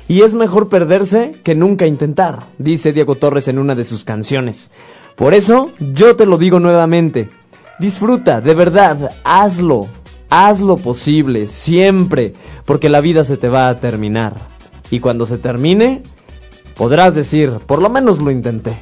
Y 0.07 0.23
es 0.23 0.35
mejor 0.35 0.67
perderse 0.67 1.35
que 1.43 1.55
nunca 1.55 1.85
intentar, 1.85 2.47
dice 2.57 2.91
Diego 2.91 3.15
Torres 3.15 3.47
en 3.47 3.59
una 3.59 3.75
de 3.75 3.85
sus 3.85 4.03
canciones. 4.03 4.69
Por 5.15 5.33
eso, 5.33 5.71
yo 5.79 6.15
te 6.15 6.25
lo 6.25 6.37
digo 6.37 6.59
nuevamente. 6.59 7.29
Disfruta, 7.79 8.41
de 8.41 8.53
verdad, 8.53 9.11
hazlo. 9.23 9.87
Haz 10.29 10.61
lo 10.61 10.77
posible, 10.77 11.47
siempre, 11.47 12.33
porque 12.63 12.87
la 12.87 13.01
vida 13.01 13.25
se 13.25 13.35
te 13.35 13.49
va 13.49 13.67
a 13.67 13.79
terminar. 13.81 14.33
Y 14.89 15.01
cuando 15.01 15.25
se 15.25 15.37
termine, 15.37 16.03
podrás 16.77 17.15
decir, 17.15 17.51
por 17.65 17.81
lo 17.81 17.89
menos 17.89 18.19
lo 18.19 18.31
intenté. 18.31 18.73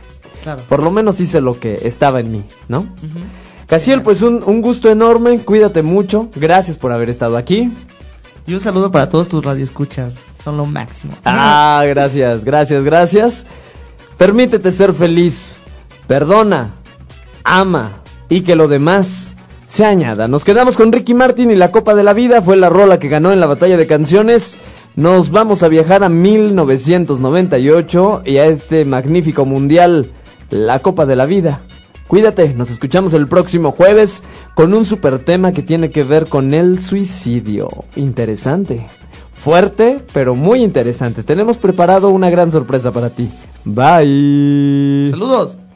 Claro. 0.43 0.61
Por 0.69 0.83
lo 0.83 0.91
menos 0.91 1.19
hice 1.19 1.41
lo 1.41 1.59
que 1.59 1.79
estaba 1.83 2.19
en 2.19 2.31
mí, 2.31 2.43
¿no? 2.67 2.85
Casiel, 3.65 4.03
pues 4.03 4.21
un, 4.21 4.43
un 4.45 4.61
gusto 4.61 4.89
enorme, 4.89 5.39
cuídate 5.39 5.81
mucho, 5.81 6.29
gracias 6.35 6.77
por 6.77 6.91
haber 6.91 7.09
estado 7.09 7.35
aquí. 7.35 7.73
Y 8.45 8.53
un 8.53 8.61
saludo 8.61 8.91
para 8.91 9.09
todos 9.09 9.27
tus 9.27 9.43
radioescuchas. 9.43 10.15
Son 10.43 10.57
lo 10.57 10.65
máximo. 10.65 11.13
Ah, 11.25 11.83
gracias, 11.87 12.43
gracias, 12.43 12.83
gracias. 12.83 13.45
Permítete 14.17 14.71
ser 14.71 14.93
feliz, 14.93 15.61
perdona, 16.09 16.71
ama 17.43 18.01
y 18.29 18.41
que 18.41 18.55
lo 18.55 18.67
demás 18.67 19.33
se 19.67 19.85
añada. 19.85 20.27
Nos 20.27 20.43
quedamos 20.43 20.75
con 20.75 20.91
Ricky 20.91 21.13
Martin 21.13 21.51
y 21.51 21.55
la 21.55 21.69
Copa 21.69 21.93
de 21.93 22.01
la 22.01 22.13
Vida 22.13 22.41
fue 22.41 22.57
la 22.57 22.67
rola 22.67 22.97
que 22.97 23.09
ganó 23.09 23.31
en 23.31 23.39
la 23.39 23.45
batalla 23.45 23.77
de 23.77 23.85
canciones. 23.85 24.57
Nos 24.95 25.29
vamos 25.29 25.61
a 25.61 25.67
viajar 25.67 26.03
a 26.03 26.09
1998 26.09 28.23
y 28.25 28.37
a 28.37 28.47
este 28.47 28.85
magnífico 28.85 29.45
mundial, 29.45 30.07
la 30.49 30.79
Copa 30.79 31.05
de 31.05 31.15
la 31.15 31.27
Vida. 31.27 31.61
Cuídate, 32.07 32.55
nos 32.55 32.71
escuchamos 32.71 33.13
el 33.13 33.27
próximo 33.27 33.69
jueves 33.69 34.23
con 34.55 34.73
un 34.73 34.85
super 34.85 35.19
tema 35.19 35.51
que 35.51 35.61
tiene 35.61 35.91
que 35.91 36.03
ver 36.03 36.25
con 36.25 36.55
el 36.55 36.81
suicidio. 36.81 37.69
Interesante. 37.95 38.87
Fuerte, 39.31 39.99
pero 40.11 40.33
muy 40.33 40.63
interesante. 40.63 41.21
Tenemos 41.21 41.57
preparado 41.57 42.09
una 42.09 42.31
gran 42.31 42.49
sorpresa 42.49 42.91
para 42.91 43.11
ti. 43.11 43.29
Bye. 43.63 45.11
Saludos. 45.11 45.68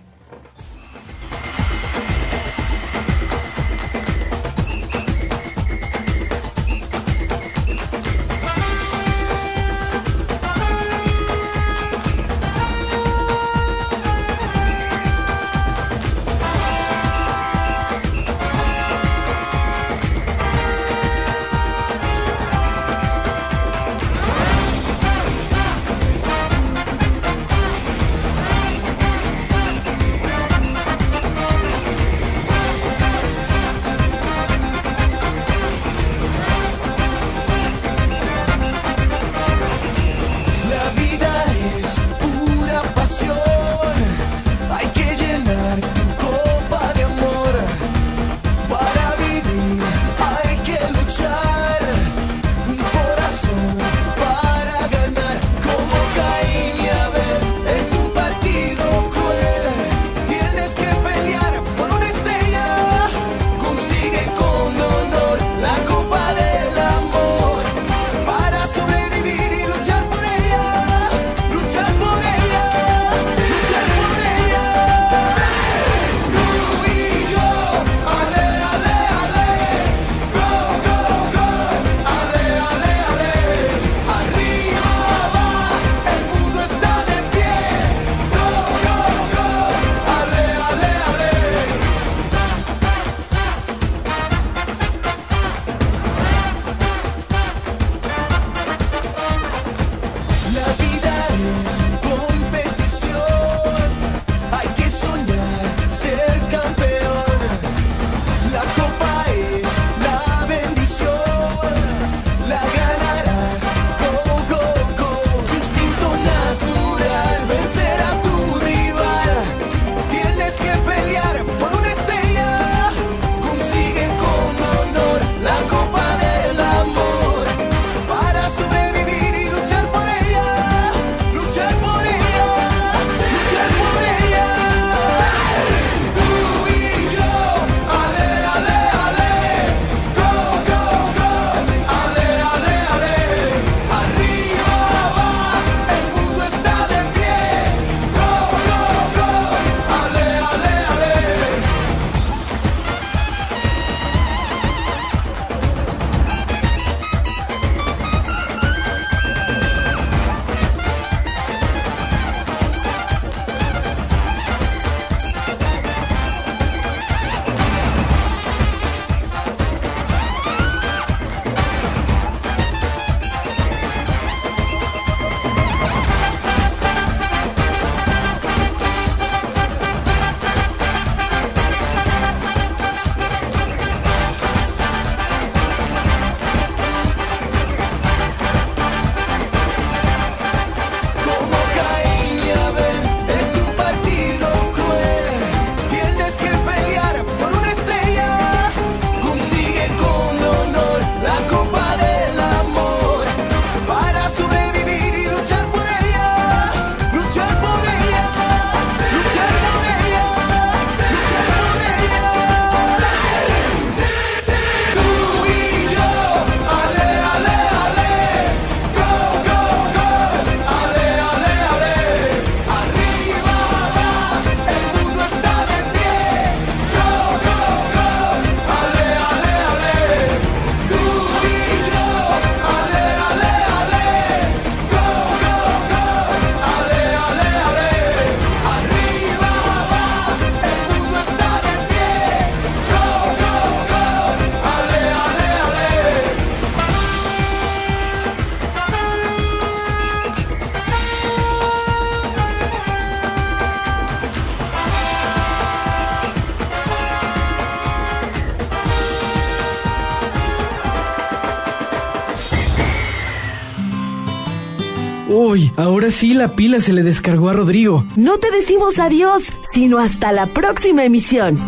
Sí 266.23 266.33
la 266.33 266.55
pila 266.55 266.79
se 266.79 266.93
le 266.93 267.03
descargó 267.03 267.49
a 267.49 267.53
Rodrigo. 267.53 268.05
No 268.15 268.37
te 268.37 268.49
decimos 268.49 268.97
adiós, 268.97 269.51
sino 269.73 269.97
hasta 269.99 270.31
la 270.31 270.45
próxima 270.45 271.03
emisión. 271.03 271.59